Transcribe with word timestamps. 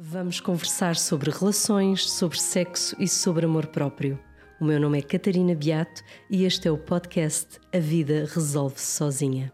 Vamos 0.00 0.38
conversar 0.38 0.94
sobre 0.94 1.28
relações, 1.28 2.08
sobre 2.08 2.38
sexo 2.38 2.94
e 3.00 3.08
sobre 3.08 3.46
amor 3.46 3.66
próprio. 3.66 4.16
O 4.60 4.64
meu 4.64 4.78
nome 4.78 5.00
é 5.00 5.02
Catarina 5.02 5.56
Beato 5.56 6.04
e 6.30 6.44
este 6.44 6.68
é 6.68 6.70
o 6.70 6.78
podcast 6.78 7.58
A 7.74 7.80
Vida 7.80 8.24
Resolve-se 8.32 8.86
Sozinha. 8.86 9.52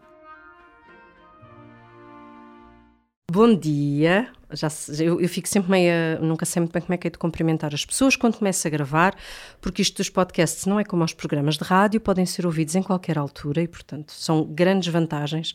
Bom 3.31 3.55
dia! 3.55 4.34
Já, 4.51 4.67
eu, 4.99 5.19
eu, 5.19 5.29
fico 5.29 5.47
sempre 5.47 5.71
meio. 5.71 5.93
Nunca 6.21 6.45
sei 6.45 6.59
muito 6.61 6.71
bem 6.71 6.81
como 6.81 6.93
é 6.93 6.97
que 6.97 7.07
é 7.07 7.09
de 7.09 7.17
cumprimentar 7.17 7.73
as 7.73 7.85
pessoas 7.85 8.15
quando 8.15 8.37
começo 8.37 8.67
a 8.67 8.69
gravar, 8.69 9.15
porque 9.59 9.81
isto 9.81 9.97
dos 9.97 10.09
podcasts 10.09 10.65
não 10.65 10.79
é 10.79 10.83
como 10.83 11.03
aos 11.03 11.13
programas 11.13 11.57
de 11.57 11.63
rádio, 11.63 11.99
podem 11.99 12.25
ser 12.25 12.45
ouvidos 12.45 12.75
em 12.75 12.83
qualquer 12.83 13.17
altura 13.17 13.61
e, 13.61 13.67
portanto, 13.67 14.11
são 14.11 14.43
grandes 14.43 14.91
vantagens. 14.91 15.53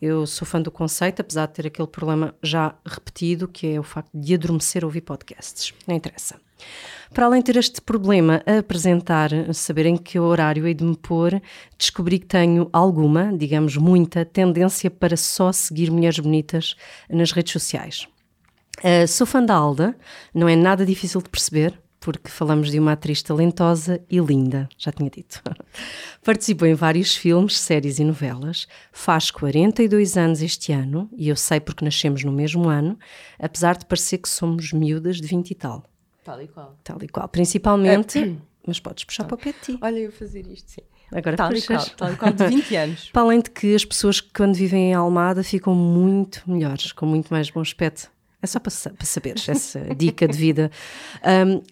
Eu 0.00 0.26
sou 0.26 0.46
fã 0.46 0.60
do 0.60 0.70
conceito, 0.70 1.20
apesar 1.20 1.46
de 1.46 1.54
ter 1.54 1.66
aquele 1.66 1.88
problema 1.88 2.34
já 2.42 2.74
repetido, 2.84 3.46
que 3.46 3.74
é 3.74 3.80
o 3.80 3.82
facto 3.82 4.10
de 4.12 4.34
adormecer 4.34 4.84
ouvir 4.84 5.02
podcasts. 5.02 5.72
Não 5.86 5.94
interessa. 5.94 6.36
Para 7.12 7.26
além 7.26 7.40
de 7.40 7.52
ter 7.52 7.58
este 7.58 7.80
problema 7.80 8.42
a 8.46 8.58
apresentar, 8.58 9.30
saber 9.52 9.86
em 9.86 9.96
que 9.96 10.18
horário 10.18 10.66
hei 10.66 10.72
de 10.72 10.84
me 10.84 10.96
pôr, 10.96 11.42
descobri 11.76 12.18
que 12.18 12.26
tenho 12.26 12.70
alguma, 12.72 13.36
digamos 13.36 13.76
muita, 13.76 14.24
tendência 14.24 14.90
para 14.90 15.16
só 15.16 15.52
seguir 15.52 15.90
mulheres 15.90 16.18
bonitas 16.18 16.74
nas 17.10 17.32
redes 17.32 17.52
sociais. 17.52 18.08
Uh, 18.78 19.06
sou 19.06 19.26
fã 19.26 19.44
da 19.44 19.54
Alda, 19.54 19.96
não 20.34 20.48
é 20.48 20.56
nada 20.56 20.84
difícil 20.84 21.20
de 21.20 21.28
perceber, 21.28 21.78
porque 22.02 22.28
falamos 22.28 22.70
de 22.70 22.80
uma 22.80 22.92
atriz 22.92 23.22
talentosa 23.22 24.02
e 24.10 24.18
linda, 24.18 24.68
já 24.76 24.90
tinha 24.90 25.08
dito. 25.08 25.40
Participou 26.24 26.66
em 26.66 26.74
vários 26.74 27.14
filmes, 27.14 27.58
séries 27.60 27.98
e 28.00 28.04
novelas, 28.04 28.66
faz 28.90 29.30
42 29.30 30.16
anos 30.16 30.42
este 30.42 30.72
ano, 30.72 31.08
e 31.16 31.28
eu 31.28 31.36
sei 31.36 31.60
porque 31.60 31.84
nascemos 31.84 32.24
no 32.24 32.32
mesmo 32.32 32.68
ano, 32.68 32.98
apesar 33.38 33.76
de 33.76 33.86
parecer 33.86 34.18
que 34.18 34.28
somos 34.28 34.72
miúdas 34.72 35.20
de 35.20 35.28
20 35.28 35.50
e 35.50 35.54
tal. 35.54 35.84
Tal 36.24 36.42
e 36.42 36.48
qual. 36.48 36.76
Tal 36.82 36.98
e 37.02 37.08
qual. 37.08 37.28
Principalmente, 37.28 38.18
é. 38.18 38.36
mas 38.66 38.80
podes 38.80 39.04
puxar 39.04 39.24
para 39.24 39.34
o 39.34 39.38
pé 39.38 39.52
de 39.52 39.58
ti. 39.60 39.78
Olha, 39.80 39.98
eu 39.98 40.12
fazer 40.12 40.46
isto, 40.46 40.72
sim. 40.72 40.82
Agora 41.12 41.36
tal 41.36 41.50
puxas. 41.50 41.64
e 41.64 41.66
qual, 41.66 41.96
tal 41.96 42.12
e 42.12 42.16
qual, 42.16 42.32
de 42.32 42.46
20 42.46 42.76
anos. 42.76 43.10
para 43.12 43.22
além 43.22 43.40
de 43.40 43.50
que 43.50 43.74
as 43.74 43.84
pessoas 43.84 44.20
que 44.20 44.30
quando 44.32 44.54
vivem 44.54 44.90
em 44.90 44.94
Almada 44.94 45.44
ficam 45.44 45.74
muito 45.74 46.42
melhores, 46.46 46.90
com 46.90 47.06
muito 47.06 47.28
mais 47.32 47.50
bom 47.50 47.60
aspecto. 47.60 48.10
É 48.42 48.46
só 48.46 48.58
para, 48.58 48.72
para 48.72 49.06
saberes 49.06 49.48
essa 49.48 49.94
dica 49.94 50.26
de 50.26 50.36
vida. 50.36 50.70
Um, 51.46 51.62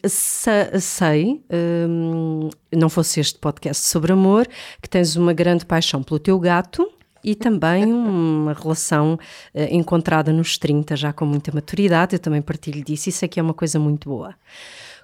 sei, 0.79 1.43
um, 1.89 2.49
não 2.73 2.89
fosse 2.89 3.19
este 3.19 3.39
podcast 3.41 3.85
sobre 3.85 4.13
amor, 4.13 4.47
que 4.81 4.89
tens 4.89 5.17
uma 5.17 5.33
grande 5.33 5.67
paixão 5.67 6.01
pelo 6.01 6.21
teu 6.21 6.39
gato 6.39 6.89
e 7.25 7.35
também 7.35 7.93
uma 7.93 8.53
relação 8.53 9.15
uh, 9.15 9.61
encontrada 9.69 10.33
nos 10.33 10.57
30, 10.57 10.95
já 10.95 11.13
com 11.13 11.27
muita 11.27 11.51
maturidade. 11.53 12.15
Eu 12.15 12.21
também 12.21 12.41
partilho 12.41 12.85
disso, 12.85 13.09
isso 13.09 13.25
aqui 13.25 13.41
é 13.41 13.43
uma 13.43 13.55
coisa 13.55 13.79
muito 13.81 14.09
boa. 14.09 14.35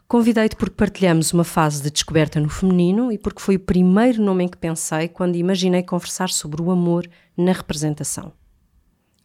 Convidei-te 0.07 0.55
porque 0.55 0.77
partilhamos 0.77 1.33
uma 1.33 1.43
fase 1.43 1.83
de 1.83 1.91
descoberta 1.91 2.39
no 2.39 2.49
feminino 2.49 3.11
e 3.11 3.19
porque 3.19 3.43
foi 3.43 3.57
o 3.57 3.61
primeiro 3.61 4.23
nome 4.23 4.45
em 4.45 4.49
que 4.49 4.57
pensei 4.57 5.09
quando 5.09 5.35
imaginei 5.35 5.83
conversar 5.83 6.31
sobre 6.31 6.63
o 6.63 6.71
amor 6.71 7.09
na 7.37 7.51
representação. 7.51 8.33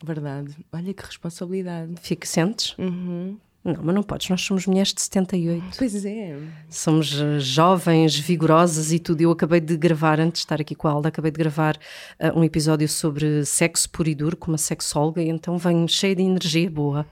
Verdade. 0.04 0.56
Olha 0.72 0.94
que 0.94 1.06
responsabilidade. 1.06 1.94
Fica, 2.02 2.28
sentes? 2.28 2.76
Uhum. 2.78 3.38
Não, 3.64 3.78
mas 3.84 3.94
não 3.94 4.02
podes, 4.02 4.28
nós 4.28 4.42
somos 4.42 4.66
mulheres 4.66 4.92
de 4.92 5.02
78. 5.02 5.78
Pois 5.78 6.04
é. 6.04 6.36
Somos 6.68 7.14
uh, 7.14 7.40
jovens, 7.40 8.18
vigorosas 8.18 8.92
e 8.92 8.98
tudo. 8.98 9.22
Eu 9.22 9.30
acabei 9.30 9.60
de 9.60 9.78
gravar, 9.78 10.20
antes 10.20 10.42
de 10.42 10.46
estar 10.46 10.60
aqui 10.60 10.74
com 10.74 10.88
a 10.88 10.92
Alda, 10.92 11.10
acabei 11.10 11.30
de 11.30 11.38
gravar 11.38 11.78
uh, 11.78 12.40
um 12.40 12.44
episódio 12.44 12.90
sobre 12.90 13.46
sexo 13.46 13.88
puro 13.92 14.10
e 14.10 14.16
duro 14.16 14.36
com 14.36 14.50
uma 14.50 14.58
sexóloga 14.58 15.22
e 15.22 15.30
então 15.30 15.60
venho 15.60 15.88
cheia 15.88 16.16
de 16.16 16.24
energia 16.24 16.72
boa. 16.72 17.06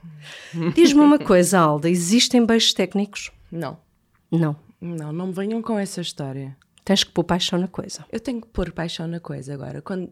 Diz-me 0.74 1.00
uma 1.00 1.18
coisa, 1.20 1.60
Alda, 1.60 1.88
existem 1.88 2.44
beijos 2.44 2.74
técnicos? 2.74 3.30
Não. 3.50 3.78
Não. 4.28 4.56
Não, 4.80 5.12
não 5.12 5.28
me 5.28 5.32
venham 5.32 5.62
com 5.62 5.78
essa 5.78 6.00
história. 6.00 6.56
Tens 6.84 7.04
que 7.04 7.12
pôr 7.12 7.22
paixão 7.22 7.60
na 7.60 7.68
coisa. 7.68 8.04
Eu 8.10 8.18
tenho 8.18 8.40
que 8.40 8.48
pôr 8.48 8.72
paixão 8.72 9.06
na 9.06 9.20
coisa 9.20 9.54
agora. 9.54 9.80
Quando, 9.80 10.10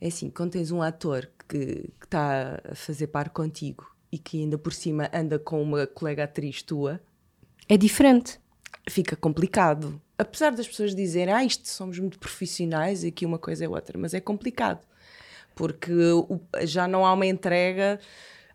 é 0.00 0.08
assim, 0.08 0.30
quando 0.30 0.52
tens 0.52 0.70
um 0.70 0.82
ator 0.82 1.28
que 1.48 1.90
está 2.02 2.60
a 2.70 2.74
fazer 2.74 3.06
par 3.08 3.30
contigo 3.30 3.90
e 4.12 4.18
que 4.18 4.40
ainda 4.40 4.58
por 4.58 4.72
cima 4.72 5.10
anda 5.12 5.38
com 5.38 5.62
uma 5.62 5.86
colega 5.86 6.24
atriz 6.24 6.62
tua, 6.62 7.00
é 7.68 7.76
diferente. 7.76 8.38
Fica 8.88 9.16
complicado. 9.16 10.00
Apesar 10.18 10.50
das 10.50 10.66
pessoas 10.66 10.94
dizerem, 10.94 11.34
ah, 11.34 11.44
isto 11.44 11.68
somos 11.68 11.98
muito 11.98 12.18
profissionais 12.18 13.04
e 13.04 13.08
aqui 13.08 13.26
uma 13.26 13.38
coisa 13.38 13.64
é 13.64 13.68
outra, 13.68 13.98
mas 13.98 14.14
é 14.14 14.20
complicado. 14.20 14.86
Porque 15.54 15.92
já 16.62 16.86
não 16.86 17.04
há 17.04 17.12
uma 17.12 17.26
entrega 17.26 17.98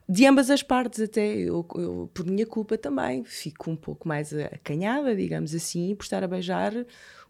de 0.08 0.26
ambas 0.26 0.50
as 0.50 0.62
partes, 0.62 1.00
até 1.00 1.26
eu, 1.26 1.66
eu, 1.76 2.10
por 2.14 2.26
minha 2.26 2.46
culpa 2.46 2.78
também, 2.78 3.24
fico 3.24 3.72
um 3.72 3.76
pouco 3.76 4.08
mais 4.08 4.34
acanhada, 4.34 5.16
digamos 5.16 5.56
assim, 5.56 5.96
por 5.96 6.04
estar 6.04 6.24
a 6.24 6.28
beijar 6.28 6.74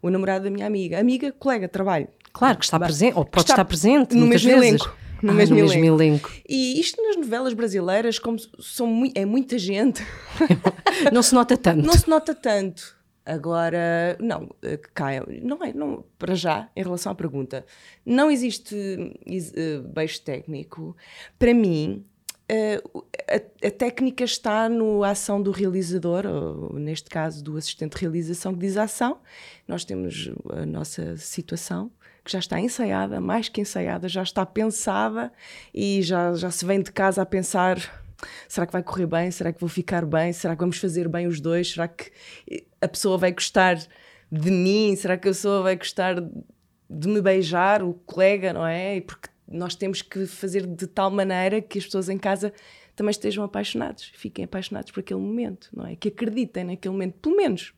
o 0.02 0.10
namorado 0.10 0.44
da 0.44 0.50
minha 0.50 0.66
amiga. 0.66 0.98
Amiga, 0.98 1.32
colega, 1.32 1.68
trabalho. 1.68 2.08
Claro 2.32 2.58
que 2.58 2.64
está 2.64 2.78
presente, 2.78 3.16
ou 3.16 3.24
pode 3.24 3.50
estar 3.50 3.64
presente 3.64 4.14
no 4.14 4.26
mesmo 4.26 4.50
vezes. 4.50 4.66
elenco 4.66 5.02
no, 5.22 5.30
ah, 5.30 5.34
mesmo, 5.34 5.54
no 5.54 5.60
elenco. 5.60 5.80
mesmo, 5.80 6.02
elenco. 6.02 6.32
E 6.48 6.80
isto 6.80 7.00
nas 7.00 7.16
novelas 7.16 7.54
brasileiras, 7.54 8.18
como 8.18 8.38
são 8.58 9.04
é 9.14 9.24
muita 9.24 9.56
gente. 9.56 10.04
não 11.12 11.22
se 11.22 11.32
nota 11.32 11.56
tanto. 11.56 11.86
Não 11.86 11.94
se 11.94 12.10
nota 12.10 12.34
tanto. 12.34 13.00
Agora, 13.24 14.16
não, 14.18 14.50
eh, 14.62 14.80
cá, 14.92 15.10
não 15.42 15.62
é, 15.62 15.72
não, 15.72 16.04
para 16.18 16.34
já, 16.34 16.68
em 16.74 16.82
relação 16.82 17.12
à 17.12 17.14
pergunta, 17.14 17.64
não 18.04 18.28
existe 18.28 18.74
uh, 18.74 19.88
beijo 19.94 20.20
técnico. 20.22 20.96
Para 21.38 21.54
mim, 21.54 22.04
uh, 22.52 23.04
a, 23.28 23.66
a, 23.66 23.70
técnica 23.70 24.24
está 24.24 24.68
na 24.68 25.08
ação 25.08 25.42
do 25.42 25.50
realizador, 25.50 26.26
ou 26.26 26.78
neste 26.78 27.08
caso 27.08 27.42
do 27.42 27.56
assistente 27.56 27.96
de 27.96 28.00
realização 28.00 28.52
que 28.52 28.60
diz 28.60 28.76
ação. 28.76 29.20
Nós 29.66 29.84
temos 29.84 30.30
a 30.50 30.66
nossa 30.66 31.16
situação 31.16 31.90
que 32.24 32.30
já 32.32 32.38
está 32.38 32.60
ensaiada, 32.60 33.20
mais 33.20 33.48
que 33.48 33.60
ensaiada, 33.60 34.08
já 34.08 34.22
está 34.22 34.46
pensada 34.46 35.32
e 35.74 36.02
já, 36.02 36.34
já 36.34 36.50
se 36.50 36.64
vem 36.64 36.80
de 36.80 36.92
casa 36.92 37.22
a 37.22 37.26
pensar: 37.26 37.78
será 38.48 38.66
que 38.66 38.72
vai 38.72 38.82
correr 38.82 39.06
bem? 39.06 39.30
Será 39.30 39.52
que 39.52 39.60
vou 39.60 39.68
ficar 39.68 40.04
bem? 40.04 40.32
Será 40.32 40.54
que 40.54 40.60
vamos 40.60 40.78
fazer 40.78 41.08
bem 41.08 41.26
os 41.26 41.40
dois? 41.40 41.72
Será 41.72 41.88
que 41.88 42.12
a 42.80 42.88
pessoa 42.88 43.18
vai 43.18 43.32
gostar 43.32 43.76
de 44.30 44.50
mim? 44.50 44.94
Será 44.96 45.16
que 45.16 45.28
a 45.28 45.32
pessoa 45.32 45.62
vai 45.62 45.76
gostar 45.76 46.16
de 46.88 47.08
me 47.08 47.22
beijar, 47.22 47.82
o 47.82 47.94
colega, 47.94 48.52
não 48.52 48.66
é? 48.66 49.00
Porque 49.00 49.31
nós 49.52 49.74
temos 49.74 50.02
que 50.02 50.26
fazer 50.26 50.66
de 50.66 50.86
tal 50.86 51.10
maneira 51.10 51.60
que 51.60 51.78
as 51.78 51.84
pessoas 51.84 52.08
em 52.08 52.18
casa 52.18 52.52
também 52.96 53.10
estejam 53.10 53.44
apaixonados, 53.44 54.12
fiquem 54.14 54.44
apaixonados 54.44 54.90
por 54.90 55.00
aquele 55.00 55.20
momento, 55.20 55.68
não 55.72 55.86
é? 55.86 55.96
Que 55.96 56.08
acreditem 56.08 56.64
naquele 56.64 56.92
momento, 56.92 57.14
pelo 57.20 57.36
menos. 57.36 57.72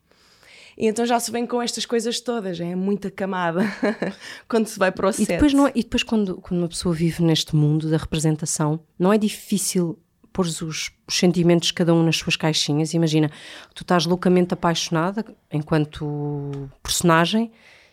E 0.77 0.87
então 0.87 1.07
já 1.07 1.21
se 1.21 1.31
vem 1.31 1.47
com 1.47 1.63
estas 1.63 1.87
coisas 1.87 2.21
todas, 2.21 2.59
é 2.59 2.75
muita 2.75 3.11
camada 3.11 3.63
quando 4.49 4.67
se 4.67 4.79
vai 4.79 4.91
para 4.91 5.09
o 5.09 5.13
set. 5.13 5.25
E 5.25 5.27
depois, 5.27 5.55
não 5.55 5.69
é, 5.69 5.73
e 5.75 5.83
depois 5.83 6.03
quando, 6.03 6.37
quando 6.37 6.61
uma 6.61 6.69
pessoa 6.69 6.95
vive 6.95 7.23
neste 7.23 7.55
mundo 7.55 7.89
da 7.89 7.97
representação, 7.97 8.81
não 8.99 9.13
é 9.13 9.19
difícil 9.19 9.99
pôr 10.33 10.47
os, 10.47 10.61
os 10.61 10.91
sentimentos 11.09 11.69
de 11.69 11.75
cada 11.75 11.95
um 11.95 12.03
nas 12.03 12.17
suas 12.17 12.35
caixinhas. 12.35 12.93
Imagina, 12.93 13.31
tu 13.73 13.83
estás 13.83 14.05
loucamente 14.05 14.53
apaixonada 14.53 15.25
enquanto 15.51 16.69
personagem 16.83 17.53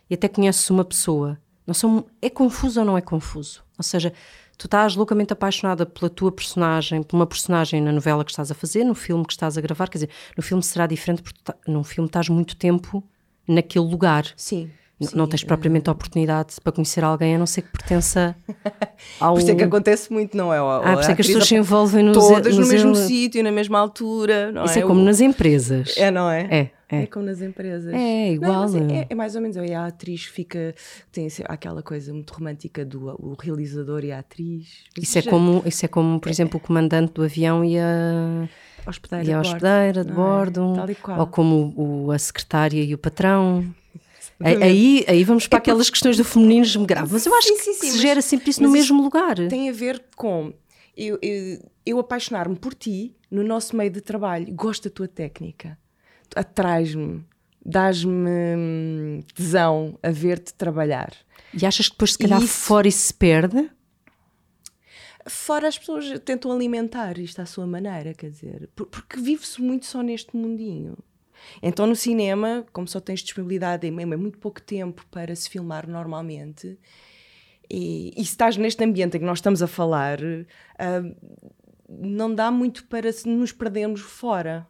e 0.09 0.15
até 0.15 0.27
conheces 0.27 0.67
uma 0.69 0.83
pessoa. 0.83 1.39
Não 1.65 1.73
são, 1.73 2.05
é 2.21 2.29
confuso 2.29 2.79
ou 2.79 2.85
não 2.85 2.97
é 2.97 3.01
confuso? 3.01 3.63
Ou 3.77 3.83
seja, 3.83 4.13
tu 4.57 4.67
estás 4.67 4.95
loucamente 4.95 5.33
apaixonada 5.33 5.85
pela 5.85 6.09
tua 6.09 6.31
personagem, 6.31 7.01
por 7.01 7.15
uma 7.15 7.25
personagem 7.25 7.81
na 7.81 7.91
novela 7.91 8.23
que 8.23 8.31
estás 8.31 8.51
a 8.51 8.53
fazer, 8.53 8.83
no 8.83 8.95
filme 8.95 9.25
que 9.25 9.33
estás 9.33 9.57
a 9.57 9.61
gravar, 9.61 9.89
quer 9.89 9.97
dizer, 9.97 10.09
no 10.37 10.43
filme 10.43 10.61
será 10.61 10.85
diferente 10.85 11.21
porque 11.21 11.39
tá, 11.43 11.55
no 11.67 11.83
filme 11.83 12.07
estás 12.07 12.29
muito 12.29 12.55
tempo 12.55 13.03
naquele 13.47 13.85
lugar. 13.85 14.25
Sim. 14.35 14.69
Sim, 15.07 15.17
não 15.17 15.27
tens 15.27 15.43
propriamente 15.43 15.89
a 15.89 15.93
oportunidade 15.93 16.55
para 16.63 16.71
conhecer 16.71 17.03
alguém, 17.03 17.35
a 17.35 17.39
não 17.39 17.47
ser 17.47 17.63
que 17.63 17.71
pertença 17.71 18.35
ao. 19.19 19.33
Por 19.33 19.41
isso 19.41 19.51
é 19.51 19.55
que 19.55 19.63
acontece 19.63 20.13
muito, 20.13 20.37
não 20.37 20.53
é? 20.53 20.59
Ah, 20.59 20.93
por 20.93 21.01
isso 21.01 21.11
é 21.11 21.15
que 21.15 21.21
as 21.21 21.27
pessoas 21.27 21.47
se 21.47 21.55
envolvem 21.55 22.03
nos 22.03 22.15
Todas 22.15 22.55
no 22.55 22.67
mesmo 22.67 22.95
sítio, 22.95 23.43
na 23.43 23.51
mesma 23.51 23.79
altura. 23.79 24.51
Não 24.51 24.65
isso 24.65 24.77
é, 24.77 24.81
é 24.83 24.85
como 24.85 25.01
o... 25.01 25.03
nas 25.03 25.19
empresas. 25.19 25.95
É, 25.97 26.11
não 26.11 26.29
é? 26.29 26.47
É. 26.51 26.69
É. 26.91 27.03
é 27.03 27.07
como 27.07 27.25
nas 27.25 27.41
empresas. 27.41 27.93
É, 27.93 28.33
igual. 28.33 28.69
Não, 28.69 28.89
é, 28.91 29.07
é, 29.09 29.15
mais 29.15 29.33
ou 29.35 29.41
menos. 29.41 29.55
E 29.55 29.73
a 29.73 29.85
atriz 29.85 30.25
fica. 30.25 30.75
Tem 31.09 31.27
aquela 31.45 31.81
coisa 31.81 32.13
muito 32.13 32.31
romântica 32.31 32.83
do 32.83 33.15
o 33.17 33.35
realizador 33.39 34.03
e 34.03 34.11
a 34.11 34.19
atriz. 34.19 34.83
Isso, 34.97 35.17
é, 35.17 35.21
como, 35.21 35.63
isso 35.65 35.85
é 35.85 35.87
como, 35.87 36.19
por 36.19 36.27
é. 36.27 36.31
exemplo, 36.31 36.57
o 36.57 36.59
comandante 36.59 37.13
do 37.13 37.23
avião 37.23 37.63
e 37.63 37.79
a. 37.79 38.49
Hospedeira, 38.85 39.25
e 39.25 39.33
a 39.33 39.39
hospedeira 39.39 40.03
de 40.03 40.11
bordo, 40.11 40.73
de 40.87 40.95
bordo 40.95 41.19
ou 41.19 41.27
como 41.27 41.71
o, 41.77 42.11
a 42.11 42.17
secretária 42.17 42.83
e 42.83 42.93
o 42.93 42.97
patrão. 42.97 43.63
Aí, 44.43 45.05
aí 45.07 45.23
vamos 45.23 45.45
para 45.45 45.57
é 45.57 45.61
aquelas 45.61 45.87
questões 45.87 46.17
do 46.17 46.25
feminino 46.25 46.83
grave. 46.83 47.13
Mas 47.13 47.27
eu 47.27 47.35
acho 47.35 47.47
sim, 47.47 47.57
sim, 47.57 47.73
sim, 47.73 47.79
que 47.79 47.91
se 47.91 47.99
gera 47.99 48.23
sempre 48.23 48.49
isso 48.49 48.63
no 48.63 48.71
mesmo 48.71 48.99
lugar. 48.99 49.35
Tem 49.47 49.69
a 49.69 49.71
ver 49.71 50.03
com 50.15 50.51
eu, 50.97 51.19
eu, 51.21 51.69
eu 51.85 51.99
apaixonar-me 51.99 52.55
por 52.55 52.73
ti 52.73 53.15
no 53.29 53.43
nosso 53.43 53.75
meio 53.75 53.91
de 53.91 54.01
trabalho. 54.01 54.51
Gosto 54.51 54.89
da 54.89 54.95
tua 54.95 55.07
técnica 55.07 55.77
atraz-me, 56.35 57.23
dás-me 57.65 58.55
hum, 58.57 59.19
tesão 59.33 59.97
a 60.01 60.09
ver-te 60.09 60.53
trabalhar. 60.53 61.13
E 61.53 61.65
achas 61.65 61.87
que 61.87 61.93
depois, 61.93 62.13
se 62.13 62.17
calhar, 62.17 62.41
isso... 62.41 62.53
fora 62.53 62.87
isso 62.87 63.07
se 63.07 63.13
perde? 63.13 63.69
Fora 65.27 65.67
as 65.67 65.77
pessoas 65.77 66.19
tentam 66.21 66.51
alimentar 66.51 67.17
isto 67.19 67.41
à 67.41 67.45
sua 67.45 67.67
maneira, 67.67 68.13
quer 68.13 68.31
dizer, 68.31 68.69
porque 68.75 69.19
vive-se 69.19 69.61
muito 69.61 69.85
só 69.85 70.01
neste 70.01 70.35
mundinho. 70.35 70.97
Então 71.61 71.85
no 71.85 71.95
cinema, 71.95 72.65
como 72.71 72.87
só 72.87 72.99
tens 72.99 73.21
disponibilidade 73.21 73.87
em 73.87 73.91
muito 73.91 74.37
pouco 74.37 74.61
tempo 74.61 75.05
para 75.11 75.35
se 75.35 75.49
filmar 75.49 75.87
normalmente, 75.87 76.77
e, 77.69 78.13
e 78.17 78.25
se 78.25 78.31
estás 78.31 78.57
neste 78.57 78.83
ambiente 78.83 79.17
em 79.17 79.19
que 79.19 79.25
nós 79.25 79.37
estamos 79.37 79.61
a 79.61 79.67
falar, 79.67 80.19
uh, 80.21 81.15
não 81.87 82.33
dá 82.33 82.51
muito 82.51 82.85
para 82.85 83.09
nos 83.25 83.51
perdermos 83.51 84.01
fora 84.01 84.67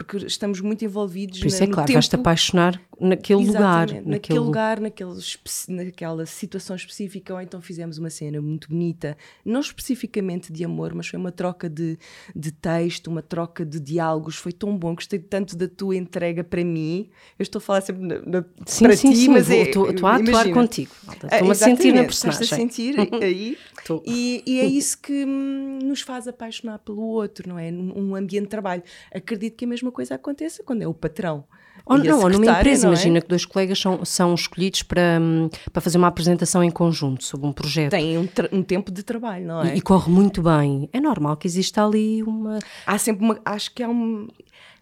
porque 0.00 0.16
estamos 0.26 0.62
muito 0.62 0.82
envolvidos 0.82 1.40
Por 1.40 1.48
isso 1.48 1.58
na, 1.58 1.64
é 1.64 1.66
claro, 1.66 1.86
tempo... 1.86 1.96
vais-te 1.96 2.16
apaixonar 2.16 2.80
naquele 2.98 3.46
lugar. 3.46 3.86
Naquele, 3.86 4.10
naquele 4.10 4.38
lugar, 4.38 4.80
naquele, 4.80 5.12
naquela 5.68 6.26
situação 6.26 6.74
específica, 6.74 7.34
ou 7.34 7.40
então 7.40 7.60
fizemos 7.60 7.98
uma 7.98 8.08
cena 8.08 8.40
muito 8.40 8.68
bonita, 8.70 9.14
não 9.44 9.60
especificamente 9.60 10.50
de 10.50 10.64
amor, 10.64 10.94
mas 10.94 11.06
foi 11.06 11.18
uma 11.18 11.30
troca 11.30 11.68
de, 11.68 11.98
de 12.34 12.50
texto, 12.50 13.08
uma 13.08 13.20
troca 13.20 13.64
de 13.64 13.78
diálogos, 13.78 14.36
foi 14.36 14.52
tão 14.52 14.74
bom, 14.76 14.94
gostei 14.94 15.18
tanto 15.18 15.54
da 15.54 15.68
tua 15.68 15.94
entrega 15.96 16.42
para 16.42 16.64
mim. 16.64 17.10
Eu 17.38 17.42
estou 17.42 17.58
a 17.58 17.62
falar 17.62 17.82
sempre 17.82 18.02
na, 18.02 18.18
na, 18.20 18.44
sim, 18.64 18.84
para 18.84 18.96
sim, 18.96 19.10
ti, 19.10 19.16
sim, 19.16 19.28
mas 19.28 19.50
é, 19.50 19.62
estou, 19.64 19.90
estou 19.90 20.08
a 20.08 20.16
atuar 20.16 20.28
imagina. 20.28 20.54
contigo. 20.54 20.92
Estou-me 21.12 21.50
a 21.50 21.54
sentir 21.54 21.92
na 21.92 22.04
personagem. 22.04 22.42
Estás 22.42 22.52
a 22.52 22.56
sentir 22.56 22.94
aí. 23.22 23.58
e, 24.06 24.42
e, 24.46 24.60
é 24.60 24.64
isso 24.64 24.98
que 24.98 25.26
hum, 25.26 25.78
nos 25.82 26.00
faz 26.00 26.26
apaixonar 26.26 26.78
pelo 26.78 27.02
outro, 27.02 27.46
não 27.46 27.58
é? 27.58 27.70
Num 27.70 28.16
ambiente 28.16 28.44
de 28.44 28.50
trabalho. 28.50 28.82
Acredito 29.14 29.56
que 29.56 29.66
a 29.66 29.68
mesma 29.90 29.92
coisa 29.92 30.14
aconteça 30.14 30.62
quando 30.62 30.82
é 30.82 30.86
o 30.86 30.94
patrão. 30.94 31.44
Ou, 31.84 31.98
não, 31.98 32.20
ou 32.20 32.28
numa 32.28 32.46
empresa, 32.46 32.86
é? 32.86 32.88
imagina 32.88 33.20
que 33.20 33.28
dois 33.28 33.44
colegas 33.44 33.78
são, 33.78 34.04
são 34.04 34.34
escolhidos 34.34 34.82
para, 34.82 35.18
hum, 35.20 35.48
para 35.72 35.80
fazer 35.80 35.98
uma 35.98 36.08
apresentação 36.08 36.62
em 36.62 36.70
conjunto 36.70 37.24
sobre 37.24 37.46
um 37.46 37.52
projeto. 37.52 37.90
Tem 37.90 38.18
um, 38.18 38.28
um 38.52 38.62
tempo 38.62 38.92
de 38.92 39.02
trabalho, 39.02 39.46
não 39.46 39.62
é? 39.62 39.74
E, 39.74 39.78
e, 39.78 39.80
corre 39.80 40.10
muito 40.10 40.42
bem. 40.42 40.88
É 40.92 41.00
normal 41.00 41.36
que 41.36 41.46
exista 41.46 41.84
ali 41.84 42.22
uma. 42.22 42.58
Há 42.86 42.98
sempre 42.98 43.24
uma. 43.24 43.40
Acho 43.44 43.74
que 43.74 43.82
há 43.82 43.88
um 43.88 44.28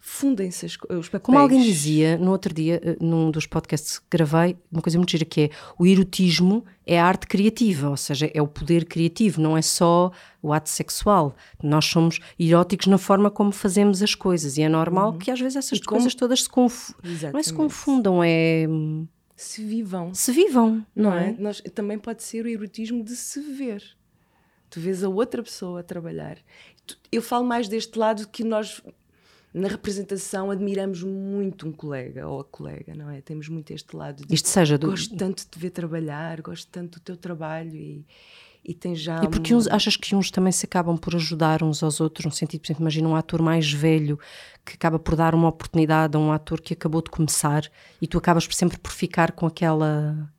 fundem-se 0.00 0.66
os 0.66 0.76
papéis. 0.76 1.22
Como 1.22 1.38
alguém 1.38 1.62
dizia 1.62 2.16
no 2.16 2.30
outro 2.30 2.52
dia, 2.54 2.80
eh, 2.82 2.96
num 3.00 3.30
dos 3.30 3.46
podcasts 3.46 3.98
que 3.98 4.06
gravei, 4.10 4.56
uma 4.70 4.80
coisa 4.80 4.98
muito 4.98 5.10
gira 5.10 5.24
que 5.24 5.42
é 5.42 5.50
o 5.78 5.86
erotismo 5.86 6.64
é 6.86 6.98
a 6.98 7.04
arte 7.04 7.26
criativa, 7.26 7.90
ou 7.90 7.96
seja, 7.96 8.30
é 8.32 8.40
o 8.40 8.46
poder 8.46 8.86
criativo, 8.86 9.40
não 9.40 9.56
é 9.56 9.62
só 9.62 10.10
o 10.42 10.52
ato 10.52 10.70
sexual. 10.70 11.36
Nós 11.62 11.84
somos 11.84 12.18
eróticos 12.38 12.86
na 12.86 12.96
forma 12.96 13.30
como 13.30 13.52
fazemos 13.52 14.02
as 14.02 14.14
coisas 14.14 14.56
e 14.56 14.62
é 14.62 14.68
normal 14.68 15.12
uhum. 15.12 15.18
que 15.18 15.30
às 15.30 15.38
vezes 15.38 15.56
essas 15.56 15.78
como... 15.80 15.98
coisas 15.98 16.14
todas 16.14 16.44
se 16.44 16.48
confundam. 16.48 17.32
Não 17.32 17.38
é 17.38 17.42
se 17.42 17.52
confundam, 17.52 18.24
é 18.24 18.66
se 19.38 19.64
vivam. 19.64 20.12
Se 20.12 20.32
vivam, 20.32 20.84
não, 20.96 21.10
não 21.10 21.16
é? 21.16 21.30
é? 21.30 21.36
Nós, 21.38 21.60
também 21.72 21.96
pode 21.96 22.24
ser 22.24 22.44
o 22.44 22.48
erotismo 22.48 23.04
de 23.04 23.14
se 23.14 23.40
ver. 23.40 23.84
Tu 24.68 24.80
vês 24.80 25.04
a 25.04 25.08
outra 25.08 25.44
pessoa 25.44 25.78
a 25.78 25.82
trabalhar. 25.82 26.38
Eu 27.12 27.22
falo 27.22 27.44
mais 27.44 27.68
deste 27.68 27.96
lado 27.96 28.26
que 28.26 28.42
nós 28.42 28.82
na 29.58 29.69
representação 29.69 30.50
admiramos 30.50 31.02
muito 31.02 31.69
um 31.69 31.72
colega 31.72 32.26
ou 32.26 32.40
a 32.40 32.44
colega, 32.44 32.94
não 32.94 33.10
é? 33.10 33.20
Temos 33.20 33.49
muito 33.49 33.72
este 33.72 33.96
lado 33.96 34.25
de 34.26 34.34
Isto 34.34 34.49
seja 34.49 34.78
do... 34.78 34.88
gosto 34.88 35.16
tanto 35.16 35.43
de 35.43 35.49
te 35.49 35.58
ver 35.58 35.70
trabalhar, 35.70 36.40
gosto 36.40 36.69
tanto 36.70 36.99
do 36.99 37.02
teu 37.02 37.16
trabalho 37.16 37.75
e, 37.75 38.06
e 38.64 38.75
tem 38.75 38.94
já. 38.94 39.22
E 39.25 39.28
porque 39.28 39.55
um... 39.55 39.58
uns, 39.58 39.66
achas 39.66 39.96
que 39.96 40.14
uns 40.14 40.31
também 40.31 40.52
se 40.52 40.64
acabam 40.64 40.96
por 40.96 41.16
ajudar 41.16 41.62
uns 41.62 41.82
aos 41.82 42.00
outros, 42.00 42.25
no 42.25 42.32
sentido, 42.32 42.60
por 42.60 42.66
exemplo, 42.66 42.82
imagina 42.82 43.08
um 43.08 43.16
ator 43.16 43.43
mais 43.43 43.70
velho 43.72 44.19
que 44.64 44.75
acaba 44.75 44.99
por 44.99 45.16
dar 45.16 45.34
uma 45.34 45.49
oportunidade 45.49 46.16
a 46.16 46.20
um 46.20 46.31
ator 46.31 46.61
que 46.61 46.75
acabou 46.75 47.02
de 47.02 47.11
começar 47.11 47.64
e 48.00 48.06
tu 48.06 48.19
acabas 48.19 48.46
sempre 48.52 48.78
por 48.78 48.93
ficar 48.93 49.32
com 49.32 49.46
aquela. 49.46 50.31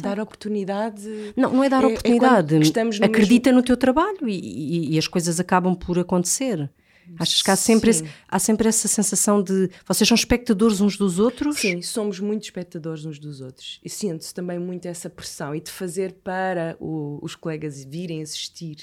Dar 0.00 0.20
oportunidade. 0.20 1.34
Não, 1.36 1.52
não 1.52 1.64
é 1.64 1.68
dar 1.68 1.82
é, 1.82 1.86
oportunidade. 1.88 2.54
É 2.54 2.58
no 2.58 3.04
Acredita 3.04 3.50
mesmo... 3.50 3.60
no 3.60 3.62
teu 3.64 3.76
trabalho 3.76 4.28
e, 4.28 4.38
e, 4.38 4.94
e, 4.94 4.98
as 4.98 5.08
coisas 5.08 5.40
acabam 5.40 5.74
por 5.74 5.98
acontecer. 5.98 6.70
Achas 7.18 7.42
que 7.42 7.50
há 7.50 7.56
sempre, 7.56 7.90
esse, 7.90 8.04
há 8.28 8.38
sempre 8.38 8.68
essa 8.68 8.88
sensação 8.88 9.42
de 9.42 9.70
vocês 9.86 10.06
são 10.08 10.14
espectadores 10.14 10.80
uns 10.80 10.96
dos 10.96 11.18
outros? 11.18 11.58
Sim, 11.58 11.82
somos 11.82 12.20
muito 12.20 12.44
espectadores 12.44 13.04
uns 13.04 13.18
dos 13.18 13.40
outros. 13.40 13.80
E 13.84 13.90
sinto-se 13.90 14.32
também 14.32 14.58
muito 14.58 14.86
essa 14.86 15.10
pressão 15.10 15.54
e 15.54 15.60
de 15.60 15.70
fazer 15.70 16.12
para 16.24 16.76
o, 16.78 17.18
os 17.22 17.34
colegas 17.34 17.84
virem 17.84 18.22
assistir 18.22 18.76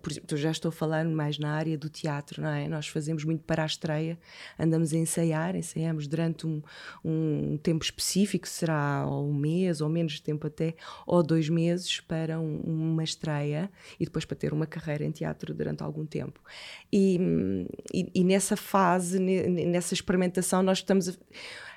por 0.00 0.10
exemplo, 0.10 0.28
eu 0.32 0.38
já 0.38 0.50
estou 0.50 0.70
falar 0.70 1.04
mais 1.04 1.38
na 1.38 1.52
área 1.52 1.76
do 1.76 1.88
teatro, 1.88 2.40
não 2.40 2.48
é? 2.48 2.66
Nós 2.68 2.88
fazemos 2.88 3.24
muito 3.24 3.44
para 3.44 3.62
a 3.62 3.66
estreia, 3.66 4.18
andamos 4.58 4.92
a 4.92 4.96
ensaiar, 4.96 5.54
ensaiamos 5.54 6.06
durante 6.06 6.46
um, 6.46 6.62
um 7.04 7.58
tempo 7.62 7.84
específico, 7.84 8.48
será 8.48 9.06
um 9.06 9.34
mês 9.34 9.80
ou 9.80 9.88
menos 9.88 10.18
tempo 10.20 10.46
até, 10.46 10.74
ou 11.06 11.22
dois 11.22 11.48
meses 11.48 12.00
para 12.00 12.40
um, 12.40 12.60
uma 12.60 13.04
estreia 13.04 13.70
e 14.00 14.04
depois 14.04 14.24
para 14.24 14.36
ter 14.36 14.52
uma 14.52 14.66
carreira 14.66 15.04
em 15.04 15.10
teatro 15.10 15.52
durante 15.52 15.82
algum 15.82 16.06
tempo. 16.06 16.40
E, 16.90 17.18
e, 17.92 18.10
e 18.14 18.24
nessa 18.24 18.56
fase, 18.56 19.18
nessa 19.18 19.92
experimentação, 19.92 20.62
nós 20.62 20.78
estamos 20.78 21.08
a 21.08 21.14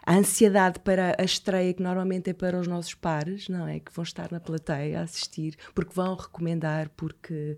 a 0.05 0.15
ansiedade 0.15 0.79
para 0.81 1.15
a 1.17 1.23
estreia, 1.23 1.73
que 1.73 1.81
normalmente 1.81 2.29
é 2.29 2.33
para 2.33 2.59
os 2.59 2.67
nossos 2.67 2.93
pares, 2.93 3.49
não 3.49 3.67
é? 3.67 3.79
Que 3.79 3.91
vão 3.91 4.03
estar 4.03 4.31
na 4.31 4.39
plateia 4.39 4.99
a 4.99 5.03
assistir, 5.03 5.57
porque 5.73 5.93
vão 5.93 6.15
recomendar, 6.15 6.89
porque 6.89 7.57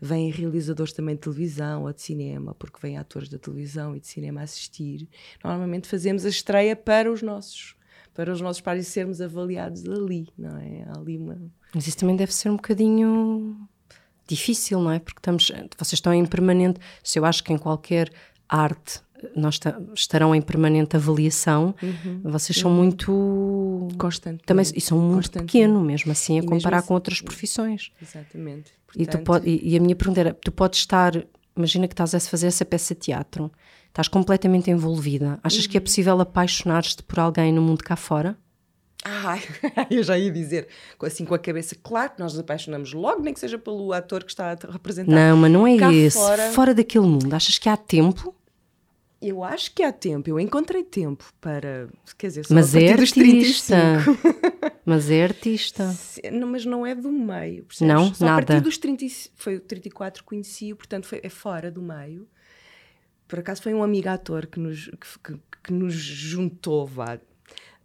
vêm 0.00 0.30
realizadores 0.30 0.92
também 0.92 1.16
de 1.16 1.22
televisão 1.22 1.82
ou 1.82 1.92
de 1.92 2.00
cinema, 2.00 2.54
porque 2.54 2.78
vêm 2.80 2.96
atores 2.96 3.28
da 3.28 3.38
televisão 3.38 3.96
e 3.96 4.00
de 4.00 4.06
cinema 4.06 4.40
a 4.40 4.44
assistir. 4.44 5.08
Normalmente 5.42 5.88
fazemos 5.88 6.24
a 6.24 6.28
estreia 6.28 6.76
para 6.76 7.10
os 7.10 7.22
nossos 7.22 7.76
para 8.14 8.32
os 8.32 8.40
nossos 8.40 8.60
pares 8.60 8.88
sermos 8.88 9.20
avaliados 9.20 9.84
ali, 9.88 10.26
não 10.36 10.58
é? 10.58 10.84
Ali 10.96 11.16
uma... 11.16 11.40
Mas 11.72 11.86
isso 11.86 11.98
também 11.98 12.16
deve 12.16 12.34
ser 12.34 12.50
um 12.50 12.56
bocadinho 12.56 13.56
difícil, 14.26 14.80
não 14.80 14.90
é? 14.90 14.98
Porque 14.98 15.20
estamos, 15.20 15.52
vocês 15.78 15.92
estão 15.92 16.12
em 16.12 16.26
permanente. 16.26 16.80
Se 17.00 17.20
eu 17.20 17.24
acho 17.24 17.44
que 17.44 17.52
em 17.52 17.58
qualquer 17.58 18.10
arte 18.48 19.00
nós 19.34 19.58
estarão 19.94 20.34
em 20.34 20.40
permanente 20.40 20.96
avaliação. 20.96 21.74
Uhum. 21.82 22.20
Vocês 22.24 22.58
são 22.58 22.70
uhum. 22.70 22.76
muito 22.76 23.88
constantes 23.98 24.44
também 24.46 24.64
e 24.74 24.80
são 24.80 24.98
muito 24.98 25.30
pequeno 25.30 25.80
mesmo 25.82 26.12
assim 26.12 26.38
a 26.38 26.42
e 26.42 26.46
comparar 26.46 26.82
com 26.82 26.94
outras 26.94 27.20
profissões. 27.20 27.90
Exatamente. 28.00 28.72
Portanto... 28.86 29.02
E, 29.02 29.06
tu 29.06 29.18
pode, 29.18 29.60
e, 29.62 29.76
a 29.76 29.80
minha 29.80 29.96
pergunta 29.96 30.20
era: 30.20 30.34
tu 30.34 30.52
podes 30.52 30.80
estar, 30.80 31.12
imagina 31.56 31.86
que 31.86 31.94
estás 31.94 32.14
a 32.14 32.20
fazer 32.20 32.46
essa 32.46 32.64
peça 32.64 32.94
de 32.94 33.00
teatro, 33.00 33.50
estás 33.88 34.08
completamente 34.08 34.70
envolvida. 34.70 35.38
Achas 35.42 35.64
uhum. 35.64 35.70
que 35.70 35.76
é 35.76 35.80
uhum. 35.80 35.84
possível 35.84 36.20
apaixonar-te 36.20 37.02
por 37.02 37.18
alguém 37.18 37.52
no 37.52 37.62
mundo 37.62 37.82
cá 37.82 37.96
fora? 37.96 38.36
Ai, 39.04 39.40
eu 39.90 40.02
já 40.02 40.18
ia 40.18 40.30
dizer, 40.30 40.66
assim 41.02 41.24
com 41.24 41.34
a 41.34 41.38
cabeça, 41.38 41.76
claro 41.80 42.10
que 42.10 42.20
nós 42.20 42.32
nos 42.32 42.40
apaixonamos 42.40 42.92
logo, 42.92 43.22
nem 43.22 43.32
que 43.32 43.38
seja 43.38 43.56
pelo 43.56 43.92
ator 43.92 44.24
que 44.24 44.30
está 44.30 44.52
a 44.52 44.72
representar. 44.72 45.12
Não, 45.12 45.36
mas 45.36 45.50
não 45.50 45.66
é 45.66 45.76
esse. 45.94 46.18
Fora... 46.18 46.50
fora 46.50 46.74
daquele 46.74 47.06
mundo, 47.06 47.32
achas 47.32 47.58
que 47.58 47.68
há 47.68 47.76
tempo? 47.76 48.34
Eu 49.20 49.42
acho 49.42 49.74
que 49.74 49.82
há 49.82 49.92
tempo, 49.92 50.30
eu 50.30 50.38
encontrei 50.38 50.84
tempo 50.84 51.24
para, 51.40 51.88
quer 52.16 52.28
dizer, 52.28 52.46
só 52.46 52.54
mas 52.54 52.76
a 52.76 52.80
é 52.80 52.92
artista. 52.92 53.76
mas 54.86 55.10
é 55.10 55.24
artista. 55.24 55.92
Não, 56.32 56.46
mas 56.46 56.64
não 56.64 56.86
é 56.86 56.94
do 56.94 57.10
meio, 57.10 57.64
percebes? 57.64 57.94
Não, 57.94 58.14
só 58.14 58.24
nada. 58.24 58.42
a 58.42 58.46
partir 58.46 58.62
dos 58.62 58.78
30, 58.78 59.04
foi 59.34 59.56
o 59.56 59.60
34 59.60 60.22
que 60.22 60.28
conheci, 60.28 60.72
portanto 60.72 61.06
foi, 61.06 61.20
é 61.22 61.28
fora 61.28 61.68
do 61.68 61.82
meio. 61.82 62.28
Por 63.26 63.40
acaso 63.40 63.60
foi 63.60 63.74
um 63.74 63.82
amigo 63.82 64.08
ator 64.08 64.46
que 64.46 64.60
nos, 64.60 64.86
que, 64.86 65.18
que, 65.32 65.40
que 65.64 65.72
nos 65.72 65.94
juntou, 65.94 66.86
vá, 66.86 67.18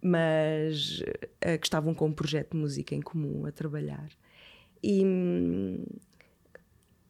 mas 0.00 1.00
uh, 1.00 1.58
que 1.58 1.66
estavam 1.66 1.94
com 1.94 2.06
um 2.06 2.12
projeto 2.12 2.52
de 2.52 2.58
música 2.58 2.94
em 2.94 3.02
comum 3.02 3.44
a 3.44 3.50
trabalhar. 3.50 4.08
E, 4.82 5.04
hum, 5.04 5.84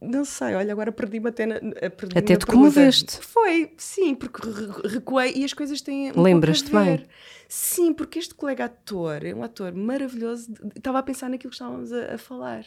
não 0.05 0.25
sei, 0.25 0.55
olha, 0.55 0.73
agora 0.73 0.93
perdi-me 0.93 1.29
até 1.29 1.47
na, 1.47 1.61
perdi 1.91 2.19
Até 2.19 2.37
te 2.37 2.47
comoveste. 2.47 3.19
Foi, 3.21 3.73
sim, 3.77 4.15
porque 4.15 4.41
recuei 4.89 5.33
e 5.35 5.45
as 5.45 5.53
coisas 5.53 5.81
têm. 5.81 6.13
Um 6.13 6.23
Lembras-te 6.23 6.71
bem? 6.71 7.07
Sim, 7.49 7.93
porque 7.93 8.19
este 8.19 8.35
colega 8.35 8.65
ator 8.65 9.25
é 9.25 9.35
um 9.35 9.43
ator 9.43 9.73
maravilhoso. 9.75 10.53
Estava 10.75 10.99
a 10.99 11.03
pensar 11.03 11.29
naquilo 11.29 11.51
que 11.51 11.57
estávamos 11.57 11.93
a, 11.93 12.15
a 12.15 12.19
falar 12.19 12.65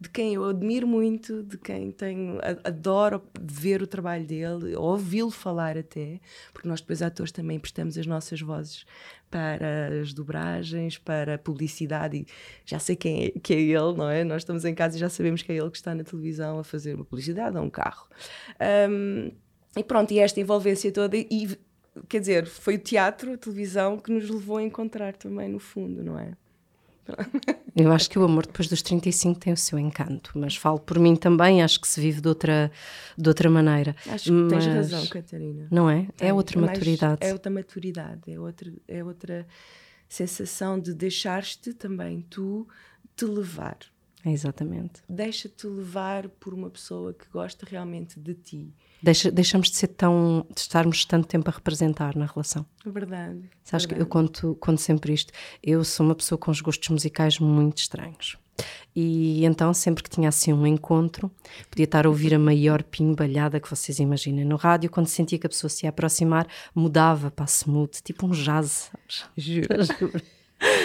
de 0.00 0.08
quem 0.08 0.34
eu 0.34 0.44
admiro 0.44 0.86
muito, 0.86 1.42
de 1.42 1.58
quem 1.58 1.90
tenho, 1.90 2.38
adoro 2.62 3.20
ver 3.40 3.82
o 3.82 3.86
trabalho 3.86 4.24
dele, 4.24 4.76
ouvi-lo 4.76 5.30
falar 5.30 5.76
até, 5.76 6.20
porque 6.52 6.68
nós 6.68 6.80
depois 6.80 7.02
atores 7.02 7.32
também 7.32 7.58
prestamos 7.58 7.98
as 7.98 8.06
nossas 8.06 8.40
vozes 8.40 8.84
para 9.28 10.00
as 10.00 10.12
dobragens, 10.12 10.98
para 10.98 11.34
a 11.34 11.38
publicidade 11.38 12.18
e 12.18 12.26
já 12.64 12.78
sei 12.78 12.94
quem 12.94 13.24
é, 13.24 13.30
que 13.30 13.52
é 13.52 13.60
ele, 13.60 13.94
não 13.96 14.08
é? 14.08 14.22
Nós 14.22 14.42
estamos 14.42 14.64
em 14.64 14.74
casa 14.74 14.96
e 14.96 15.00
já 15.00 15.08
sabemos 15.08 15.42
que 15.42 15.50
é 15.50 15.56
ele 15.56 15.70
que 15.70 15.76
está 15.76 15.94
na 15.94 16.04
televisão 16.04 16.60
a 16.60 16.64
fazer 16.64 16.94
uma 16.94 17.04
publicidade 17.04 17.56
a 17.56 17.60
um 17.60 17.70
carro. 17.70 18.08
Um, 18.88 19.32
e 19.76 19.82
pronto, 19.82 20.12
e 20.12 20.20
esta 20.20 20.40
envolvência 20.40 20.92
toda 20.92 21.16
e 21.16 21.58
quer 22.08 22.20
dizer, 22.20 22.46
foi 22.46 22.76
o 22.76 22.78
teatro, 22.78 23.32
a 23.32 23.36
televisão 23.36 23.98
que 23.98 24.12
nos 24.12 24.30
levou 24.30 24.58
a 24.58 24.62
encontrar 24.62 25.16
também 25.16 25.48
no 25.48 25.58
fundo, 25.58 26.04
não 26.04 26.18
é? 26.18 26.32
Eu 27.76 27.92
acho 27.92 28.10
que 28.10 28.18
o 28.18 28.24
amor 28.24 28.44
depois 28.44 28.68
dos 28.68 28.82
35 28.82 29.38
tem 29.38 29.52
o 29.52 29.56
seu 29.56 29.78
encanto, 29.78 30.32
mas 30.34 30.56
falo 30.56 30.80
por 30.80 30.98
mim 30.98 31.14
também, 31.14 31.62
acho 31.62 31.80
que 31.80 31.86
se 31.86 32.00
vive 32.00 32.20
de 32.20 32.28
outra, 32.28 32.72
de 33.16 33.28
outra 33.28 33.48
maneira. 33.48 33.94
Acho 34.08 34.24
que 34.24 34.30
mas, 34.32 34.64
tens 34.64 34.74
razão, 34.74 35.06
Catarina. 35.06 35.68
Não 35.70 35.88
é? 35.88 36.06
Tem, 36.16 36.28
é 36.28 36.32
outra 36.32 36.58
é 36.58 36.60
maturidade. 36.60 37.18
é 37.20 37.32
outra 37.32 37.50
maturidade, 37.50 38.32
é 38.32 38.38
outra, 38.40 38.72
é 38.88 39.04
outra 39.04 39.46
sensação 40.08 40.78
de 40.80 40.92
deixar-te 40.92 41.72
também 41.72 42.26
tu 42.28 42.66
te 43.14 43.24
levar. 43.24 43.78
Exatamente. 44.24 45.02
Deixa-te 45.08 45.66
levar 45.66 46.28
por 46.28 46.52
uma 46.52 46.68
pessoa 46.70 47.14
que 47.14 47.26
gosta 47.32 47.66
realmente 47.68 48.18
de 48.18 48.34
ti. 48.34 48.74
Deixa, 49.02 49.30
deixamos 49.30 49.70
de 49.70 49.76
ser 49.76 49.88
tão. 49.88 50.44
de 50.52 50.60
estarmos 50.60 51.04
tanto 51.04 51.28
tempo 51.28 51.48
a 51.48 51.52
representar 51.52 52.16
na 52.16 52.26
relação. 52.26 52.66
Verdade. 52.84 53.48
Sabes 53.62 53.86
verdade. 53.86 53.94
que 53.94 54.02
eu 54.02 54.06
conto, 54.06 54.56
conto 54.60 54.80
sempre 54.80 55.12
isto. 55.12 55.32
Eu 55.62 55.84
sou 55.84 56.04
uma 56.04 56.14
pessoa 56.14 56.38
com 56.38 56.50
os 56.50 56.60
gostos 56.60 56.88
musicais 56.88 57.38
muito 57.38 57.78
estranhos. 57.78 58.36
E 58.94 59.44
então, 59.44 59.72
sempre 59.72 60.02
que 60.02 60.10
tinha 60.10 60.28
assim 60.28 60.52
um 60.52 60.66
encontro, 60.66 61.30
podia 61.70 61.84
estar 61.84 62.06
a 62.06 62.08
ouvir 62.08 62.34
a 62.34 62.38
maior 62.38 62.82
pimbalhada 62.82 63.60
que 63.60 63.70
vocês 63.70 64.00
imaginem 64.00 64.44
no 64.44 64.56
rádio, 64.56 64.90
quando 64.90 65.06
sentia 65.06 65.38
que 65.38 65.46
a 65.46 65.50
pessoa 65.50 65.70
se 65.70 65.86
ia 65.86 65.90
aproximar, 65.90 66.48
mudava 66.74 67.30
para 67.30 67.44
a 67.44 67.46
smooth, 67.46 68.02
tipo 68.02 68.26
um 68.26 68.30
jazz, 68.30 68.90
sabes? 68.90 69.24
Juro. 69.36 69.68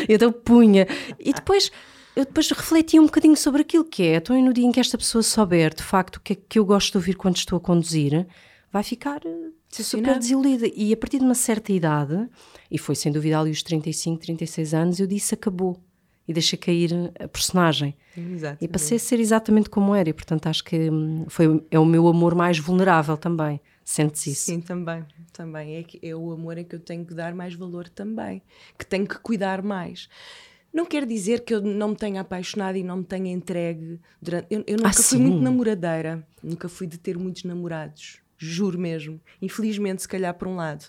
Então 0.08 0.32
punha. 0.32 0.86
E 1.20 1.34
depois 1.34 1.72
eu 2.16 2.26
depois 2.26 2.50
refleti 2.50 3.00
um 3.00 3.06
bocadinho 3.06 3.36
sobre 3.36 3.62
aquilo 3.62 3.84
que 3.84 4.04
é. 4.04 4.16
Então, 4.16 4.40
no 4.42 4.54
dia 4.54 4.66
em 4.66 4.72
que 4.72 4.80
esta 4.80 4.98
pessoa 4.98 5.24
souber 5.24 5.74
de 5.74 5.84
facto 5.84 6.18
o 6.18 6.20
que 6.20 6.34
é 6.34 6.36
que 6.36 6.60
eu 6.60 6.66
gosto 6.66 6.92
de 6.92 6.98
ouvir 6.98 7.16
quando 7.16 7.38
estou 7.38 7.58
a 7.58 7.60
conduzir, 7.60 8.28
vai 8.72 8.84
ficar 8.84 9.22
eh, 9.26 9.50
super 9.70 10.18
desiludida. 10.18 10.68
E 10.76 10.94
a 10.94 10.98
partir 10.98 11.20
de 11.20 11.26
uma 11.26 11.36
certa 11.36 11.72
idade, 11.72 12.30
e 12.70 12.78
foi 12.78 12.96
sem 12.96 13.12
dúvida 13.12 13.40
ali 13.40 13.52
os 13.52 13.64
35, 13.64 14.20
36 14.22 14.74
anos, 14.74 15.00
eu 15.00 15.08
disse 15.08 15.34
acabou. 15.34 15.80
E 16.26 16.32
deixei 16.32 16.58
cair 16.58 17.12
a 17.20 17.28
personagem. 17.28 17.98
Exatamente. 18.16 18.64
E 18.64 18.68
passei 18.70 18.96
a 18.96 19.00
ser 19.00 19.20
exatamente 19.20 19.70
como 19.70 19.94
era. 19.94 20.10
E 20.10 20.14
portanto 20.14 20.48
acho 20.48 20.64
que 20.64 20.90
hum, 20.90 21.26
foi, 21.28 21.62
é 21.70 21.78
o 21.78 21.86
meu 21.86 22.08
amor 22.08 22.34
mais 22.34 22.58
vulnerável 22.58 23.18
também. 23.18 23.60
Sentes 23.84 24.26
isso? 24.28 24.46
Sim, 24.46 24.62
também. 24.62 25.04
também. 25.34 25.76
É, 25.76 25.84
que 25.84 26.00
é 26.02 26.16
o 26.16 26.32
amor 26.32 26.58
em 26.58 26.64
que 26.64 26.76
eu 26.76 26.80
tenho 26.80 27.06
que 27.06 27.14
dar 27.14 27.36
mais 27.36 27.54
valor 27.56 27.90
também. 27.90 28.42
Que 28.80 28.86
tenho 28.86 29.06
que 29.06 29.20
cuidar 29.20 29.62
mais. 29.62 30.08
Não 30.74 30.86
quer 30.86 31.06
dizer 31.06 31.42
que 31.42 31.54
eu 31.54 31.62
não 31.62 31.90
me 31.90 31.96
tenha 31.96 32.22
apaixonado 32.22 32.76
e 32.78 32.84
não 32.84 32.98
me 32.98 33.04
tenha 33.04 33.32
entregue 33.32 34.00
durante. 34.22 34.48
Eu, 34.50 34.64
eu 34.66 34.78
nunca 34.78 34.90
Ah, 34.90 34.94
fui 34.94 35.04
sim. 35.04 35.18
muito 35.20 35.42
namoradeira, 35.42 36.26
nunca 36.42 36.68
fui 36.68 36.88
de 36.88 36.98
ter 36.98 37.16
muitos 37.18 37.44
namorados, 37.44 38.20
juro 38.38 38.80
mesmo. 38.80 39.22
Infelizmente, 39.42 40.02
se 40.02 40.08
calhar 40.08 40.34
por 40.34 40.48
um 40.48 40.56
lado. 40.56 40.86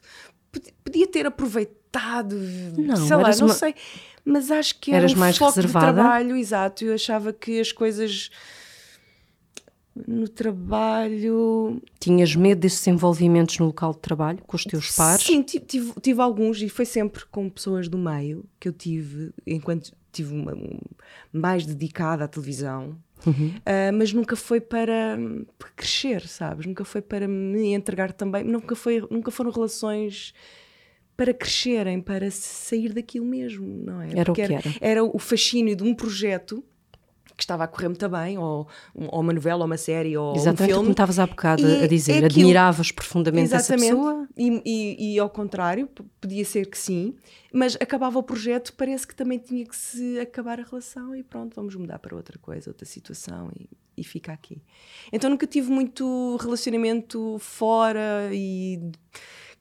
Pod- 0.51 0.73
Podia 0.83 1.07
ter 1.07 1.27
aproveitado, 1.27 2.35
Não, 2.79 2.97
sei 2.97 3.17
lá, 3.17 3.31
não 3.37 3.47
uma- 3.47 3.55
sei. 3.55 3.75
Mas 4.25 4.51
acho 4.51 4.81
que 4.81 4.91
era 4.91 5.01
Eras 5.01 5.13
um 5.13 5.19
mais 5.19 5.37
foco 5.37 5.55
reservada? 5.57 5.87
de 5.89 5.93
trabalho, 5.95 6.35
exato. 6.37 6.83
Eu 6.85 6.95
achava 6.95 7.31
que 7.33 7.61
as 7.61 7.71
coisas 7.71 8.31
no 10.09 10.27
trabalho 10.29 11.81
Tinhas 12.01 12.35
medo 12.35 12.61
desses 12.61 12.87
envolvimentos 12.87 13.59
no 13.59 13.67
local 13.67 13.93
de 13.93 14.01
trabalho 14.01 14.39
com 14.47 14.57
os 14.57 14.65
teus 14.65 14.91
pares? 14.95 15.25
Sim, 15.25 15.43
ti- 15.43 15.61
tive, 15.61 15.93
tive 16.01 16.21
alguns 16.21 16.61
e 16.63 16.69
foi 16.69 16.85
sempre 16.85 17.25
com 17.27 17.49
pessoas 17.49 17.89
do 17.89 17.97
meio 17.99 18.45
que 18.59 18.69
eu 18.69 18.73
tive, 18.73 19.33
enquanto 19.47 19.93
tive 20.13 20.33
uma, 20.35 20.55
um- 20.55 20.79
mais 21.33 21.65
dedicada 21.67 22.25
à 22.25 22.29
televisão, 22.29 22.97
Ah, 23.65 23.91
mas 23.93 24.13
nunca 24.13 24.37
foi 24.37 24.61
para, 24.61 25.17
para 25.59 25.71
crescer, 25.71 26.27
sabes? 26.29 26.67
Nunca 26.67 26.85
foi 26.85 27.01
para 27.01 27.27
me 27.27 27.73
entregar 27.73 28.13
também, 28.13 28.45
nunca, 28.45 28.77
foi, 28.77 29.01
nunca 29.11 29.31
foram 29.31 29.51
relações 29.51 30.35
para 31.17 31.33
crescerem, 31.33 32.01
para 32.03 32.31
sair 32.31 32.93
daquilo 32.93 33.25
mesmo, 33.25 33.67
não 33.67 34.03
é? 34.03 34.11
Era 34.11 34.23
o 34.31 34.35
Porque 34.35 34.43
que 34.47 34.53
era, 34.53 34.55
era. 34.55 34.75
era 34.81 35.05
o 35.05 35.19
fascínio 35.19 35.75
de 35.75 35.83
um 35.83 35.95
projeto 35.95 36.63
que 37.37 37.43
estava 37.43 37.65
a 37.65 37.67
correr 37.67 37.89
muito 37.89 38.09
bem, 38.09 38.39
ou, 38.39 38.67
ou 38.95 39.21
uma 39.21 39.33
novela, 39.33 39.61
ou 39.61 39.67
uma 39.67 39.77
série, 39.77 40.17
ou 40.17 40.35
Exatamente 40.37 40.63
um 40.73 40.77
como 40.77 40.81
filme. 40.85 40.91
estavas 40.93 41.19
há 41.19 41.27
bocado 41.27 41.67
E 41.67 41.83
a 41.83 41.87
dizer. 41.87 42.23
é 42.23 42.27
Admiravas 42.27 42.93
profundamente 42.93 43.47
Exatamente. 43.53 43.85
essa 43.91 43.95
pessoa. 43.97 44.29
E, 44.37 44.63
e- 44.65 45.15
e 45.15 45.19
ao 45.19 45.29
contrário, 45.29 45.89
podia 46.21 46.45
ser 46.45 46.67
que 46.71 46.79
sim, 46.79 47.15
mas 47.53 47.77
acabava 47.81 48.19
o 48.19 48.23
projeto, 48.23 48.73
parece 48.77 49.07
que 49.07 49.15
também 49.15 49.39
tinha 49.39 49.65
que 49.67 49.77
se 49.77 50.19
acabar 50.21 50.61
a 50.61 50.63
relação 50.65 51.15
e 51.15 51.23
pronto, 51.23 51.55
vamos 51.57 51.75
mudar 51.77 51.99
para 51.99 52.15
outra 52.17 52.39
coisa, 52.39 52.71
outra 52.71 52.87
situação 52.87 53.51
e, 53.59 53.69
e 53.97 54.05
fica 54.05 54.33
aqui. 54.33 54.63
Então 55.13 55.29
nunca 55.31 55.47
tive 55.47 55.71
muito 55.71 56.37
relacionamento 56.41 57.37
fora 57.41 58.29
e 58.33 58.81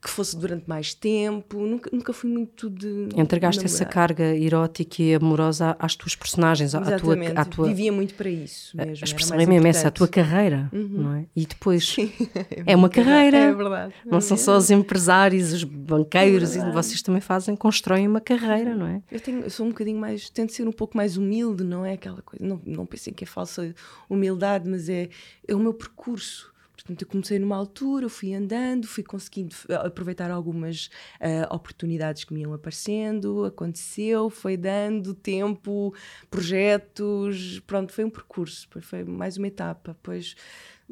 que 0.03 0.10
fosse 0.10 0.36
durante 0.38 0.67
mais 0.67 0.93
tempo, 0.93 1.65
nunca, 1.65 1.89
nunca 1.93 2.12
fui 2.12 2.29
muito 2.29 2.69
de. 2.69 3.07
Entregaste 3.15 3.63
essa 3.63 3.86
namorar. 3.86 3.93
carga 3.93 4.36
erótica 4.36 5.01
e 5.01 5.15
amorosa 5.15 5.77
às 5.79 5.95
tuas 5.95 6.13
personagens, 6.13 6.75
à 6.75 7.00
tua, 7.00 7.15
à 7.36 7.45
tua 7.45 7.67
vivia 7.69 7.91
muito 7.91 8.13
para 8.13 8.29
isso 8.29 8.75
mesmo. 8.75 8.98
a 9.01 9.05
expressão 9.05 9.39
é 9.39 9.45
mesmo 9.45 9.65
essa, 9.65 9.88
a 9.88 9.91
tua 9.91 10.07
carreira, 10.07 10.69
não 10.74 11.15
é? 11.15 11.25
E 11.33 11.45
depois 11.45 11.95
é 12.67 12.74
é 12.74 12.75
uma 12.75 12.89
carreira. 12.89 13.38
É 13.38 13.53
verdade. 13.53 13.93
não 14.05 14.19
são 14.19 14.36
só 14.36 14.57
os 14.57 14.69
empresários, 14.69 15.53
os 15.53 15.63
banqueiros, 15.63 16.57
É 16.57 16.67
e 16.67 16.72
vocês 16.74 17.01
também 17.01 17.22
fazem, 17.22 17.55
constroem 17.55 18.05
uma 18.07 18.19
carreira, 18.19 18.75
não 18.75 18.88
é? 18.88 19.01
Eu, 19.10 19.22
tenho, 19.22 19.39
eu 19.41 19.50
sou 19.50 19.65
um 19.65 19.69
bocadinho 19.69 20.00
mais, 20.00 20.29
tento 20.29 20.51
ser 20.51 20.67
um 20.67 20.72
pouco 20.72 20.98
mais 20.98 21.15
humilde, 21.15 21.63
não 21.63 21.86
é 21.86 21.93
aquela 21.93 22.22
coisa, 22.22 22.45
não, 22.45 22.62
não 22.65 22.86
pensem 22.86 23.13
que 23.13 23.24
é 23.24 23.27
falsa 23.27 23.74
humildade, 24.10 24.69
mas 24.69 24.89
é, 24.89 25.07
é 25.48 25.55
o 25.55 25.60
meu 25.60 25.74
percurso. 25.74 26.52
Portanto, 26.83 27.01
eu 27.03 27.07
comecei 27.07 27.39
numa 27.39 27.55
altura, 27.55 28.09
fui 28.09 28.33
andando, 28.33 28.85
fui 28.85 29.03
conseguindo 29.03 29.55
eh, 29.69 29.73
aproveitar 29.73 30.29
algumas 30.29 30.89
ah, 31.21 31.55
oportunidades 31.55 32.25
que 32.25 32.33
me 32.33 32.41
iam 32.41 32.53
aparecendo, 32.53 33.45
aconteceu, 33.45 34.29
foi 34.29 34.57
dando 34.57 35.13
tempo, 35.13 35.93
projetos, 36.29 37.61
pronto, 37.65 37.93
foi 37.93 38.03
um 38.03 38.09
percurso, 38.09 38.67
foi 38.81 39.05
mais 39.05 39.37
uma 39.37 39.47
etapa. 39.47 39.93
Depois, 39.93 40.35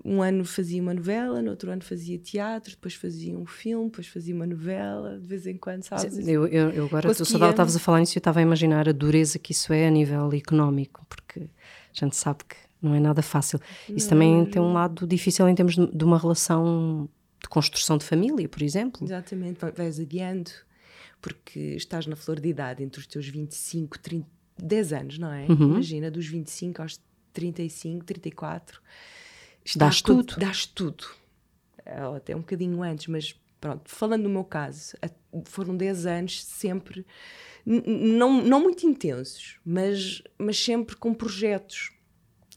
um 0.05 0.21
ano 0.21 0.45
fazia 0.45 0.81
uma 0.81 0.93
novela, 0.93 1.41
no 1.41 1.51
outro 1.51 1.69
ano 1.69 1.83
fazia 1.83 2.17
teatro, 2.17 2.71
depois 2.71 2.93
fazia 2.93 3.37
um 3.37 3.45
filme, 3.45 3.89
depois 3.89 4.07
fazia 4.07 4.33
uma 4.33 4.47
novela, 4.47 5.19
de 5.19 5.27
vez 5.27 5.45
em 5.45 5.57
quando, 5.57 5.83
sabes? 5.83 6.25
Eu, 6.25 6.47
eu, 6.47 6.69
eu 6.69 6.85
agora, 6.85 7.13
tu 7.13 7.25
Sadal, 7.25 7.51
estavas 7.51 7.75
a 7.75 7.79
falar 7.79 7.99
nisso 7.99 8.13
e 8.13 8.17
eu 8.17 8.21
estava 8.21 8.39
a 8.39 8.43
imaginar 8.43 8.87
a 8.87 8.93
dureza 8.93 9.37
que 9.37 9.51
isso 9.51 9.73
é 9.73 9.87
a 9.87 9.91
nível 9.91 10.31
económico, 10.31 11.05
porque 11.09 11.41
a 11.41 12.05
gente 12.05 12.15
sabe 12.15 12.45
que 12.45 12.55
não 12.81 12.95
é 12.95 12.99
nada 12.99 13.21
fácil. 13.21 13.59
Isso 13.89 14.09
também 14.09 14.45
tem 14.45 14.61
um 14.61 14.73
lado 14.73 15.05
difícil 15.07 15.47
em 15.47 15.55
termos 15.55 15.75
de, 15.75 16.03
uma 16.03 16.17
relação 16.17 17.07
de 17.41 17.47
construção 17.49 17.97
de 17.97 18.05
família, 18.05 18.47
por 18.49 18.61
exemplo. 18.61 19.03
Exatamente, 19.05 19.59
vai- 19.59 19.71
vais 19.71 19.99
adiando, 19.99 20.51
porque 21.21 21.59
estás 21.75 22.05
na 22.07 22.15
flor 22.15 22.39
de 22.39 22.49
idade 22.49 22.83
entre 22.83 22.99
os 22.99 23.07
teus 23.07 23.27
25, 23.27 23.99
30, 23.99 24.27
10 24.57 24.93
anos, 24.93 25.17
não 25.17 25.31
é? 25.31 25.45
Uhum. 25.47 25.71
Imagina, 25.71 26.09
dos 26.11 26.25
25 26.27 26.81
aos 26.81 26.99
35, 27.33 28.03
34. 28.05 28.79
estás 29.65 29.77
Dás 29.95 30.01
todo- 30.01 30.23
tudo. 30.23 30.39
Dás 30.39 30.65
tudo. 30.65 31.05
Até 32.15 32.35
um 32.35 32.39
bocadinho 32.39 32.81
antes, 32.83 33.07
mas 33.07 33.35
pronto, 33.59 33.81
falando 33.85 34.23
no 34.23 34.29
meu 34.29 34.43
caso, 34.43 34.95
foram 35.45 35.75
10 35.75 36.05
anos 36.05 36.43
sempre, 36.43 37.05
não, 37.65 38.41
não 38.43 38.61
muito 38.61 38.85
intensos, 38.85 39.57
mas, 39.65 40.21
mas 40.37 40.57
sempre 40.63 40.95
com 40.95 41.13
projetos 41.13 41.91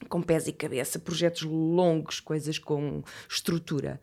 com 0.09 0.21
pés 0.21 0.47
e 0.47 0.51
cabeça, 0.53 0.99
projetos 0.99 1.43
longos, 1.43 2.19
coisas 2.19 2.59
com 2.59 3.03
estrutura. 3.29 3.99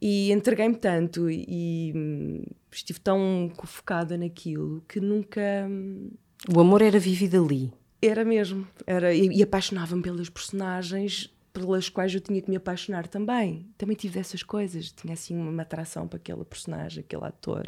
E 0.00 0.30
entreguei-me 0.32 0.76
tanto 0.76 1.30
e, 1.30 1.92
hum, 1.94 2.42
estive 2.70 3.00
tão 3.00 3.50
focada 3.64 4.16
naquilo 4.16 4.82
que 4.88 5.00
nunca. 5.00 5.40
hum, 5.68 6.10
O 6.54 6.60
amor 6.60 6.82
era 6.82 6.98
vivido 6.98 7.44
ali. 7.44 7.72
Era 8.02 8.24
mesmo. 8.24 8.66
Era, 8.86 9.14
e, 9.14 9.28
e 9.28 9.42
apaixonava-me 9.42 10.02
pelas 10.02 10.28
personagens 10.28 11.32
pelas 11.52 11.88
quais 11.88 12.12
eu 12.14 12.20
tinha 12.20 12.42
que 12.42 12.50
me 12.50 12.56
apaixonar 12.56 13.08
também. 13.08 13.66
Também 13.78 13.96
tive 13.96 14.14
dessas 14.18 14.42
coisas. 14.42 14.92
Tinha 14.92 15.14
assim 15.14 15.34
uma 15.34 15.62
atração 15.62 16.06
para 16.06 16.18
aquela 16.18 16.44
personagem, 16.44 17.00
aquele 17.00 17.24
ator. 17.24 17.66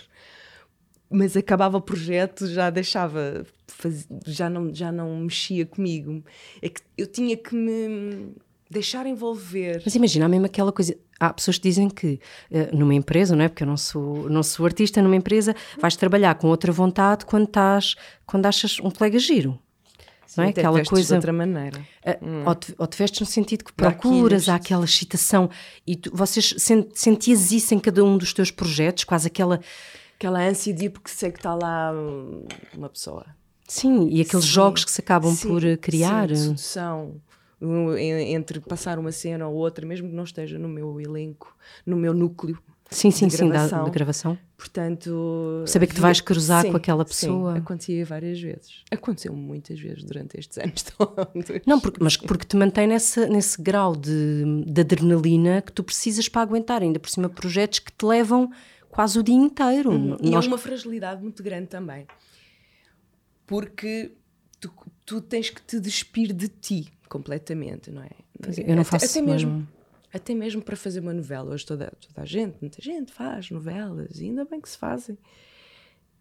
Mas 1.10 1.36
acabava 1.36 1.76
o 1.78 1.80
projeto, 1.80 2.46
já 2.46 2.68
deixava, 2.70 3.46
faz- 3.66 4.06
já, 4.26 4.50
não, 4.50 4.74
já 4.74 4.92
não 4.92 5.16
mexia 5.20 5.64
comigo. 5.64 6.22
É 6.60 6.68
que 6.68 6.80
eu 6.98 7.06
tinha 7.06 7.36
que 7.36 7.54
me 7.54 8.34
deixar 8.70 9.06
envolver. 9.06 9.80
Mas 9.84 9.94
imagina, 9.94 10.26
há 10.26 10.28
mesmo 10.28 10.44
aquela 10.46 10.70
coisa. 10.72 10.94
Há 11.18 11.32
pessoas 11.32 11.56
que 11.58 11.66
dizem 11.68 11.88
que 11.88 12.20
eh, 12.50 12.68
numa 12.72 12.94
empresa, 12.94 13.34
não 13.34 13.42
é? 13.44 13.48
Porque 13.48 13.62
eu 13.62 13.66
não 13.66 13.76
sou, 13.76 14.28
não 14.28 14.42
sou 14.42 14.66
artista, 14.66 15.00
numa 15.02 15.16
empresa 15.16 15.56
vais 15.80 15.96
trabalhar 15.96 16.34
com 16.36 16.46
outra 16.48 16.70
vontade 16.70 17.24
quando 17.24 17.44
estás, 17.46 17.94
quando 18.26 18.44
achas 18.46 18.78
um 18.78 18.90
colega 18.90 19.18
giro. 19.18 19.58
não 20.36 20.44
é? 20.44 20.48
Aquela 20.50 20.74
coisa. 20.90 21.08
de 21.08 21.14
outra 21.16 21.32
maneira. 21.32 21.80
Eh, 22.04 22.18
ou, 22.46 22.54
te, 22.54 22.74
ou 22.78 22.86
te 22.86 22.98
vestes 22.98 23.20
no 23.20 23.26
sentido 23.26 23.64
que 23.64 23.72
procuras, 23.72 24.48
há 24.48 24.56
aquela 24.56 24.84
excitação. 24.84 25.48
E 25.86 25.96
tu, 25.96 26.10
vocês 26.14 26.54
sen- 26.58 26.86
sentias 26.94 27.50
isso 27.50 27.74
em 27.74 27.78
cada 27.80 28.04
um 28.04 28.16
dos 28.18 28.32
teus 28.34 28.50
projetos? 28.50 29.02
Quase 29.04 29.26
aquela. 29.26 29.58
Aquela 30.18 30.40
ânsia 30.42 30.74
de 30.74 30.86
ir 30.86 30.90
porque 30.90 31.10
sei 31.10 31.30
que 31.30 31.38
está 31.38 31.54
lá 31.54 31.92
hum, 31.94 32.44
uma 32.76 32.88
pessoa. 32.88 33.24
Sim, 33.68 34.08
e 34.10 34.20
aqueles 34.20 34.44
Sim, 34.46 34.50
jogos 34.50 34.84
que 34.84 34.90
se 34.90 35.00
acabam 35.00 35.32
sim, 35.32 35.46
por 35.48 35.64
eh, 35.64 35.76
criar. 35.76 36.28
Sim, 36.34 36.56
en- 37.62 38.34
Entre 38.34 38.58
passar 38.60 38.98
uma 38.98 39.12
cena 39.12 39.46
ou 39.46 39.54
outra, 39.54 39.86
mesmo 39.86 40.08
que 40.08 40.14
não 40.14 40.24
esteja 40.24 40.58
no 40.58 40.68
meu 40.68 41.00
elenco, 41.00 41.56
no 41.86 41.96
meu 41.96 42.12
núcleo. 42.12 42.58
Sim, 42.90 43.10
sim, 43.10 43.28
sim, 43.28 43.48
da, 43.48 43.52
gravação. 43.52 43.84
da 43.84 43.90
gravação. 43.90 44.38
Portanto. 44.56 45.62
Saber 45.66 45.86
que 45.86 45.94
te 45.94 46.00
vais 46.00 46.20
cruzar 46.20 46.64
Sim, 46.64 46.70
com 46.72 46.76
aquela 46.78 47.04
sim, 47.04 47.10
pessoa. 47.26 47.56
acontecia 47.58 48.04
várias 48.04 48.40
vezes. 48.40 48.82
Aconteceu 48.90 49.32
muitas 49.34 49.78
vezes 49.78 50.02
durante 50.02 50.38
estes 50.38 50.56
anos 50.58 50.82
todos. 50.82 51.60
Não, 51.66 51.78
porque, 51.78 52.02
mas 52.02 52.16
porque 52.16 52.46
te 52.46 52.56
mantém 52.56 52.86
nessa, 52.86 53.26
nesse 53.26 53.60
grau 53.60 53.94
de, 53.94 54.64
de 54.66 54.80
adrenalina 54.80 55.60
que 55.62 55.70
tu 55.70 55.84
precisas 55.84 56.28
para 56.28 56.42
aguentar, 56.42 56.82
ainda 56.82 56.98
por 56.98 57.10
cima 57.10 57.28
projetos 57.28 57.78
que 57.78 57.92
te 57.92 58.04
levam 58.04 58.50
quase 58.88 59.18
o 59.18 59.22
dia 59.22 59.34
inteiro. 59.34 59.92
E 60.22 60.30
Nós- 60.30 60.44
é 60.44 60.48
uma 60.48 60.58
fragilidade 60.58 61.22
muito 61.22 61.42
grande 61.42 61.68
também. 61.68 62.06
Porque 63.46 64.12
tu, 64.60 64.72
tu 65.06 65.20
tens 65.20 65.50
que 65.50 65.62
te 65.62 65.80
despir 65.80 66.32
de 66.32 66.48
ti 66.48 66.92
completamente, 67.08 67.90
não 67.90 68.02
é? 68.02 68.10
Eu 68.66 68.76
não 68.76 68.84
faço 68.84 69.06
até, 69.06 69.18
até 69.18 69.22
mesmo 69.22 69.68
até 70.12 70.34
mesmo 70.34 70.62
para 70.62 70.76
fazer 70.76 71.00
uma 71.00 71.12
novela. 71.12 71.52
Hoje 71.52 71.66
toda, 71.66 71.92
toda 72.00 72.22
a 72.22 72.24
gente, 72.24 72.56
muita 72.60 72.80
gente 72.80 73.12
faz 73.12 73.50
novelas, 73.50 74.18
e 74.20 74.24
ainda 74.24 74.44
bem 74.44 74.60
que 74.60 74.68
se 74.68 74.78
fazem. 74.78 75.18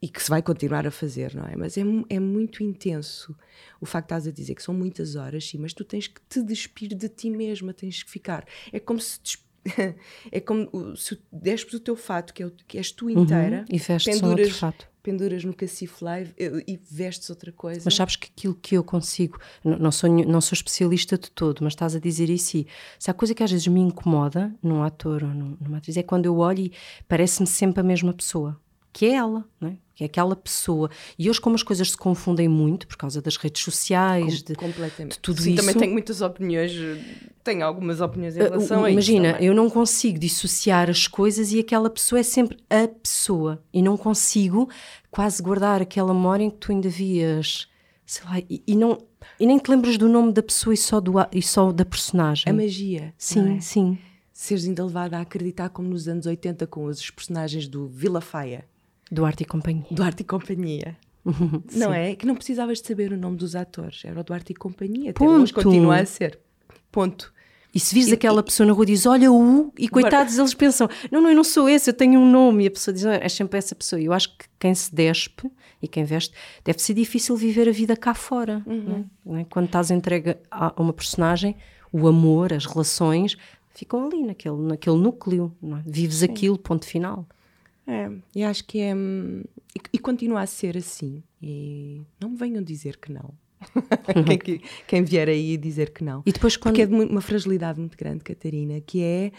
E 0.01 0.07
que 0.09 0.21
se 0.21 0.29
vai 0.29 0.43
continuar 0.43 0.85
a 0.85 0.91
fazer, 0.91 1.33
não 1.33 1.43
é? 1.45 1.55
Mas 1.55 1.75
é, 1.77 1.81
é 2.09 2.19
muito 2.19 2.61
intenso 2.61 3.35
o 3.81 3.85
facto 3.85 4.09
de 4.09 4.13
estás 4.13 4.27
a 4.27 4.31
dizer 4.31 4.53
que 4.55 4.61
são 4.61 4.73
muitas 4.73 5.15
horas, 5.15 5.47
sim, 5.47 5.57
mas 5.57 5.73
tu 5.73 5.83
tens 5.83 6.07
que 6.07 6.21
te 6.29 6.43
despir 6.43 6.93
de 6.93 7.09
ti 7.09 7.29
mesma, 7.31 7.73
tens 7.73 8.03
que 8.03 8.09
ficar. 8.11 8.45
É 8.71 8.79
como 8.79 8.99
se 8.99 9.19
é 10.31 10.39
como 10.39 10.95
se 10.95 11.19
despes 11.31 11.73
o 11.73 11.79
teu 11.79 11.95
fato, 11.95 12.33
que, 12.33 12.43
é 12.43 12.45
o, 12.45 12.51
que 12.67 12.77
és 12.77 12.91
tu 12.91 13.09
inteira, 13.09 13.59
uhum, 13.59 13.75
e 13.75 13.77
vestes 13.77 14.19
penduras, 14.19 14.49
fato. 14.51 14.87
penduras 15.03 15.43
no 15.43 15.53
cacifo 15.53 16.03
live 16.05 16.33
e 16.37 16.79
vestes 16.89 17.29
outra 17.29 17.51
coisa. 17.51 17.81
Mas 17.85 17.95
sabes 17.95 18.15
que 18.15 18.27
aquilo 18.27 18.55
que 18.55 18.75
eu 18.75 18.83
consigo, 18.83 19.39
não 19.63 19.91
sou, 19.91 20.09
não 20.09 20.41
sou 20.41 20.55
especialista 20.55 21.17
de 21.17 21.31
todo, 21.31 21.63
mas 21.63 21.73
estás 21.73 21.95
a 21.95 21.99
dizer 21.99 22.29
isso 22.29 22.57
e 22.57 22.67
se 22.99 23.09
há 23.11 23.13
coisa 23.13 23.33
que 23.33 23.43
às 23.43 23.51
vezes 23.51 23.67
me 23.67 23.79
incomoda 23.79 24.53
num 24.61 24.83
ator 24.83 25.23
ou 25.23 25.29
numa 25.29 25.77
atriz 25.77 25.97
é 25.97 26.03
quando 26.03 26.25
eu 26.25 26.37
olho 26.37 26.61
e 26.61 26.73
parece-me 27.07 27.47
sempre 27.47 27.81
a 27.81 27.83
mesma 27.83 28.13
pessoa 28.13 28.59
que 28.97 29.05
é 29.05 29.13
ela, 29.13 29.45
não 29.61 29.69
é? 29.69 29.77
que 29.93 30.03
é 30.03 30.07
aquela 30.07 30.35
pessoa. 30.35 30.89
E 31.19 31.29
hoje, 31.29 31.39
como 31.39 31.55
as 31.55 31.61
coisas 31.61 31.91
se 31.91 31.97
confundem 31.97 32.47
muito 32.47 32.87
por 32.87 32.97
causa 32.97 33.21
das 33.21 33.37
redes 33.37 33.61
sociais, 33.61 34.41
de, 34.41 34.55
de, 34.55 35.19
tudo 35.19 35.39
Sim, 35.39 35.53
isso. 35.53 35.61
também 35.61 35.75
tenho 35.75 35.93
muitas 35.93 36.19
opiniões, 36.21 36.71
tenho 37.43 37.63
algumas 37.63 38.01
opiniões 38.01 38.35
em 38.35 38.39
uh, 38.39 38.43
relação 38.45 38.81
uh, 38.81 38.85
a 38.85 38.91
Imagina, 38.91 39.33
isso. 39.33 39.43
eu 39.43 39.53
não 39.53 39.69
consigo 39.69 40.17
dissociar 40.17 40.89
as 40.89 41.07
coisas 41.07 41.51
e 41.51 41.59
aquela 41.59 41.91
pessoa 41.91 42.19
é 42.19 42.23
sempre 42.23 42.57
a 42.71 42.87
pessoa. 42.87 43.61
E 43.71 43.83
não 43.83 43.95
consigo 43.97 44.67
quase 45.11 45.43
guardar 45.43 45.79
aquela 45.79 46.11
memória 46.11 46.43
em 46.43 46.49
que 46.49 46.57
tu 46.57 46.71
ainda 46.71 46.89
vias, 46.89 47.67
sei 48.03 48.25
lá, 48.25 48.39
e, 48.49 48.63
e 48.65 48.75
não. 48.75 48.97
E 49.39 49.45
nem 49.45 49.59
te 49.59 49.69
lembras 49.69 49.95
do 49.95 50.09
nome 50.09 50.33
da 50.33 50.41
pessoa 50.41 50.73
e 50.73 50.77
só, 50.77 50.99
do, 50.99 51.13
e 51.31 51.43
só 51.43 51.71
da 51.71 51.85
personagem. 51.85 52.45
A 52.47 52.53
magia. 52.53 53.13
Sim, 53.15 53.57
é? 53.57 53.61
sim. 53.61 53.99
Seres 54.33 54.65
ainda 54.65 54.83
levada 54.83 55.19
a 55.19 55.21
acreditar 55.21 55.69
como 55.69 55.87
nos 55.87 56.07
anos 56.07 56.25
80 56.25 56.65
com 56.65 56.85
os 56.85 57.11
personagens 57.11 57.67
do 57.67 57.87
Vila 57.87 58.21
Faia 58.21 58.65
Duarte 59.11 59.43
e 59.43 59.45
Companhia. 59.45 59.85
Duarte 59.91 60.21
e 60.21 60.25
Companhia. 60.25 60.97
não 61.75 61.93
é? 61.93 62.15
Que 62.15 62.25
não 62.25 62.35
precisavas 62.35 62.81
de 62.81 62.87
saber 62.87 63.11
o 63.11 63.17
nome 63.17 63.37
dos 63.37 63.55
atores. 63.55 64.03
Era 64.05 64.19
o 64.19 64.23
Duarte 64.23 64.51
e 64.51 64.55
Companhia. 64.55 65.11
Até 65.11 65.19
Ponto. 65.19 65.41
hoje 65.41 65.53
continua 65.53 65.99
a 65.99 66.05
ser. 66.05 66.39
Ponto. 66.91 67.33
E 67.73 67.79
se 67.79 67.93
vires 67.93 68.11
aquela 68.11 68.41
pessoa 68.41 68.65
na 68.65 68.73
rua 68.73 68.83
e 68.83 68.87
diz, 68.87 69.05
olha 69.05 69.31
o, 69.31 69.71
e 69.77 69.87
coitados, 69.87 70.37
eles 70.37 70.53
pensam, 70.53 70.89
não, 71.11 71.21
não, 71.21 71.29
eu 71.29 71.35
não 71.35 71.43
sou 71.43 71.69
esse, 71.69 71.89
eu 71.89 71.93
tenho 71.93 72.19
um 72.19 72.29
nome. 72.29 72.63
E 72.63 72.67
a 72.67 72.71
pessoa 72.71 72.93
diz, 72.93 73.05
é 73.05 73.29
sempre 73.29 73.59
essa 73.59 73.75
pessoa. 73.75 74.01
E 74.01 74.05
eu 74.05 74.13
acho 74.13 74.35
que 74.35 74.45
quem 74.57 74.73
se 74.73 74.93
despe 74.93 75.51
e 75.81 75.87
quem 75.87 76.03
veste, 76.03 76.33
deve 76.63 76.81
ser 76.81 76.93
difícil 76.93 77.35
viver 77.35 77.69
a 77.69 77.71
vida 77.71 77.95
cá 77.95 78.13
fora. 78.13 78.63
Uhum. 78.65 79.05
Não 79.23 79.37
é? 79.37 79.45
Quando 79.47 79.67
estás 79.67 79.91
entregue 79.91 80.35
a 80.49 80.73
uma 80.81 80.93
personagem, 80.93 81.55
o 81.91 82.07
amor, 82.07 82.51
as 82.51 82.65
relações, 82.65 83.37
ficam 83.75 84.07
ali, 84.07 84.23
naquele, 84.23 84.57
naquele 84.57 84.97
núcleo. 84.97 85.53
É? 85.63 85.83
Vives 85.85 86.17
Sim. 86.17 86.25
aquilo, 86.25 86.57
ponto 86.57 86.85
final. 86.85 87.27
É, 87.87 88.11
e 88.35 88.43
acho 88.43 88.65
que 88.65 88.79
é. 88.79 88.93
Hum, 88.93 89.43
e, 89.73 89.81
e, 89.93 89.99
continua 89.99 90.41
a 90.41 90.45
ser 90.45 90.75
assim. 90.77 91.23
E 91.41 92.01
não 92.19 92.29
me 92.29 92.37
venham 92.37 92.61
dizer 92.61 92.97
que 92.97 93.11
não. 93.11 93.33
quem, 94.43 94.61
quem, 94.85 95.03
vier 95.03 95.29
aí 95.29 95.57
dizer 95.57 95.91
que 95.91 96.03
não. 96.03 96.21
E 96.25 96.31
depois 96.31 96.57
quando... 96.57 96.73
Porque 96.75 96.81
é 96.81 96.85
de 96.85 96.93
uma 96.93 97.21
fragilidade 97.21 97.79
muito 97.79 97.97
grande, 97.97 98.23
Catarina, 98.23 98.79
que 98.81 99.01
é 99.01 99.31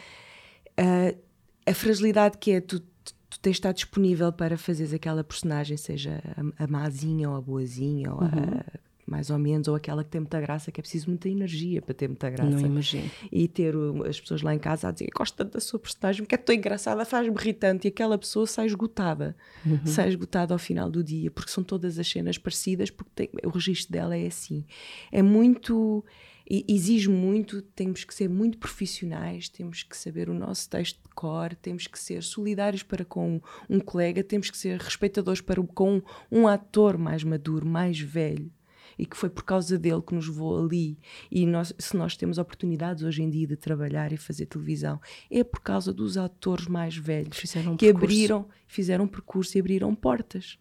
uh, 0.81 1.19
a 1.67 1.75
fragilidade 1.75 2.39
que 2.39 2.53
é 2.53 2.61
tu, 2.61 2.81
tu, 2.81 3.15
tu 3.31 3.41
tens 3.41 3.53
de 3.53 3.59
estar 3.59 3.73
disponível 3.73 4.33
para 4.33 4.57
fazeres 4.57 4.93
aquela 4.93 5.23
personagem, 5.23 5.77
seja 5.77 6.21
a, 6.37 6.65
a 6.65 6.67
mazinha 6.67 7.31
ou 7.31 7.37
a 7.37 7.41
boazinha 7.41 8.13
ou 8.13 8.23
uhum. 8.23 8.29
a 8.29 8.88
mais 9.09 9.31
ou 9.31 9.39
menos, 9.39 9.69
ou 9.69 9.75
aquela 9.75 10.05
que 10.05 10.11
tem 10.11 10.21
muita 10.21 10.41
graça, 10.41 10.71
que 10.71 10.81
é 10.81 10.83
preciso 10.83 11.09
muita 11.09 11.29
energia 11.29 11.81
para 11.81 11.95
ter 11.95 12.09
muita 12.09 12.29
graça. 12.29 12.51
Não 12.51 12.61
imagino. 12.61 13.11
E 13.33 13.49
ter 13.49 13.75
as 14.07 14.21
pessoas 14.21 14.43
lá 14.43 14.55
em 14.55 14.59
casa 14.59 14.89
a 14.89 14.91
dizer, 14.93 15.09
gosto 15.15 15.35
tanto 15.35 15.53
da 15.53 15.61
sua 15.61 15.79
personagem, 15.79 16.23
porque 16.23 16.35
é 16.35 16.39
tão 16.39 16.55
engraçada, 16.55 17.05
faz-me 17.05 17.35
irritante, 17.35 17.87
e 17.87 17.89
aquela 17.89 18.19
pessoa 18.19 18.47
sai 18.47 18.67
esgotada. 18.67 19.35
Uhum. 19.65 19.87
Sai 19.87 20.09
esgotada 20.09 20.55
ao 20.55 20.59
final 20.59 20.91
do 20.91 21.03
dia, 21.03 21.31
porque 21.31 21.51
são 21.51 21.65
todas 21.65 21.99
as 21.99 22.07
cenas 22.07 22.37
parecidas, 22.37 22.91
porque 22.91 23.11
tem, 23.15 23.31
o 23.45 23.49
registro 23.49 23.93
dela 23.93 24.17
é 24.17 24.27
assim. 24.27 24.65
É 25.11 25.23
muito 25.23 26.05
exige 26.51 27.11
muito, 27.11 27.61
temos 27.61 28.05
que 28.05 28.15
ser 28.15 28.27
muito 28.27 28.57
profissionais, 28.57 29.51
temos 29.51 29.83
que 29.83 29.95
saber 29.95 30.31
o 30.31 30.35
nosso 30.35 30.69
texto 30.71 31.03
de 31.03 31.09
cor, 31.15 31.55
temos 31.55 31.87
que 31.87 31.99
ser 31.99 32.23
solidários 32.23 32.83
para 32.83 33.05
com 33.05 33.39
um 33.69 33.79
colega, 33.79 34.25
temos 34.25 34.51
que 34.51 34.57
ser 34.57 34.81
respeitadores 34.81 35.43
para 35.43 35.63
com 35.63 36.01
um 36.33 36.49
ator 36.49 36.97
mais 36.97 37.23
maduro, 37.23 37.67
mais 37.67 38.01
velho 38.01 38.51
e 38.99 39.07
que 39.07 39.17
foi 39.17 39.31
por 39.31 39.45
causa 39.45 39.79
dele 39.79 40.03
que 40.03 40.15
nos 40.15 40.27
levou 40.27 40.59
ali. 40.59 40.99
E 41.31 41.47
nós, 41.47 41.73
se 41.79 41.97
nós 41.97 42.17
temos 42.17 42.37
oportunidades 42.39 43.03
hoje 43.03 43.23
em 43.23 43.31
dia 43.31 43.47
de 43.47 43.57
trabalhar 43.57 44.13
e 44.13 44.17
fazer 44.17 44.47
televisão, 44.47 45.01
é 45.31 45.45
por 45.45 45.61
causa 45.61 45.93
dos 45.93 46.17
atores 46.17 46.67
mais 46.67 46.97
velhos 46.97 47.37
fizeram 47.37 47.73
um 47.73 47.77
que 47.77 47.87
percurso. 47.87 48.05
abriram, 48.05 48.49
fizeram 48.67 49.05
um 49.05 49.09
percurso 49.09 49.57
e 49.57 49.61
abriram 49.61 49.95
portas. 49.95 50.59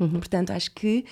Uhum. 0.00 0.10
Portanto, 0.10 0.50
acho 0.50 0.72
que 0.72 1.04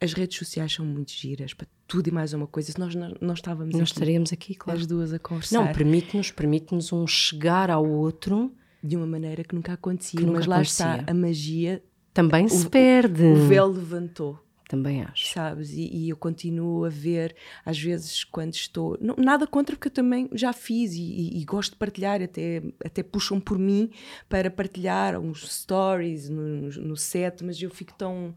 as 0.00 0.12
redes 0.12 0.36
sociais 0.38 0.72
são 0.72 0.84
muito 0.84 1.12
giras 1.12 1.54
para 1.54 1.66
tudo 1.86 2.08
e 2.08 2.10
mais 2.10 2.32
uma 2.32 2.46
coisa. 2.46 2.72
Se 2.72 2.78
nós 2.78 2.94
não, 2.94 3.14
não 3.20 3.34
estávamos 3.34 3.72
nós 3.72 3.82
aqui, 3.82 3.92
estaríamos 3.92 4.32
aqui, 4.32 4.54
claro. 4.54 4.78
as 4.78 4.86
duas 4.86 5.12
a 5.12 5.18
conversar. 5.18 5.58
Não, 5.58 5.72
permite-nos 5.72 6.30
permite 6.30 6.74
um 6.74 7.06
chegar 7.06 7.70
ao 7.70 7.86
outro 7.86 8.52
de 8.82 8.96
uma 8.96 9.06
maneira 9.06 9.42
que 9.42 9.54
nunca 9.54 9.72
acontecia, 9.72 10.20
que 10.20 10.26
nunca 10.26 10.38
mas 10.38 10.46
lá 10.46 10.56
acontecia. 10.56 10.96
está 11.00 11.10
a 11.10 11.14
magia. 11.14 11.82
Também 12.12 12.48
se 12.48 12.68
perde. 12.68 13.24
O 13.24 13.46
véu 13.46 13.66
levantou. 13.66 14.45
Também 14.68 15.02
acho. 15.02 15.32
Sabes? 15.32 15.70
E, 15.70 15.88
e, 15.92 16.08
eu 16.08 16.16
continuo 16.16 16.84
a 16.84 16.88
ver, 16.88 17.36
às 17.64 17.78
vezes, 17.78 18.24
quando 18.24 18.54
estou. 18.54 18.98
Não, 19.00 19.14
nada 19.16 19.46
contra, 19.46 19.76
porque 19.76 19.86
eu 19.86 19.92
também 19.92 20.28
já 20.32 20.52
fiz 20.52 20.92
e, 20.94 21.02
e, 21.02 21.40
e, 21.40 21.44
gosto 21.44 21.72
de 21.72 21.76
partilhar, 21.76 22.20
até, 22.20 22.62
até 22.84 23.02
puxam 23.02 23.38
por 23.38 23.58
mim 23.58 23.90
para 24.28 24.50
partilhar 24.50 25.18
uns 25.20 25.48
stories 25.48 26.28
no, 26.28 26.68
no 26.68 26.96
set, 26.96 27.44
mas 27.44 27.62
eu 27.62 27.70
fico 27.70 27.94
tão 27.94 28.34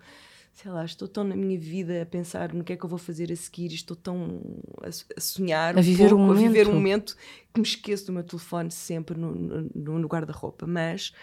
sei 0.61 0.71
lá, 0.71 0.83
estou 0.83 1.07
tão 1.07 1.23
na 1.23 1.37
minha 1.37 1.57
vida 1.57 2.01
a 2.01 2.05
pensar 2.05 2.53
no 2.53 2.65
que 2.65 2.73
é 2.73 2.75
que 2.75 2.83
eu 2.83 2.89
vou 2.89 2.99
fazer 2.99 3.31
a 3.31 3.35
seguir, 3.35 3.73
estou 3.73 3.95
tão 3.95 4.41
a, 4.83 4.89
a 4.89 5.21
sonhar, 5.21 5.77
a, 5.77 5.79
um 5.79 5.81
viver 5.81 6.09
pouco, 6.09 6.31
a 6.31 6.35
viver 6.35 6.67
um 6.67 6.73
momento 6.73 7.15
que 7.53 7.61
me 7.61 7.65
esqueço 7.65 8.07
do 8.07 8.11
meu 8.11 8.23
telefone 8.23 8.69
sempre 8.69 9.17
no, 9.17 9.33
no, 9.33 9.99
no 9.99 10.07
guarda-roupa. 10.07 10.67
Mas 10.67 11.13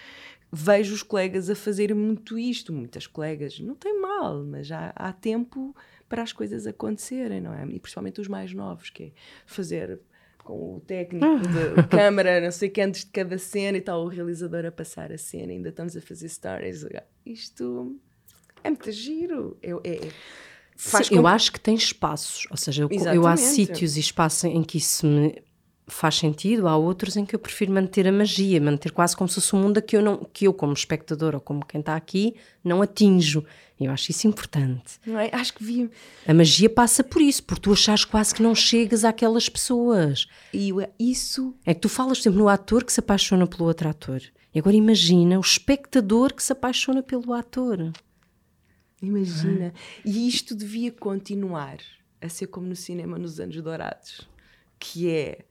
vejo 0.57 0.95
os 0.95 1.03
colegas 1.03 1.51
a 1.51 1.55
fazerem 1.55 1.97
muito 1.97 2.39
isto. 2.39 2.73
Muitas 2.73 3.07
colegas, 3.07 3.61
não 3.61 3.75
tem 3.75 4.01
mal, 4.01 4.43
mas 4.43 4.67
já 4.67 4.93
há 4.97 5.13
tempo 5.13 5.77
para 6.09 6.23
as 6.23 6.33
coisas 6.33 6.67
acontecerem, 6.67 7.41
não 7.41 7.53
é? 7.53 7.67
E 7.67 7.79
principalmente 7.79 8.21
os 8.21 8.29
mais 8.29 8.53
novos, 8.53 8.91
que 8.91 9.05
é 9.05 9.13
fazer 9.45 10.01
com 10.39 10.77
o 10.77 10.81
técnico 10.81 11.27
ah. 11.27 11.83
de 11.83 11.89
câmara, 11.89 12.41
não 12.41 12.53
sei 12.53 12.71
que 12.71 12.81
antes 12.81 13.05
de 13.05 13.11
cada 13.11 13.37
cena 13.37 13.77
e 13.77 13.81
tal, 13.81 14.05
o 14.05 14.09
realizador 14.09 14.65
a 14.65 14.73
passar 14.73 15.13
a 15.13 15.19
cena, 15.19 15.53
ainda 15.53 15.69
estamos 15.69 15.97
a 15.97 16.01
fazer 16.01 16.29
stories. 16.29 16.87
Isto 17.25 17.97
é 18.63 18.71
muito 18.71 18.91
giro. 18.93 19.59
É, 19.63 19.71
é, 19.71 20.11
Sim, 20.77 21.17
eu 21.17 21.27
acho 21.27 21.53
que 21.53 21.59
tem 21.59 21.75
espaços, 21.75 22.47
ou 22.51 22.57
seja, 22.57 22.83
eu, 22.83 22.89
eu 23.15 23.27
há 23.27 23.37
sítios 23.37 23.97
e 23.97 24.01
espaços 24.01 24.45
em 24.45 24.63
que 24.63 24.77
isso 24.77 25.07
me 25.07 25.43
faz 25.89 26.17
sentido, 26.17 26.67
há 26.67 26.77
outros 26.77 27.17
em 27.17 27.25
que 27.25 27.35
eu 27.35 27.39
prefiro 27.39 27.73
manter 27.73 28.09
a 28.09 28.13
magia, 28.13 28.61
manter 28.61 28.91
quase 28.91 29.17
como 29.17 29.29
se 29.29 29.37
fosse 29.37 29.55
um 29.55 29.61
mundo 29.61 29.81
que 29.81 29.97
eu, 29.97 30.03
não, 30.03 30.29
que 30.33 30.47
eu 30.47 30.53
como 30.53 30.73
espectador 30.73 31.35
ou 31.35 31.41
como 31.41 31.65
quem 31.65 31.81
está 31.81 31.95
aqui, 31.95 32.35
não 32.65 32.83
atinjo. 32.83 33.45
Eu 33.79 33.93
acho 33.93 34.11
isso 34.11 34.27
importante. 34.27 34.99
Não 35.07 35.19
é? 35.19 35.29
Acho 35.33 35.55
que 35.55 35.63
vi... 35.63 35.91
A 36.27 36.35
magia 36.35 36.69
passa 36.69 37.05
por 37.05 37.21
isso, 37.23 37.45
por 37.45 37.59
tu 37.59 37.73
achares 37.73 38.05
quase 38.05 38.35
que 38.35 38.43
não 38.43 38.55
chegas 38.55 39.05
àquelas 39.05 39.49
pessoas. 39.49 40.27
E 40.53 40.71
isso... 40.99 41.55
É 41.65 41.75
que 41.75 41.81
tu 41.81 41.89
falas 41.89 42.23
sempre 42.23 42.39
no 42.39 42.49
ator 42.49 42.83
que 42.83 42.93
se 42.93 43.01
apaixona 43.01 43.47
pelo 43.47 43.65
outro 43.65 43.89
ator. 43.89 44.23
E 44.55 44.59
agora 44.59 44.75
imagina 44.75 45.37
o 45.37 45.43
espectador 45.43 46.33
que 46.33 46.43
se 46.43 46.53
apaixona 46.53 47.03
pelo 47.03 47.35
ator. 47.35 47.93
Imagina. 49.03 49.75
E 50.05 50.27
isto 50.27 50.55
devia 50.55 50.91
continuar 50.91 51.77
a 52.21 52.29
ser 52.31 52.47
como 52.47 52.67
no 52.67 52.75
cinema 52.75 53.19
nos 53.19 53.39
anos 53.39 53.61
dourados. 53.61 54.27
Que 54.79 55.11
é 55.11 55.45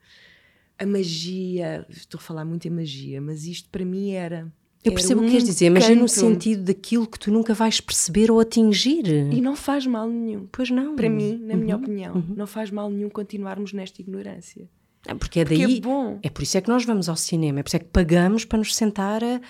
a 0.77 0.85
magia, 0.85 1.85
estou 1.89 2.17
a 2.17 2.21
falar 2.21 2.45
muito 2.45 2.67
em 2.67 2.71
magia, 2.71 3.21
mas 3.21 3.45
isto 3.45 3.69
para 3.69 3.85
mim 3.85 4.11
era. 4.11 4.51
Eu 4.83 4.91
percebo 4.93 5.21
o 5.21 5.23
que 5.25 5.31
queres 5.31 5.45
dizer, 5.45 5.71
mas 5.71 5.89
é 5.89 5.95
no 5.95 6.07
sentido 6.07 6.63
daquilo 6.63 7.07
que 7.07 7.17
tu 7.17 7.31
nunca 7.31 7.55
vais 7.55 7.81
perceber 7.81 8.29
ou 8.29 8.39
atingir. 8.39 9.07
E 9.07 9.41
não 9.41 9.55
faz 9.55 9.87
mal 9.87 10.07
nenhum. 10.07 10.47
Pois 10.51 10.69
não. 10.69 10.95
Para 10.95 11.09
mim, 11.09 11.39
na 11.41 11.55
uhum, 11.55 11.59
minha 11.59 11.75
opinião, 11.75 12.15
uhum. 12.15 12.35
não 12.35 12.45
faz 12.45 12.69
mal 12.69 12.87
nenhum 12.91 13.09
continuarmos 13.09 13.73
nesta 13.73 13.99
ignorância. 13.99 14.69
É 15.07 15.15
porque 15.15 15.39
é 15.39 15.45
daí. 15.45 15.57
Porque 15.57 15.77
é, 15.77 15.81
bom. 15.81 16.19
é 16.21 16.29
por 16.29 16.43
isso 16.43 16.57
é 16.57 16.61
que 16.61 16.69
nós 16.69 16.85
vamos 16.85 17.09
ao 17.09 17.15
cinema, 17.15 17.59
é 17.59 17.63
por 17.63 17.69
isso 17.69 17.77
é 17.77 17.79
que 17.79 17.85
pagamos 17.85 18.45
para 18.45 18.59
nos 18.59 18.75
sentar 18.75 19.23
a, 19.23 19.41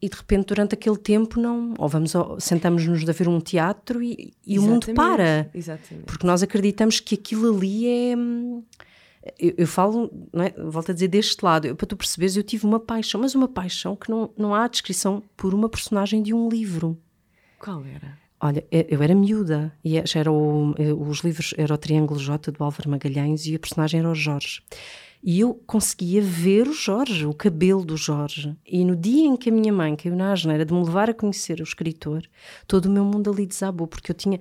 e 0.00 0.08
de 0.08 0.16
repente 0.16 0.46
durante 0.46 0.74
aquele 0.74 0.96
tempo 0.96 1.38
não. 1.38 1.74
Ou 1.78 1.88
vamos 1.88 2.12
sentamos-nos 2.38 3.06
a 3.06 3.12
ver 3.12 3.28
um 3.28 3.38
teatro 3.38 4.02
e, 4.02 4.32
e 4.46 4.58
o 4.58 4.62
mundo 4.62 4.94
para. 4.94 5.50
Exatamente. 5.52 6.06
Porque 6.06 6.26
nós 6.26 6.42
acreditamos 6.42 7.00
que 7.00 7.16
aquilo 7.16 7.54
ali 7.54 7.86
é 7.86 8.16
hum, 8.16 8.62
eu, 9.38 9.54
eu 9.58 9.66
falo, 9.66 10.10
é? 10.34 10.50
volto 10.62 10.90
a 10.90 10.94
dizer, 10.94 11.08
deste 11.08 11.44
lado, 11.44 11.66
eu, 11.66 11.76
para 11.76 11.86
tu 11.86 11.96
perceberes, 11.96 12.36
eu 12.36 12.42
tive 12.42 12.64
uma 12.66 12.80
paixão, 12.80 13.20
mas 13.20 13.34
uma 13.34 13.48
paixão 13.48 13.94
que 13.94 14.10
não, 14.10 14.30
não 14.36 14.54
há 14.54 14.66
descrição 14.66 15.22
por 15.36 15.52
uma 15.54 15.68
personagem 15.68 16.22
de 16.22 16.32
um 16.32 16.48
livro. 16.48 16.98
Qual 17.58 17.84
era? 17.84 18.18
Olha, 18.42 18.64
eu 18.70 19.02
era 19.02 19.14
miúda 19.14 19.70
e 19.84 19.98
era 19.98 20.32
o- 20.32 20.74
os 21.06 21.18
livros 21.20 21.52
era 21.58 21.74
o 21.74 21.76
Triângulo 21.76 22.18
J 22.18 22.50
do 22.50 22.64
Álvaro 22.64 22.88
Magalhães 22.88 23.44
e 23.46 23.54
a 23.54 23.58
personagem 23.58 24.00
era 24.00 24.08
o 24.10 24.14
Jorge. 24.14 24.62
E 25.22 25.38
eu 25.40 25.52
conseguia 25.66 26.22
ver 26.22 26.66
o 26.66 26.72
Jorge, 26.72 27.26
o 27.26 27.34
cabelo 27.34 27.84
do 27.84 27.98
Jorge. 27.98 28.56
E 28.66 28.82
no 28.82 28.96
dia 28.96 29.26
em 29.26 29.36
que 29.36 29.50
a 29.50 29.52
minha 29.52 29.70
mãe 29.70 29.94
caiu 29.94 30.16
na 30.16 30.32
asneira 30.32 30.64
de 30.64 30.72
me 30.72 30.82
levar 30.82 31.10
a 31.10 31.14
conhecer 31.14 31.60
o 31.60 31.62
escritor, 31.62 32.22
todo 32.66 32.86
o 32.86 32.90
meu 32.90 33.04
mundo 33.04 33.30
ali 33.30 33.44
desabou, 33.44 33.86
porque 33.86 34.10
eu 34.10 34.14
tinha. 34.14 34.40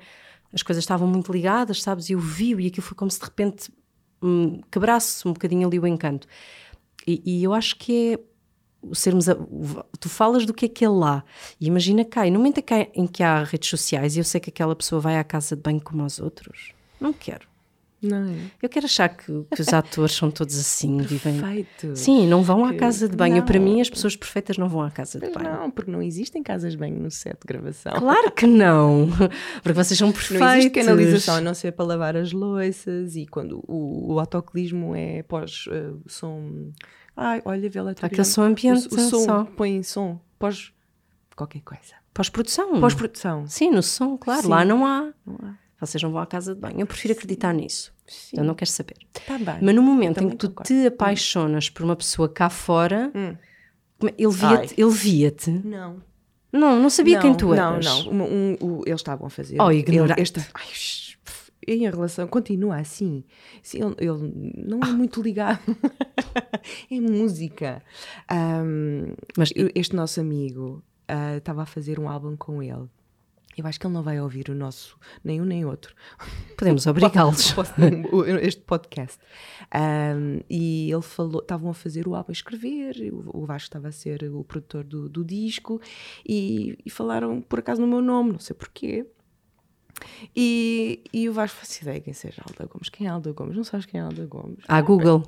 As 0.54 0.64
coisas 0.64 0.82
estavam 0.82 1.06
muito 1.06 1.34
ligadas, 1.34 1.84
sabes? 1.84 2.10
E 2.10 2.14
eu 2.14 2.20
vi-o 2.20 2.62
e 2.62 2.68
aquilo 2.68 2.82
foi 2.88 2.96
como 2.96 3.12
se 3.12 3.20
de 3.20 3.26
repente 3.26 3.70
hum, 4.22 4.62
quebrasse 4.72 5.28
um 5.28 5.34
bocadinho 5.34 5.68
ali 5.68 5.80
o 5.80 5.88
encanto. 5.88 6.28
E, 7.08 7.22
e 7.26 7.44
eu 7.44 7.54
acho 7.54 7.76
que 7.78 8.14
é 8.16 8.20
sermos 8.94 9.28
a- 9.28 9.36
tu 10.00 10.08
falas 10.08 10.46
do 10.46 10.54
que 10.54 10.66
é 10.66 10.70
que 10.70 10.86
é 10.86 10.90
lá 10.90 11.24
e 11.60 11.68
imagina 11.68 12.06
cá, 12.06 12.26
e 12.26 12.32
no 12.32 12.40
momento 12.40 12.62
em 12.94 13.06
que 13.08 13.22
há- 13.24 13.44
redes 13.44 13.70
sociais 13.70 14.16
e 14.16 14.20
eu 14.20 14.24
sei 14.24 14.40
que 14.40 14.50
aquela 14.50 14.76
pessoa 14.76 15.02
vai 15.02 15.18
à 15.18 15.24
casa 15.24 15.56
de 15.56 15.62
banho 15.62 15.82
como 15.82 16.04
os 16.06 16.20
outros, 16.20 16.72
não 17.00 17.12
quero. 17.12 17.48
Não 18.02 18.30
é? 18.30 18.36
Eu 18.62 18.70
quero 18.70 18.86
achar 18.86 19.10
que, 19.10 19.26
que 19.26 19.62
os 19.62 19.74
atores 19.74 20.16
são 20.16 20.32
todos 20.32 20.58
assim, 20.58 20.98
vivem. 21.04 21.40
Perfeito. 21.40 21.96
Sim, 21.96 22.28
não 22.28 22.42
vão 22.42 22.64
à 22.64 22.74
casa 22.74 23.10
de 23.10 23.16
banho. 23.16 23.38
Não. 23.38 23.46
Para 23.46 23.60
mim, 23.60 23.82
as 23.82 23.90
pessoas 23.90 24.16
perfeitas 24.16 24.58
não 24.58 24.70
vão 24.70 24.82
à 24.82 24.90
casa 24.90 25.20
de 25.20 25.30
banho. 25.30 25.50
não, 25.52 25.72
porque 25.72 25.92
não 25.92 26.02
existem 26.02 26.42
casas 26.42 26.72
de 26.74 26.78
banho 26.78 27.00
no 27.00 27.12
set 27.12 27.34
de 27.40 27.46
gravação. 27.46 27.92
Claro 27.94 28.32
que 28.32 28.48
não, 28.48 29.10
porque 29.62 29.74
vocês 29.74 29.98
são 29.98 30.12
perfeitos. 30.12 30.40
Não 30.48 30.54
existe 30.56 30.70
canalização 30.72 31.36
a 31.36 31.42
não 31.42 31.54
ser 31.54 31.74
para 31.74 31.86
lavar 31.86 32.16
as 32.16 32.32
louças 32.32 33.16
e 33.16 33.26
quando 33.26 33.64
o, 33.68 34.14
o 34.14 34.20
autocolismo 34.20 34.96
é 34.96 35.24
pós 35.24 35.66
uh, 35.68 36.02
som. 36.08 36.72
Ai, 37.18 37.42
olha, 37.44 37.70
vê 37.70 37.82
lá 37.82 37.94
tu 37.94 38.06
Aquele 38.06 38.24
som 38.24 38.44
ambiente, 38.44 38.88
O, 38.92 38.96
o 38.96 39.00
som, 39.10 39.26
só. 39.26 39.44
põe 39.44 39.84
som 39.84 40.20
pós 40.38 40.72
qualquer 41.36 41.62
coisa. 41.62 41.96
Pós-produção. 42.14 42.80
Pós-produção. 42.80 43.46
Sim, 43.48 43.72
no 43.72 43.84
som, 43.84 44.18
claro. 44.18 44.44
Sim. 44.44 44.48
Lá 44.50 44.66
não 44.66 44.86
há. 44.86 45.14
Não 45.26 45.38
há. 45.44 45.56
Vocês 45.80 46.02
não 46.04 46.12
vão 46.12 46.22
à 46.22 46.26
casa 46.26 46.54
de 46.54 46.60
banho. 46.62 46.80
Eu 46.82 46.88
prefiro 46.88 47.14
acreditar 47.14 47.54
nisso. 47.54 47.94
Sim. 48.08 48.38
Eu 48.38 48.44
não 48.44 48.54
quero 48.56 48.70
saber. 48.72 48.96
Tá 49.26 49.38
bem. 49.38 49.60
Mas 49.62 49.76
no 49.76 49.82
momento 49.82 50.22
em 50.24 50.30
que 50.30 50.36
tu 50.36 50.50
concordo. 50.50 50.68
te 50.68 50.88
apaixonas 50.88 51.70
por 51.70 51.84
uma 51.84 51.96
pessoa 51.96 52.28
cá 52.28 52.50
fora, 52.50 53.12
Hum. 53.16 53.36
é- 54.08 54.14
ele 54.18 54.32
via-te. 54.34 54.74
Ele 54.82 54.90
via-te. 54.92 55.52
Não. 55.52 56.02
Não, 56.52 56.80
não 56.82 56.90
sabia 56.90 57.16
não, 57.16 57.22
quem 57.22 57.36
tu 57.36 57.48
não, 57.54 57.74
eras. 57.76 58.06
Não, 58.06 58.12
Um- 58.12 58.24
um- 58.24 58.58
o- 58.80 58.84
eles 58.86 59.00
estavam 59.00 59.28
a 59.28 59.30
fazer. 59.30 59.62
Oh, 59.62 59.72
ignorante. 59.72 60.20
este- 60.22 60.40
ai, 60.56 60.66
em 61.68 61.82
relação, 61.88 62.28
continua 62.28 62.78
assim. 62.78 63.24
Sim, 63.62 63.80
ele, 63.84 63.96
ele 64.10 64.54
não 64.68 64.80
é 64.80 64.92
muito 64.92 65.22
ligado. 65.22 65.60
é 66.92 67.00
música. 67.00 67.84
Mas 69.38 69.54
este 69.76 69.96
nosso 69.96 70.20
amigo 70.20 70.84
ah, 71.08 71.38
estava 71.38 71.64
a 71.64 71.66
fazer 71.66 72.00
um 72.00 72.10
álbum 72.10 72.36
com 72.36 72.62
ele. 72.64 72.88
Eu 73.60 73.68
acho 73.68 73.78
que 73.78 73.86
ele 73.86 73.94
não 73.94 74.02
vai 74.02 74.22
ouvir 74.22 74.50
o 74.50 74.56
nosso, 74.56 74.98
nem 75.22 75.42
um 75.42 75.44
nem 75.44 75.66
outro. 75.66 75.94
podemos 76.58 76.88
obrigá-los. 76.88 77.54
Este 78.42 78.62
podcast. 78.62 79.20
Um, 79.76 80.40
e 80.50 80.90
ele 80.90 81.02
falou, 81.02 81.42
estavam 81.42 81.70
a 81.70 81.74
fazer 81.74 82.08
o 82.08 82.16
álbum 82.16 82.32
a 82.32 82.32
escrever, 82.32 82.96
o, 83.12 83.46
Vasco 83.46 83.66
estava 83.66 83.90
a 83.90 83.92
ser 83.92 84.24
o 84.24 84.46
produtor 84.46 84.86
do, 84.86 85.10
do 85.10 85.26
disco 85.26 85.82
e, 86.26 86.78
e 86.86 86.90
falaram 86.90 87.42
por 87.42 87.60
acaso 87.60 87.82
no 87.82 87.88
meu 87.88 88.02
nome, 88.02 88.32
não 88.32 88.40
sei 88.40 88.56
porquê. 88.56 89.06
E, 90.34 91.04
e 91.12 91.28
o 91.28 91.34
Vasco 91.34 91.58
faz 91.58 91.82
ideia 91.82 92.00
quem 92.00 92.14
seja 92.14 92.42
Alda 92.48 92.66
Gomes. 92.66 92.88
Quem 92.88 93.08
é 93.08 93.10
Alda 93.10 93.34
Gomes? 93.34 93.58
Não 93.58 93.66
sabes 93.66 93.86
quem 93.86 94.00
é 94.00 94.04
Alda 94.04 94.26
Gomes? 94.26 94.64
À 94.70 94.82
Google. 94.82 95.22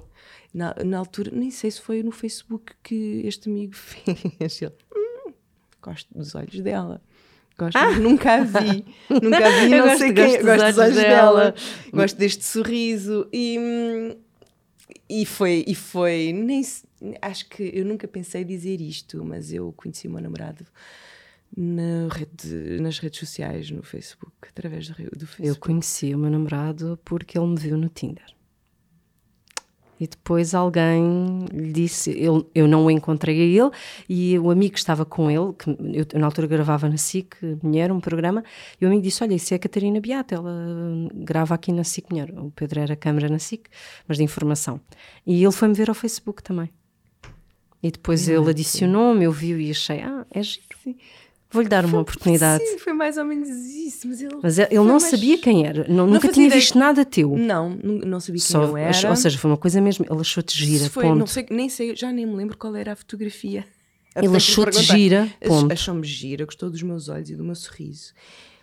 Na, 0.53 0.73
na 0.85 0.99
altura, 0.99 1.31
nem 1.33 1.51
sei 1.51 1.69
se 1.69 1.81
foi 1.81 2.01
no 2.01 2.11
Facebook 2.11 2.71
que 2.81 3.23
este 3.25 3.49
amigo 3.49 3.75
fez. 3.75 4.61
Ele, 4.61 4.71
"Hum, 4.95 5.33
gosto 5.81 6.17
dos 6.17 6.33
olhos 6.33 6.61
dela. 6.61 7.01
Gosto, 7.65 7.99
nunca 8.01 8.33
a 8.35 8.43
vi. 8.43 8.85
Nunca 9.09 9.37
a 9.47 9.49
vi, 9.49 9.55
Ah! 9.55 9.63
Eu 9.63 9.69
não 9.69 9.83
gosto- 9.87 9.97
sei 9.99 10.13
quem. 10.13 10.31
Gosto 10.31 10.45
dos 10.45 10.61
olhos 10.63 10.77
olhos 10.79 10.95
dela. 10.95 11.39
dela. 11.51 11.55
Gosto 11.93 12.17
deste 12.17 12.43
sorriso. 12.45 13.27
E, 13.31 13.57
hum, 13.59 14.15
e 15.09 15.25
foi, 15.25 15.63
e 15.67 15.75
foi 15.75 16.33
nem, 16.33 16.63
acho 17.21 17.47
que 17.49 17.69
eu 17.73 17.85
nunca 17.85 18.07
pensei 18.07 18.43
dizer 18.43 18.81
isto, 18.81 19.23
mas 19.23 19.51
eu 19.53 19.71
conheci 19.73 20.07
o 20.07 20.11
meu 20.11 20.21
namorado 20.21 20.65
na 21.55 22.07
rede, 22.09 22.81
nas 22.81 22.97
redes 22.99 23.19
sociais, 23.19 23.69
no 23.69 23.83
Facebook, 23.83 24.33
através 24.49 24.87
do, 24.87 24.93
do 24.95 25.03
Eu 25.23 25.27
Facebook. 25.27 25.59
conheci 25.59 26.15
o 26.15 26.17
meu 26.17 26.31
namorado 26.31 26.97
porque 27.03 27.37
ele 27.37 27.47
me 27.47 27.57
viu 27.59 27.77
no 27.77 27.89
Tinder. 27.89 28.25
E 30.01 30.07
depois 30.07 30.55
alguém 30.55 31.45
lhe 31.53 31.71
disse, 31.71 32.11
eu, 32.19 32.49
eu 32.55 32.67
não 32.67 32.85
o 32.85 32.89
encontrei 32.89 33.39
a 33.39 33.63
ele, 33.63 33.71
e 34.09 34.39
o 34.39 34.49
amigo 34.49 34.73
que 34.73 34.79
estava 34.79 35.05
com 35.05 35.29
ele, 35.29 35.53
que 35.53 35.69
eu, 35.69 36.19
na 36.19 36.25
altura 36.25 36.47
gravava 36.47 36.89
na 36.89 36.97
SIC, 36.97 37.35
Mulher, 37.61 37.91
um 37.91 37.99
programa, 37.99 38.43
e 38.81 38.85
o 38.85 38.87
amigo 38.87 39.03
disse, 39.03 39.23
olha, 39.23 39.35
isso 39.35 39.53
é 39.53 39.57
a 39.57 39.59
Catarina 39.59 40.01
Beata, 40.01 40.33
ela 40.33 40.49
hum, 40.51 41.07
grava 41.13 41.53
aqui 41.53 41.71
na 41.71 41.83
SIC 41.83 42.09
Mulher. 42.09 42.33
O 42.35 42.49
Pedro 42.49 42.79
era 42.79 42.95
câmara 42.95 43.29
na 43.29 43.37
SIC, 43.37 43.69
mas 44.07 44.17
de 44.17 44.23
informação. 44.23 44.81
E 45.23 45.43
ele 45.43 45.51
foi-me 45.51 45.75
ver 45.75 45.89
ao 45.89 45.93
Facebook 45.93 46.41
também. 46.41 46.71
E 47.83 47.91
depois 47.91 48.27
ele 48.27 48.49
adicionou-me, 48.49 49.25
eu 49.25 49.31
vi 49.31 49.53
e 49.67 49.69
achei, 49.69 50.01
ah, 50.01 50.25
é 50.31 50.41
giro. 50.41 50.65
Vou-lhe 51.51 51.67
dar 51.67 51.85
uma 51.85 51.99
oportunidade. 51.99 52.65
Sim, 52.65 52.77
foi 52.79 52.93
mais 52.93 53.17
ou 53.17 53.25
menos 53.25 53.49
isso. 53.49 54.07
Mas 54.07 54.21
ele, 54.21 54.35
Mas 54.41 54.57
ele 54.57 54.75
não 54.75 54.85
mais- 54.85 55.03
sabia 55.03 55.37
quem 55.37 55.65
era, 55.67 55.85
não, 55.87 56.05
nunca 56.07 56.21
fazia 56.21 56.33
tinha 56.33 56.47
ideia. 56.47 56.59
visto 56.61 56.77
nada 56.77 57.03
teu. 57.05 57.37
Não, 57.37 57.69
não 57.69 58.19
sabia 58.19 58.39
quem 58.41 58.47
Só, 58.47 58.63
eu 58.63 58.77
era. 58.77 59.09
Ou 59.09 59.15
seja, 59.15 59.37
foi 59.37 59.51
uma 59.51 59.57
coisa 59.57 59.79
mesmo. 59.81 60.05
Ele 60.09 60.19
achou-te 60.21 60.57
gira, 60.57 60.89
foi, 60.89 61.03
ponto. 61.03 61.19
não 61.19 61.27
sei, 61.27 61.45
nem 61.51 61.69
sei, 61.69 61.95
já 61.95 62.11
nem 62.11 62.25
me 62.25 62.35
lembro 62.35 62.57
qual 62.57 62.75
era 62.75 62.93
a 62.93 62.95
fotografia. 62.95 63.65
Ele 64.15 64.27
Foi 64.27 64.37
achou-te 64.37 64.81
gira. 64.81 65.29
Achou-me 65.71 66.05
gira, 66.05 66.43
gostou 66.45 66.69
dos 66.69 66.81
meus 66.83 67.07
olhos 67.09 67.29
e 67.29 67.35
do 67.35 67.43
meu 67.45 67.55
sorriso. 67.55 68.13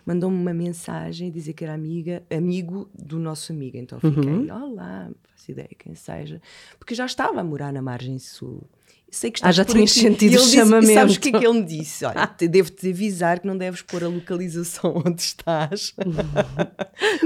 Mandou-me 0.05 0.35
uma 0.37 0.53
mensagem 0.53 1.29
a 1.29 1.31
dizer 1.31 1.53
que 1.53 1.63
era 1.63 1.73
amiga, 1.73 2.21
amigo 2.31 2.89
do 2.93 3.17
nosso 3.19 3.51
amigo. 3.51 3.77
Então 3.77 3.99
fiquei, 3.99 4.31
Uhum. 4.31 4.47
olá, 4.51 5.05
não 5.05 5.15
faço 5.35 5.51
ideia 5.51 5.69
quem 5.77 5.93
seja. 5.95 6.41
Porque 6.79 6.93
já 6.95 7.05
estava 7.05 7.39
a 7.41 7.43
morar 7.43 7.71
na 7.73 7.81
margem 7.81 8.17
sul. 8.19 8.61
Sei 9.11 9.31
que 9.31 9.39
Ah, 9.39 9.49
estás 9.49 9.55
já 9.55 9.65
por 9.65 9.73
tinhas 9.73 9.91
sentido 9.91 10.33
o 10.33 10.35
ele 10.35 10.43
disse- 10.43 10.55
sabes 10.57 10.69
chamamento. 10.69 11.13
o 11.13 11.19
que 11.19 11.29
é 11.29 11.39
que 11.39 11.45
ele 11.47 11.59
me 11.59 11.65
disse? 11.65 12.05
Olha, 12.05 12.27
te- 12.37 12.47
devo-te 12.47 12.89
avisar 12.89 13.39
que 13.39 13.47
não 13.47 13.57
deves 13.57 13.81
pôr 13.81 14.03
a 14.03 14.07
localização 14.07 15.01
onde 15.05 15.21
estás. 15.21 15.93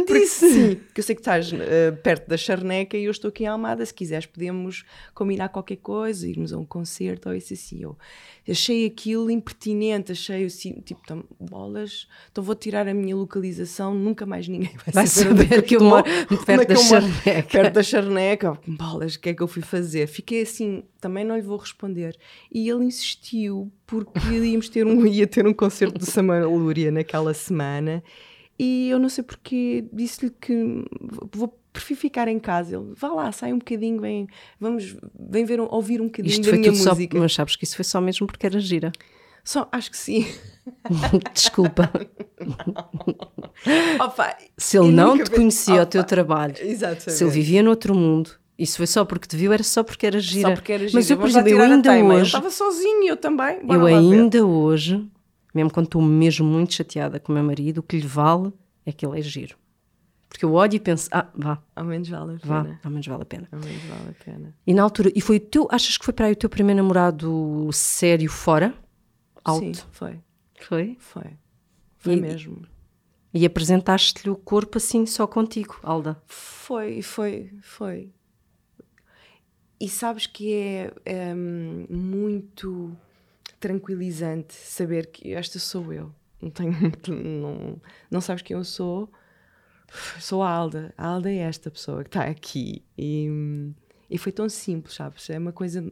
Porque 0.05 0.25
sim, 0.27 0.75
porque 0.75 0.99
eu 0.99 1.03
sei 1.03 1.15
que 1.15 1.21
estás 1.21 1.51
eh, 1.53 1.91
perto 1.91 2.27
da 2.27 2.37
Charneca 2.37 2.95
e 2.97 3.05
eu 3.05 3.11
estou 3.11 3.29
aqui 3.29 3.43
em 3.43 3.47
Almada. 3.47 3.85
Se 3.85 3.93
quiseres, 3.93 4.25
podemos 4.25 4.83
combinar 5.13 5.49
qualquer 5.49 5.77
coisa, 5.77 6.27
irmos 6.27 6.53
a 6.53 6.57
um 6.57 6.65
concerto 6.65 7.29
ou 7.29 7.35
isso 7.35 7.53
assim. 7.53 7.81
Eu 7.81 7.97
achei 8.47 8.85
aquilo 8.85 9.31
impertinente, 9.31 10.11
achei 10.11 10.45
assim, 10.45 10.73
tipo, 10.85 11.01
tam- 11.07 11.23
bolas, 11.39 12.07
então 12.31 12.43
vou 12.43 12.55
tirar 12.55 12.87
a 12.87 12.93
minha 12.93 13.15
localização, 13.15 13.93
nunca 13.95 14.25
mais 14.25 14.47
ninguém 14.47 14.71
vai, 14.85 14.93
Vai 14.93 15.07
saber, 15.07 15.31
onde 15.31 15.41
é 15.41 15.47
saber 15.47 15.61
que 15.63 15.75
eu 15.75 15.81
moro 15.81 16.03
perto 16.45 16.49
é 16.61 16.65
que 16.65 16.73
da. 16.73 16.75
Charneca. 16.75 17.43
Perto 17.49 17.73
da 17.73 17.83
Charneca, 17.83 18.59
bolas, 18.67 19.15
o 19.15 19.19
que 19.19 19.29
é 19.29 19.33
que 19.33 19.41
eu 19.41 19.47
fui 19.47 19.61
fazer? 19.61 20.07
Fiquei 20.07 20.41
assim, 20.43 20.83
também 21.01 21.23
não 21.25 21.35
lhe 21.35 21.41
vou 21.41 21.57
responder. 21.57 21.72
E 22.51 22.69
ele 22.69 22.85
insistiu 22.85 23.71
porque 23.85 24.19
íamos 24.19 24.69
ter 24.69 24.85
um, 24.85 25.05
ia 25.07 25.27
ter 25.27 25.45
um 25.47 25.53
concerto 25.53 25.99
do 25.99 26.05
Samara 26.05 26.47
Lúria 26.47 26.91
naquela 26.91 27.33
semana 27.33 28.03
e 28.57 28.89
eu 28.89 28.99
não 28.99 29.09
sei 29.09 29.23
porque 29.23 29.85
disse-lhe 29.91 30.31
que 30.39 30.85
vou 31.33 31.59
prefiro 31.73 31.99
ficar 31.99 32.27
em 32.27 32.39
casa. 32.39 32.75
Ele, 32.75 32.93
vá 32.95 33.09
lá, 33.09 33.31
sai 33.31 33.51
um 33.51 33.57
bocadinho, 33.57 33.99
vem, 33.99 34.27
vamos, 34.59 34.95
vem 35.19 35.43
ver, 35.43 35.59
ouvir 35.59 35.99
um 35.99 36.05
bocadinho 36.05 36.31
Isto 36.31 36.43
da 36.43 36.49
foi 36.49 36.59
minha 36.59 36.71
tudo 36.71 36.81
só. 36.83 36.91
música. 36.91 37.19
Mas 37.19 37.33
sabes 37.33 37.55
que 37.55 37.63
isso 37.63 37.75
foi 37.75 37.83
só 37.83 37.99
mesmo 37.99 38.27
porque 38.27 38.45
era 38.45 38.59
gira. 38.59 38.91
Só, 39.43 39.67
acho 39.71 39.91
que 39.91 39.97
sim. 39.97 40.25
Desculpa. 41.33 41.91
Opa, 43.99 44.37
Se 44.57 44.77
ele 44.77 44.91
não 44.91 45.21
te 45.21 45.29
conhecia 45.29 45.73
o 45.75 45.77
Opa, 45.77 45.85
teu 45.87 46.03
trabalho, 46.03 46.55
Exatamente. 46.61 47.11
se 47.11 47.23
ele 47.23 47.31
vivia 47.31 47.63
noutro 47.63 47.93
mundo, 47.95 48.31
isso 48.57 48.77
foi 48.77 48.87
só 48.87 49.03
porque 49.05 49.27
te 49.27 49.35
viu, 49.35 49.51
era 49.53 49.63
só 49.63 49.83
porque 49.83 50.05
era 50.05 50.19
gira. 50.19 50.49
Só 50.49 50.55
porque 50.55 50.71
era 50.73 50.83
Mas 50.83 50.91
gira. 51.05 51.13
eu, 51.13 51.17
por 51.17 51.27
exemplo, 51.29 51.49
eu 51.49 51.61
ainda 51.61 51.91
hoje. 52.05 52.23
estava 52.25 52.49
sozinho, 52.49 53.07
eu 53.07 53.17
também. 53.17 53.65
Bora 53.65 53.79
Eu 53.79 53.83
lá 53.83 53.89
ver. 53.89 53.95
ainda 53.95 54.45
hoje, 54.45 55.05
mesmo 55.53 55.71
quando 55.71 55.85
estou 55.87 56.01
mesmo 56.01 56.45
muito 56.45 56.73
chateada 56.73 57.19
com 57.19 57.31
o 57.31 57.35
meu 57.35 57.43
marido, 57.43 57.79
o 57.79 57.83
que 57.83 57.97
lhe 57.97 58.07
vale 58.07 58.51
é 58.85 58.91
que 58.91 59.05
ele 59.05 59.19
é 59.19 59.21
giro. 59.21 59.55
Porque 60.29 60.45
eu 60.45 60.53
olho 60.53 60.73
e 60.75 60.79
penso, 60.79 61.07
ah, 61.11 61.27
vá, 61.35 61.61
Ao 61.75 61.85
menos 61.85 62.09
vale 62.09 62.33
a 62.43 62.47
vá, 62.47 62.63
pena. 62.63 62.79
ao 62.83 62.89
menos 62.91 63.05
vale 63.07 63.21
a 63.21 63.25
pena. 63.25 63.47
Ao 63.51 63.59
menos 63.59 63.83
vale 63.83 64.09
a 64.19 64.23
pena. 64.23 64.55
E 64.65 64.73
na 64.73 64.81
altura, 64.81 65.11
e 65.15 65.21
foi 65.21 65.37
o 65.37 65.39
teu, 65.39 65.67
achas 65.71 65.95
que 65.95 66.03
foi 66.03 66.13
para 66.13 66.25
aí 66.25 66.33
o 66.33 66.35
teu 66.35 66.49
primeiro 66.49 66.81
namorado 66.81 67.69
sério 67.71 68.29
fora? 68.31 68.73
Alto? 69.45 69.77
Sim, 69.77 69.83
foi. 69.91 70.19
Foi? 70.59 70.97
Foi. 70.99 71.25
Foi 71.99 72.13
E- 72.13 72.21
mesmo. 72.21 72.61
E 73.31 73.45
apresentaste-lhe 73.45 74.29
o 74.31 74.35
corpo 74.35 74.77
assim 74.77 75.05
só 75.05 75.25
contigo, 75.27 75.77
Alda. 75.83 76.21
Foi, 76.27 77.01
foi, 77.01 77.51
foi. 77.61 78.11
E 79.79 79.89
sabes 79.89 80.25
que 80.25 80.53
é, 80.53 80.93
é, 81.05 81.33
muito 81.33 82.95
tranquilizante 83.59 84.53
saber 84.53 85.07
que 85.07 85.33
esta 85.33 85.59
sou 85.59 85.91
eu. 85.91 86.13
Não, 86.41 86.49
tenho, 86.49 86.73
não, 87.07 87.81
não 88.09 88.21
sabes 88.21 88.43
quem 88.43 88.55
eu 88.55 88.63
sou. 88.63 89.09
Sou 90.19 90.41
a 90.41 90.49
Alda. 90.49 90.93
A 90.97 91.07
Alda 91.07 91.31
é 91.31 91.37
esta 91.37 91.69
pessoa 91.69 92.03
que 92.03 92.09
está 92.09 92.23
aqui. 92.23 92.83
E, 92.97 93.27
e 94.09 94.17
foi 94.17 94.31
tão 94.31 94.49
simples, 94.49 94.95
sabes? 94.95 95.29
É 95.29 95.37
uma 95.37 95.51
coisa. 95.51 95.83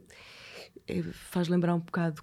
é, 0.88 1.02
faz 1.02 1.48
lembrar 1.48 1.74
um 1.74 1.80
bocado 1.80 2.22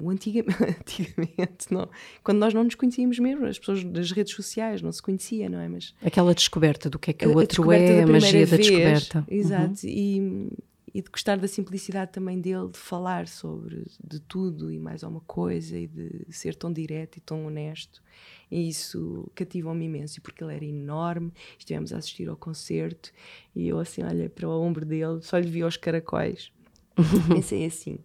o 0.00 0.10
antigamente, 0.10 0.62
antigamente 0.80 1.72
não, 1.72 1.88
quando 2.22 2.38
nós 2.38 2.54
não 2.54 2.64
nos 2.64 2.74
conhecíamos 2.74 3.18
mesmo, 3.18 3.46
as 3.46 3.58
pessoas 3.58 3.84
das 3.84 4.10
redes 4.10 4.34
sociais 4.34 4.80
não 4.80 4.92
se 4.92 5.02
conhecia, 5.02 5.48
não 5.48 5.60
é? 5.60 5.68
Mas 5.68 5.94
aquela 6.04 6.34
descoberta 6.34 6.88
do 6.88 6.98
que 6.98 7.10
é 7.10 7.14
que 7.14 7.26
o 7.26 7.36
outro 7.36 7.70
é, 7.72 8.02
a 8.02 8.06
magia 8.06 8.46
da 8.46 8.56
descoberta. 8.56 9.24
Exato, 9.28 9.86
uhum. 9.86 9.90
e, 9.90 10.48
e 10.94 11.02
de 11.02 11.10
gostar 11.10 11.36
da 11.38 11.48
simplicidade 11.48 12.12
também 12.12 12.40
dele, 12.40 12.68
de 12.68 12.78
falar 12.78 13.28
sobre 13.28 13.86
de 14.02 14.20
tudo 14.20 14.72
e 14.72 14.78
mais 14.78 15.04
alguma 15.04 15.22
coisa 15.22 15.78
e 15.78 15.86
de 15.86 16.26
ser 16.30 16.54
tão 16.54 16.72
direto 16.72 17.16
e 17.16 17.20
tão 17.20 17.46
honesto. 17.46 18.02
E 18.50 18.68
isso 18.68 19.30
cativou-me 19.34 19.84
imenso, 19.84 20.20
porque 20.22 20.42
ele 20.42 20.54
era 20.54 20.64
enorme. 20.64 21.32
Estivemos 21.58 21.92
a 21.92 21.98
assistir 21.98 22.28
ao 22.28 22.36
concerto 22.36 23.12
e 23.54 23.68
eu 23.68 23.78
assim 23.78 24.02
olhei 24.02 24.28
para 24.28 24.48
o 24.48 24.60
ombro 24.60 24.84
dele, 24.84 25.20
só 25.22 25.38
lhe 25.38 25.48
vi 25.48 25.64
os 25.64 25.76
caracóis. 25.76 26.52
Pensei 27.28 27.64
assim 27.66 27.98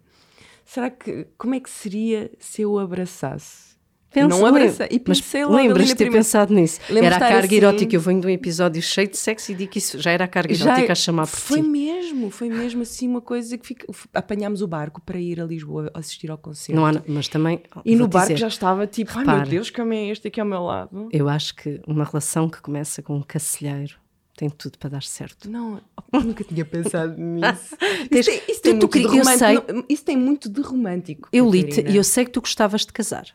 será 0.65 0.89
que 0.89 1.28
como 1.38 1.56
é 1.56 1.60
que 1.60 1.69
seria 1.69 2.32
se 2.39 2.62
eu 2.62 2.72
o 2.72 2.80
abraçasse? 2.80 3.73
Penso, 4.13 4.30
não 4.30 4.45
abracei. 4.45 4.88
E 4.91 4.99
pensei 4.99 5.43
mas 5.43 5.56
lembras 5.56 5.88
de 5.88 5.95
ter 5.95 6.12
pensado 6.12 6.54
nisso? 6.54 6.80
Era 6.89 7.15
a 7.15 7.19
carga 7.19 7.45
assim... 7.45 7.56
erótica. 7.56 7.95
Eu 7.95 7.99
venho 7.99 8.21
de 8.21 8.28
um 8.28 8.30
episódio 8.30 8.82
cheio 8.82 9.08
de 9.08 9.17
sexo 9.17 9.52
e 9.52 9.56
digo 9.56 9.71
que 9.71 9.80
isso 9.80 9.99
já 9.99 10.12
era 10.12 10.26
a 10.26 10.28
carga 10.28 10.54
já 10.54 10.65
erótica 10.65 10.91
a 10.91 10.95
chamar 10.95 11.28
por 11.28 11.39
Foi 11.39 11.62
ti. 11.62 11.67
mesmo, 11.67 12.30
foi 12.30 12.49
mesmo 12.49 12.84
assim 12.84 13.08
uma 13.08 13.21
coisa 13.21 13.58
que 13.58 13.65
fica... 13.65 13.88
apanhámos 14.13 14.62
o 14.62 14.67
barco 14.67 15.02
para 15.02 15.17
ir 15.17 15.41
a 15.41 15.45
Lisboa 15.45 15.89
assistir 15.93 16.30
ao 16.30 16.38
concerto. 16.38 16.80
Não 16.80 16.86
há, 16.86 16.93
mas 17.08 17.28
também. 17.28 17.62
E 17.84 17.95
no 17.95 18.08
barco 18.08 18.28
dizer, 18.28 18.39
já 18.39 18.47
estava 18.47 18.86
tipo, 18.86 19.12
ai 19.15 19.26
meu 19.26 19.45
Deus, 19.45 19.69
que 19.69 19.82
homem 19.82 20.10
é 20.10 20.12
este 20.12 20.28
aqui 20.28 20.39
ao 20.39 20.45
meu 20.45 20.63
lado? 20.63 21.10
Eu 21.12 21.28
acho 21.28 21.56
que 21.56 21.82
uma 21.88 22.04
relação 22.04 22.47
que 22.47 22.62
começa 22.62 23.02
com 23.02 23.15
um 23.15 23.23
cacilheiro 23.23 23.95
tem 24.36 24.49
tudo 24.49 24.78
para 24.78 24.91
dar 24.91 25.04
certo. 25.04 25.49
Não, 25.49 25.82
nunca 26.12 26.43
tinha 26.43 26.65
pensado 26.65 27.19
nisso. 27.19 27.76
isso, 28.12 28.30
tem, 28.30 28.41
isso, 28.47 28.62
tem 28.62 28.80
tu, 28.80 28.88
tu, 28.88 28.97
eu 28.97 29.26
sei, 29.26 29.58
isso 29.89 30.04
tem 30.04 30.17
muito 30.17 30.49
de 30.49 30.62
romântico. 30.62 31.30
Eu 31.32 31.49
li-te 31.49 31.82
e 31.82 31.95
eu 31.95 32.04
sei 32.04 32.26
que 32.26 32.32
tu 32.32 32.41
gostavas 32.41 32.86
de 32.86 32.93
casar. 32.93 33.28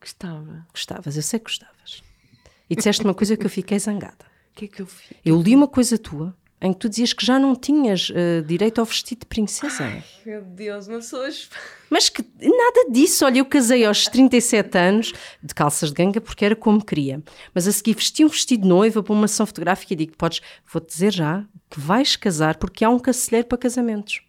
Gostava. 0.00 0.66
Gostavas, 0.72 1.16
eu 1.16 1.22
sei 1.22 1.38
que 1.38 1.46
gostavas. 1.46 2.02
E 2.70 2.76
disseste 2.76 3.04
uma 3.04 3.14
coisa 3.14 3.36
que 3.36 3.46
eu 3.46 3.50
fiquei 3.50 3.78
zangada. 3.78 4.26
O 4.52 4.54
que 4.54 4.64
é 4.66 4.68
que 4.68 4.82
eu 4.82 4.86
fiz? 4.86 5.16
Eu 5.24 5.40
li 5.40 5.54
uma 5.54 5.68
coisa 5.68 5.96
tua 5.96 6.36
em 6.60 6.72
que 6.72 6.80
tu 6.80 6.88
dizias 6.88 7.12
que 7.12 7.24
já 7.24 7.38
não 7.38 7.54
tinhas 7.54 8.10
uh, 8.10 8.42
direito 8.44 8.80
ao 8.80 8.84
vestido 8.84 9.20
de 9.20 9.26
princesa. 9.26 9.84
Ai, 9.84 10.04
meu 10.26 10.42
Deus, 10.42 10.88
não 10.88 11.00
sou. 11.00 11.20
Mas 11.88 12.08
que 12.08 12.22
nada 12.40 12.90
disso. 12.90 13.24
Olha, 13.24 13.38
eu 13.38 13.46
casei 13.46 13.84
aos 13.84 14.06
37 14.06 14.76
anos 14.76 15.12
de 15.42 15.54
calças 15.54 15.90
de 15.90 15.94
ganga 15.94 16.20
porque 16.20 16.44
era 16.44 16.56
como 16.56 16.84
queria. 16.84 17.22
Mas 17.54 17.68
a 17.68 17.72
seguir 17.72 17.94
vesti 17.94 18.24
um 18.24 18.28
vestido 18.28 18.62
de 18.62 18.68
noiva 18.68 19.02
para 19.02 19.12
uma 19.12 19.28
sessão 19.28 19.46
fotográfica 19.46 19.92
e 19.92 19.96
digo: 19.96 20.16
podes, 20.16 20.40
vou-te 20.70 20.88
dizer 20.88 21.12
já 21.12 21.46
que 21.70 21.80
vais 21.80 22.16
casar 22.16 22.56
porque 22.56 22.84
há 22.84 22.90
um 22.90 22.98
cacilheiro 22.98 23.46
para 23.46 23.58
casamentos. 23.58 24.20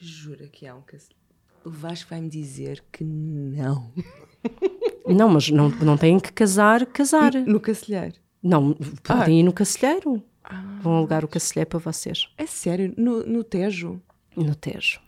Jura 0.00 0.46
que 0.46 0.66
há 0.66 0.74
um 0.74 0.82
cacilheiro? 0.82 1.20
O 1.64 1.70
Vasco 1.70 2.08
vai-me 2.08 2.28
dizer 2.28 2.82
que 2.92 3.04
não. 3.04 3.92
Não, 5.06 5.28
mas 5.28 5.50
não, 5.50 5.68
não 5.68 5.96
têm 5.96 6.20
que 6.20 6.32
casar, 6.32 6.86
casar. 6.86 7.34
No, 7.34 7.54
no 7.54 7.60
cacilheiro? 7.60 8.14
Não, 8.42 8.74
podem 9.02 9.36
ah. 9.36 9.40
ir 9.40 9.42
no 9.42 9.52
cacilheiro. 9.52 10.22
Ah, 10.44 10.62
Vão 10.80 10.96
alugar 10.96 11.24
o 11.24 11.28
cacilheiro 11.28 11.68
para 11.68 11.78
vocês. 11.80 12.28
É 12.38 12.46
sério? 12.46 12.94
No, 12.96 13.24
no 13.26 13.42
Tejo? 13.42 14.00
No 14.36 14.54
Tejo. 14.54 15.00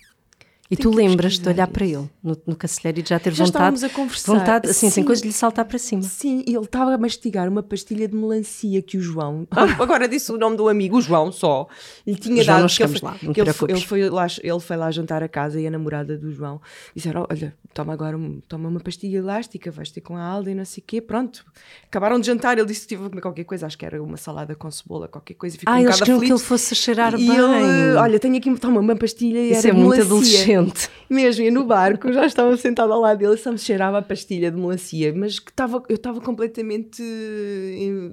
E 0.73 0.77
tu 0.77 0.91
lembras 0.91 1.39
de 1.39 1.47
olhar 1.47 1.65
isso. 1.65 1.73
para 1.73 1.85
ele 1.85 2.11
no, 2.23 2.37
no 2.47 2.57
cacilheiro 2.57 3.01
e 3.01 3.03
de 3.03 3.11
já 3.11 3.19
ter 3.19 3.33
já 3.35 3.45
vontade, 3.45 3.85
a 3.85 3.91
conversar. 3.91 4.33
vontade 4.33 4.71
assim, 4.71 4.89
sem 4.89 5.05
coisa 5.05 5.21
de 5.21 5.29
lhe 5.29 5.35
saltar 5.35 5.67
para 5.67 5.79
cima. 5.79 6.01
Sim, 6.03 6.43
e 6.47 6.55
ele 6.55 6.65
estava 6.65 6.95
a 6.95 6.99
mastigar 6.99 7.47
uma 7.47 7.63
pastilha 7.63 8.09
de 8.09 8.17
melancia 8.17 8.81
que 8.81 8.97
o 8.97 9.01
João, 9.03 9.47
ah. 9.53 9.65
agora 9.79 10.09
disse 10.09 10.33
o 10.33 10.39
nome 10.39 10.57
do 10.57 10.69
amigo, 10.69 10.97
o 10.97 11.01
João 11.03 11.31
só, 11.31 11.69
lhe 12.07 12.17
tinha 12.17 12.43
João, 12.43 12.61
dado. 12.63 12.75
que 12.75 12.83
ele, 12.83 13.01
lá, 13.03 13.19
que 13.19 13.41
ele, 13.41 13.51
ele, 13.69 13.81
foi 13.81 14.09
lá, 14.09 14.27
ele 14.43 14.61
foi 14.61 14.77
lá 14.77 14.91
jantar 14.91 15.23
a 15.23 15.29
casa 15.29 15.61
e 15.61 15.67
a 15.67 15.71
namorada 15.71 16.17
do 16.17 16.33
João 16.33 16.59
disseram: 16.97 17.27
Olha, 17.29 17.55
toma 17.75 17.93
agora 17.93 18.19
toma 18.49 18.69
uma 18.69 18.81
pastilha 18.81 19.19
elástica, 19.19 19.71
vais 19.71 19.91
ter 19.91 20.01
com 20.01 20.17
a 20.17 20.23
Alda 20.23 20.51
e 20.51 20.55
não 20.55 20.65
sei 20.65 20.83
o 20.83 20.87
quê. 20.87 21.03
Pronto, 21.03 21.45
acabaram 21.85 22.19
de 22.19 22.27
jantar. 22.27 22.57
Ele 22.57 22.67
disse 22.67 22.87
que 22.87 22.97
tive 22.97 23.21
qualquer 23.21 23.45
coisa, 23.45 23.67
acho 23.67 23.77
que 23.77 23.85
era 23.85 24.03
uma 24.03 24.17
salada 24.17 24.55
com 24.55 24.71
cebola, 24.71 25.07
qualquer 25.07 25.35
coisa. 25.35 25.59
Ficou 25.59 25.73
ah, 25.73 25.77
um 25.77 25.81
eles 25.81 25.99
queriam 25.99 26.21
que 26.21 26.33
ele 26.33 26.39
fosse 26.39 26.75
cheirar 26.75 27.15
e 27.15 27.19
bem. 27.19 27.37
Ele, 27.37 27.97
olha, 27.97 28.19
tenho 28.19 28.37
aqui 28.37 28.55
toma 28.59 28.81
uma 28.81 28.97
pastilha 28.97 29.39
e 29.39 29.53
Isso 29.53 29.67
era 29.67 29.77
é 29.77 29.79
muito 29.79 30.01
adolescente. 30.01 30.62
Mesmo 31.09 31.51
no 31.51 31.65
barco, 31.65 32.13
já 32.13 32.27
estava 32.27 32.57
sentado 32.57 32.93
ao 32.93 33.01
lado 33.01 33.19
dele, 33.19 33.37
só 33.37 33.53
me 33.53 33.59
cheirava 33.59 33.99
a 33.99 34.03
pastilha 34.03 34.51
de 34.51 34.57
melancia, 34.57 35.13
mas 35.15 35.39
que 35.39 35.53
tava, 35.53 35.83
eu 35.89 35.97
estava 35.97 36.21
completamente, 36.21 37.03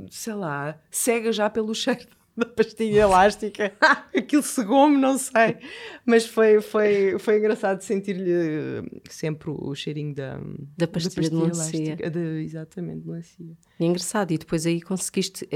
sei 0.09 0.33
lá, 0.33 0.77
cega 0.91 1.31
já 1.31 1.49
pelo 1.49 1.73
cheiro 1.73 2.07
da 2.39 2.45
pastilha 2.45 3.01
elástica. 3.01 3.73
Aquilo 4.15 4.41
cegou-me, 4.41 4.97
não 4.97 5.17
sei. 5.17 5.57
Mas 6.05 6.25
foi, 6.25 6.61
foi, 6.61 7.19
foi 7.19 7.37
engraçado 7.37 7.81
sentir-lhe 7.81 8.83
sempre 9.09 9.49
o 9.51 9.75
cheirinho 9.75 10.15
da, 10.15 10.39
da 10.77 10.87
pastilha, 10.87 10.87
da 10.87 10.87
pastilha 10.87 11.29
de 11.29 11.35
melancia. 11.35 11.95
De, 11.95 12.43
exatamente, 12.43 13.05
melancia. 13.05 13.45
É 13.79 13.85
engraçado. 13.85 14.31
E 14.31 14.37
depois 14.37 14.65
aí 14.65 14.81
conseguiste. 14.81 15.47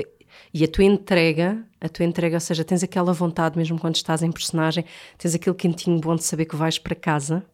E 0.54 0.63
a 0.63 0.67
tua 0.67 0.84
entrega, 0.84 1.65
a 1.80 1.89
tua 1.89 2.06
entrega, 2.06 2.36
ou 2.36 2.39
seja, 2.39 2.63
tens 2.63 2.84
aquela 2.84 3.13
vontade 3.13 3.58
mesmo 3.58 3.80
quando 3.80 3.96
estás 3.96 4.22
em 4.24 4.32
personagem, 4.32 4.86
tens 5.17 5.36
aquele 5.36 5.56
quentinho 5.56 6.00
bom 6.00 6.15
de 6.15 6.24
saber 6.24 6.46
que 6.46 6.56
vais 6.56 6.78
para 6.78 6.96
casa 6.96 7.46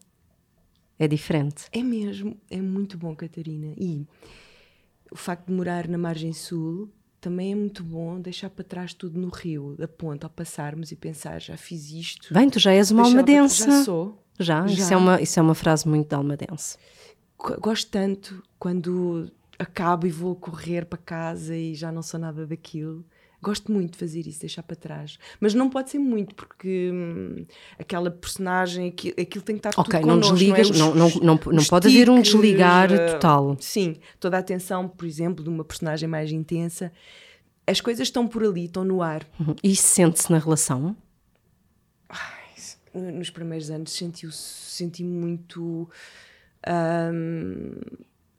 é 0.98 1.08
diferente. 1.08 1.64
É 1.72 1.82
mesmo, 1.82 2.36
é 2.50 2.60
muito 2.60 2.98
bom, 2.98 3.16
Catarina. 3.16 3.72
E 3.78 4.06
o 5.10 5.16
facto 5.16 5.46
de 5.46 5.52
morar 5.54 5.88
na 5.88 5.96
margem 5.96 6.32
sul 6.34 6.90
também 7.18 7.52
é 7.52 7.54
muito 7.54 7.82
bom 7.82 8.20
deixar 8.20 8.50
para 8.50 8.64
trás 8.64 8.92
tudo 8.92 9.18
no 9.18 9.30
rio, 9.30 9.74
da 9.78 9.88
ponta, 9.88 10.26
ao 10.26 10.30
passarmos 10.30 10.92
e 10.92 10.96
pensar, 10.96 11.40
já 11.40 11.56
fiz 11.56 11.90
isto. 11.90 12.32
Bem, 12.34 12.50
tu 12.50 12.58
já 12.58 12.72
és 12.72 12.90
uma 12.90 13.04
almadense. 13.04 13.64
Já 13.64 13.84
sou. 13.84 14.22
Já, 14.38 14.66
já. 14.66 14.74
Isso, 14.74 14.92
é 14.92 14.96
uma, 14.96 15.20
isso 15.22 15.38
é 15.38 15.42
uma 15.42 15.54
frase 15.54 15.88
muito 15.88 16.08
de 16.08 16.14
almadense. 16.14 16.76
Gosto 17.38 17.90
tanto 17.90 18.42
quando 18.58 19.30
acabo 19.60 20.06
e 20.06 20.10
vou 20.10 20.34
correr 20.34 20.86
para 20.86 20.98
casa 20.98 21.54
e 21.54 21.74
já 21.74 21.92
não 21.92 22.02
sou 22.02 22.18
nada 22.18 22.46
daquilo. 22.46 23.04
Gosto 23.42 23.72
muito 23.72 23.92
de 23.92 23.98
fazer 23.98 24.26
isso, 24.26 24.40
deixar 24.40 24.62
para 24.62 24.76
trás. 24.76 25.18
Mas 25.38 25.54
não 25.54 25.70
pode 25.70 25.90
ser 25.90 25.98
muito, 25.98 26.34
porque 26.34 26.90
hum, 26.92 27.46
aquela 27.78 28.10
personagem, 28.10 28.88
aquilo, 28.88 29.14
aquilo, 29.18 29.44
tem 29.44 29.56
que 29.56 29.66
estar 29.66 29.80
Ok, 29.80 29.98
tudo 29.98 30.06
não 30.06 30.14
connosco, 30.16 30.36
desligas, 30.36 30.70
não, 30.70 30.92
é? 30.92 30.94
não, 30.94 31.08
não, 31.08 31.20
não, 31.22 31.52
não 31.52 31.64
pode 31.64 31.88
haver 31.88 32.10
um 32.10 32.20
desligar 32.20 32.92
uh, 32.92 33.12
total. 33.12 33.56
Sim, 33.58 33.96
toda 34.18 34.36
a 34.36 34.40
atenção, 34.40 34.86
por 34.88 35.06
exemplo, 35.06 35.42
de 35.42 35.48
uma 35.48 35.64
personagem 35.64 36.08
mais 36.08 36.30
intensa. 36.30 36.92
As 37.66 37.80
coisas 37.80 38.08
estão 38.08 38.26
por 38.26 38.44
ali, 38.44 38.66
estão 38.66 38.84
no 38.84 39.02
ar. 39.02 39.26
Uhum. 39.38 39.54
E 39.62 39.72
isso 39.72 39.86
sente-se 39.86 40.30
na 40.30 40.38
relação? 40.38 40.94
Ai, 42.08 43.10
nos 43.12 43.30
primeiros 43.30 43.70
anos 43.70 43.92
senti, 43.92 44.30
senti 44.32 45.02
muito. 45.02 45.88
Hum, 46.68 47.74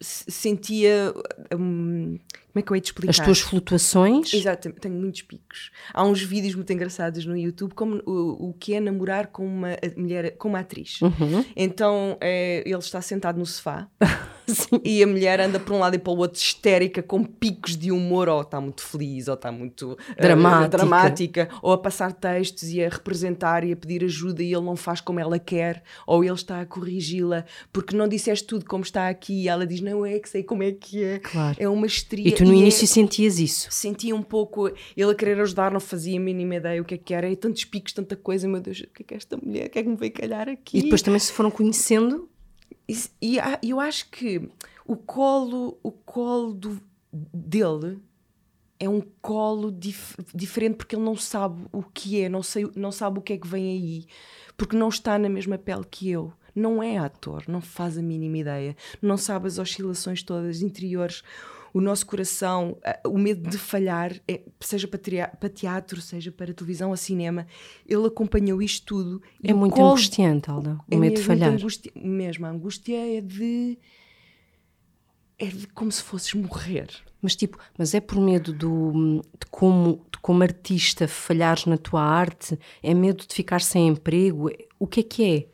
sentia. 0.01 1.13
Um, 1.53 2.19
como 2.51 2.59
é 2.59 2.61
que 2.61 2.71
eu 2.71 2.75
hei 2.75 2.81
de 2.81 2.87
explicar? 2.87 3.11
As 3.11 3.19
tuas 3.19 3.39
flutuações? 3.39 4.33
Exato, 4.33 4.71
tenho 4.73 4.95
muitos 4.95 5.21
picos. 5.21 5.71
Há 5.93 6.03
uns 6.03 6.21
vídeos 6.21 6.53
muito 6.55 6.71
engraçados 6.71 7.25
no 7.25 7.37
YouTube 7.37 7.73
como 7.73 8.01
o, 8.05 8.49
o 8.49 8.53
que 8.53 8.73
é 8.73 8.79
namorar 8.79 9.27
com 9.27 9.45
uma 9.45 9.77
mulher, 9.95 10.35
com 10.37 10.49
uma 10.49 10.59
atriz. 10.59 11.01
Uhum. 11.01 11.45
Então 11.55 12.17
é, 12.19 12.61
ele 12.65 12.77
está 12.77 13.01
sentado 13.01 13.37
no 13.37 13.45
sofá 13.45 13.87
e 14.83 15.01
a 15.01 15.07
mulher 15.07 15.39
anda 15.39 15.59
para 15.59 15.73
um 15.73 15.79
lado 15.79 15.95
e 15.95 15.99
para 15.99 16.11
o 16.11 16.17
outro 16.17 16.39
histérica, 16.39 17.01
com 17.01 17.23
picos 17.23 17.77
de 17.77 17.91
humor, 17.91 18.27
ou 18.27 18.41
está 18.41 18.59
muito 18.59 18.81
feliz, 18.81 19.27
ou 19.27 19.35
está 19.35 19.51
muito 19.51 19.97
eh, 20.17 20.21
dramática. 20.21 20.65
Uh, 20.65 20.69
dramática, 20.69 21.49
ou 21.61 21.71
a 21.71 21.77
passar 21.77 22.11
textos 22.13 22.69
e 22.69 22.83
a 22.83 22.89
representar 22.89 23.63
e 23.63 23.71
a 23.71 23.75
pedir 23.75 24.03
ajuda 24.03 24.43
e 24.43 24.53
ele 24.53 24.65
não 24.65 24.75
faz 24.75 24.99
como 24.99 25.19
ela 25.19 25.39
quer, 25.39 25.83
ou 26.05 26.23
ele 26.23 26.33
está 26.33 26.61
a 26.61 26.65
corrigi-la 26.65 27.45
porque 27.71 27.95
não 27.95 28.07
disseste 28.07 28.45
tudo 28.45 28.65
como 28.65 28.83
está 28.83 29.07
aqui 29.07 29.43
e 29.43 29.47
ela 29.47 29.65
diz: 29.65 29.81
Não 29.81 30.05
é 30.05 30.19
que 30.19 30.29
sei 30.29 30.43
como 30.43 30.63
é 30.63 30.71
que 30.71 31.03
é. 31.03 31.19
Claro. 31.19 31.55
É 31.59 31.69
uma 31.69 31.85
estria 31.85 32.29
tu 32.45 32.51
no 32.51 32.53
início 32.53 32.83
é, 32.83 32.87
sentias 32.87 33.39
isso? 33.39 33.67
Sentia 33.71 34.15
um 34.15 34.21
pouco, 34.21 34.67
ele 34.67 35.11
a 35.11 35.15
querer 35.15 35.39
ajudar, 35.41 35.71
não 35.71 35.79
fazia 35.79 36.17
a 36.17 36.21
mínima 36.21 36.55
ideia 36.55 36.81
o 36.81 36.85
que 36.85 36.95
é 36.95 36.97
que 36.97 37.13
era, 37.13 37.29
e 37.29 37.35
tantos 37.35 37.65
picos, 37.65 37.93
tanta 37.93 38.15
coisa, 38.15 38.47
meu 38.47 38.61
Deus, 38.61 38.79
o 38.79 38.87
que 38.87 39.03
é 39.03 39.05
que 39.05 39.13
é 39.13 39.17
esta 39.17 39.37
mulher, 39.37 39.67
o 39.67 39.69
que 39.69 39.79
é 39.79 39.83
que 39.83 39.89
me 39.89 39.95
veio 39.95 40.11
calhar 40.11 40.49
aqui? 40.49 40.79
E 40.79 40.83
depois 40.83 41.01
também 41.01 41.19
se 41.19 41.31
foram 41.31 41.51
conhecendo? 41.51 42.29
E, 42.87 43.37
e 43.61 43.69
eu 43.69 43.79
acho 43.79 44.09
que 44.09 44.41
o 44.85 44.95
colo, 44.95 45.79
o 45.83 45.91
colo 45.91 46.53
do, 46.53 46.81
dele 47.11 47.99
é 48.79 48.89
um 48.89 49.01
colo 49.21 49.71
dif 49.71 50.15
diferente 50.33 50.77
porque 50.77 50.95
ele 50.95 51.05
não 51.05 51.15
sabe 51.15 51.61
o 51.71 51.83
que 51.83 52.21
é, 52.21 52.27
não, 52.27 52.41
sei, 52.41 52.69
não 52.75 52.91
sabe 52.91 53.19
o 53.19 53.21
que 53.21 53.33
é 53.33 53.37
que 53.37 53.47
vem 53.47 53.69
aí, 53.69 54.05
porque 54.57 54.75
não 54.75 54.89
está 54.89 55.17
na 55.19 55.29
mesma 55.29 55.57
pele 55.57 55.85
que 55.89 56.09
eu. 56.09 56.33
Não 56.53 56.83
é 56.83 56.97
ator, 56.97 57.45
não 57.47 57.61
faz 57.61 57.97
a 57.97 58.01
mínima 58.01 58.39
ideia, 58.39 58.75
não 59.01 59.15
sabe 59.15 59.47
as 59.47 59.57
oscilações 59.57 60.21
todas 60.21 60.61
interiores 60.61 61.23
o 61.73 61.79
nosso 61.79 62.05
coração, 62.05 62.77
o 63.05 63.17
medo 63.17 63.49
de 63.49 63.57
falhar, 63.57 64.13
é, 64.27 64.41
seja 64.59 64.87
para 64.87 65.49
teatro, 65.49 66.01
seja 66.01 66.31
para 66.31 66.53
televisão 66.53 66.89
ou 66.89 66.97
cinema, 66.97 67.47
ele 67.87 68.05
acompanhou 68.07 68.61
isto 68.61 68.85
tudo. 68.85 69.21
É 69.43 69.53
muito 69.53 69.73
colo, 69.73 69.89
angustiante, 69.89 70.49
Alda, 70.49 70.79
o 70.89 70.95
é 70.95 70.97
medo 70.97 71.15
de 71.15 71.23
falhar. 71.23 71.51
Angústia, 71.51 71.91
mesmo, 71.95 72.45
a 72.45 72.49
angústia 72.49 73.17
é 73.17 73.21
de. 73.21 73.77
é 75.37 75.45
de 75.45 75.67
como 75.67 75.91
se 75.91 76.03
fosses 76.03 76.33
morrer. 76.33 76.89
Mas 77.21 77.35
tipo, 77.35 77.57
mas 77.77 77.93
é 77.93 77.99
por 77.99 78.19
medo 78.19 78.51
do, 78.51 79.21
de, 79.39 79.45
como, 79.51 80.05
de 80.11 80.17
como 80.19 80.41
artista 80.41 81.07
falhares 81.07 81.65
na 81.67 81.77
tua 81.77 82.01
arte? 82.01 82.57
É 82.81 82.93
medo 82.93 83.25
de 83.27 83.33
ficar 83.33 83.61
sem 83.61 83.87
emprego? 83.87 84.49
O 84.79 84.87
que 84.87 85.01
é 85.01 85.03
que 85.03 85.23
é? 85.23 85.51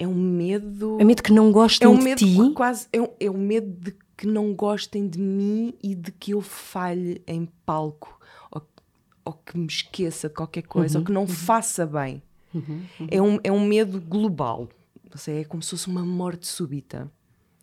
é 0.00 0.08
um 0.08 0.14
medo. 0.14 0.96
É 0.98 1.04
medo 1.04 1.22
que 1.22 1.32
não 1.32 1.52
gostem 1.52 1.86
é 1.86 1.88
um 1.90 1.98
de 1.98 2.04
medo 2.04 2.18
ti. 2.18 2.54
quase. 2.54 2.86
É 2.90 3.00
um, 3.00 3.08
é 3.20 3.30
um 3.30 3.36
medo 3.36 3.70
de 3.70 3.94
que 4.20 4.26
não 4.26 4.52
gostem 4.54 5.08
de 5.08 5.18
mim 5.18 5.72
e 5.82 5.94
de 5.94 6.12
que 6.12 6.32
eu 6.32 6.42
falhe 6.42 7.22
em 7.26 7.46
palco 7.64 8.20
ou, 8.50 8.60
ou 9.24 9.32
que 9.32 9.56
me 9.56 9.66
esqueça 9.66 10.28
de 10.28 10.34
qualquer 10.34 10.60
coisa 10.62 10.98
Uhum, 10.98 11.00
ou 11.00 11.06
que 11.06 11.12
não 11.12 11.26
faça 11.26 11.86
bem. 11.86 12.22
É, 13.10 13.22
um, 13.22 13.38
é 13.42 13.50
um 13.50 13.64
medo 13.66 13.98
global. 13.98 14.68
Ou 15.10 15.16
seja, 15.16 15.40
é 15.40 15.44
como 15.44 15.62
se 15.62 15.70
fosse 15.70 15.86
uma 15.88 16.04
morte 16.04 16.46
súbita 16.46 17.10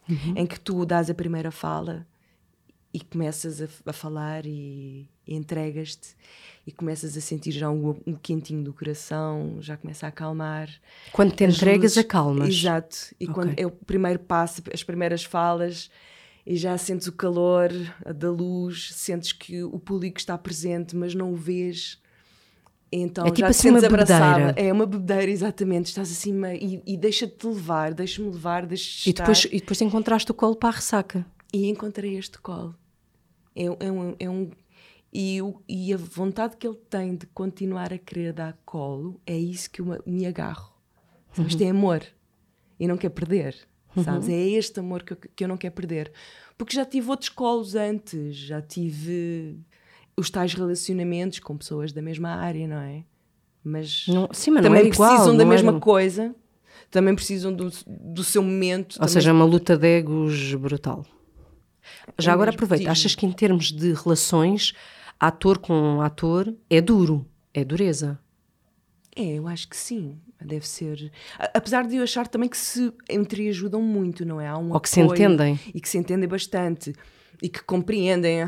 Uhum. 0.09 0.33
em 0.37 0.47
que 0.47 0.59
tu 0.59 0.83
dás 0.83 1.09
a 1.09 1.13
primeira 1.13 1.51
fala 1.51 2.07
e 2.93 3.01
começas 3.01 3.61
a, 3.61 3.67
a 3.85 3.93
falar 3.93 4.45
e, 4.47 5.07
e 5.27 5.35
entregas-te 5.35 6.15
e 6.65 6.71
começas 6.71 7.15
a 7.15 7.21
sentir 7.21 7.51
já 7.51 7.69
um, 7.69 7.89
um 8.07 8.13
quentinho 8.15 8.63
do 8.63 8.73
coração, 8.73 9.57
já 9.59 9.77
começa 9.77 10.05
a 10.07 10.09
acalmar. 10.09 10.69
Quando 11.11 11.35
te 11.35 11.43
As 11.43 11.55
entregas, 11.57 11.91
luzes- 11.91 11.97
acalmas. 11.97 12.47
Exato. 12.47 12.97
E 13.19 13.25
Ok. 13.25 13.33
quando 13.35 13.59
é 13.59 13.65
o 13.67 13.69
primeiro 13.71 14.17
passo, 14.19 14.63
as 14.73 14.81
primeiras 14.81 15.23
falas, 15.23 15.91
e 16.49 16.55
já 16.55 16.77
sentes 16.77 17.07
o 17.07 17.11
calor 17.11 17.69
da 18.15 18.31
luz, 18.31 18.91
sentes 18.93 19.33
que 19.33 19.61
o 19.63 19.77
público 19.77 20.17
está 20.17 20.37
presente, 20.37 20.95
mas 20.95 21.13
não 21.13 21.33
o 21.33 21.35
vês. 21.35 22.01
Então 22.89 23.25
É 23.25 23.31
tipo 23.31 23.39
já 23.41 23.47
assim 23.49 23.69
uma 23.69 23.79
abraçada. 23.85 24.37
bebedeira. 24.45 24.69
É 24.69 24.71
uma 24.71 24.85
bebedeira, 24.85 25.29
exatamente. 25.29 25.87
Estás 25.87 26.09
assim 26.09 26.33
e, 26.55 26.81
e 26.85 26.95
deixa-te 26.95 27.45
levar, 27.45 27.93
deixa-me 27.93 28.29
levar, 28.29 28.65
deixa-te 28.65 29.07
E 29.07 29.09
estar. 29.09 29.23
depois, 29.23 29.43
e 29.51 29.59
depois 29.59 29.81
encontraste 29.81 30.31
o 30.31 30.33
colo 30.33 30.55
para 30.55 30.69
a 30.69 30.71
ressaca. 30.71 31.25
E 31.51 31.67
encontrei 31.69 32.17
este 32.17 32.39
colo. 32.39 32.73
É, 33.53 33.65
é 33.65 33.91
um, 33.91 34.15
é 34.17 34.29
um- 34.29 34.49
e, 35.11 35.41
o- 35.41 35.61
e 35.67 35.93
a 35.93 35.97
vontade 35.97 36.55
que 36.55 36.65
ele 36.65 36.77
tem 36.89 37.15
de 37.17 37.25
continuar 37.27 37.91
a 37.91 37.97
querer 37.97 38.31
dar 38.31 38.57
colo 38.65 39.19
é 39.25 39.35
isso 39.37 39.69
que 39.69 39.81
eu 39.81 39.85
me- 40.05 40.25
agarro. 40.25 40.71
Sabes? 41.33 41.51
Isto 41.51 41.63
é 41.63 41.69
amor. 41.69 42.03
E 42.79 42.87
não 42.87 42.95
quer 42.97 43.09
perder. 43.09 43.55
Sabes? 44.03 44.29
É 44.29 44.47
este 44.49 44.79
amor 44.79 45.03
que 45.03 45.13
eu, 45.13 45.17
que 45.35 45.43
eu 45.43 45.47
não 45.47 45.57
quero 45.57 45.73
perder. 45.73 46.11
Porque 46.57 46.75
já 46.75 46.85
tive 46.85 47.09
outros 47.09 47.29
colos 47.29 47.75
antes. 47.75 48.35
Já 48.35 48.61
tive 48.61 49.57
os 50.15 50.29
tais 50.29 50.53
relacionamentos 50.53 51.39
com 51.39 51.55
pessoas 51.57 51.91
da 51.93 52.01
mesma 52.01 52.29
área, 52.29 52.67
não 52.67 52.77
é? 52.77 53.03
Mas 53.63 54.05
Não, 54.07 54.29
sim, 54.31 54.51
mas 54.51 54.63
não 54.63 54.69
também 54.69 54.83
é 54.85 54.87
igual. 54.87 55.09
precisam 55.09 55.37
da 55.37 55.43
não 55.43 55.51
mesma 55.51 55.79
coisa. 55.79 56.35
Também 56.89 57.13
precisam 57.15 57.53
do, 57.53 57.69
do 57.85 58.23
seu 58.23 58.41
momento. 58.41 58.93
Ou 58.93 58.99
também 58.99 59.13
seja, 59.13 59.29
é 59.29 59.33
uma 59.33 59.43
luta 59.45 59.77
de 59.77 59.85
egos 59.87 60.53
brutal. 60.55 61.05
Já 62.17 62.31
É 62.31 62.33
agora 62.33 62.51
aproveita, 62.51 62.89
achas 62.91 63.13
que 63.15 63.25
em 63.25 63.31
termos 63.31 63.71
de 63.71 63.93
relações, 63.93 64.73
ator 65.19 65.57
com 65.57 66.01
ator, 66.01 66.53
é 66.69 66.79
duro, 66.81 67.25
é 67.53 67.63
dureza. 67.63 68.19
É, 69.17 69.33
eu 69.39 69.47
acho 69.47 69.67
que 69.67 69.75
sim. 69.75 70.17
Deve 70.39 70.67
ser. 70.67 71.11
Apesar 71.53 71.87
de 71.87 71.95
eu 71.95 72.03
achar 72.03 72.27
também 72.27 72.47
que 72.47 72.57
se 72.57 72.93
entreajudam 73.09 73.81
muito, 73.81 74.23
não 74.23 74.39
é? 74.39 74.47
Há 74.47 74.57
um 74.57 74.71
Ou 74.71 74.79
que 74.79 74.87
se 74.89 75.01
entendem. 75.01 75.59
E 75.73 75.81
que 75.81 75.89
se 75.89 75.97
entendem 75.97 76.29
bastante. 76.29 76.93
E 77.41 77.49
que 77.49 77.63
compreendem. 77.63 78.45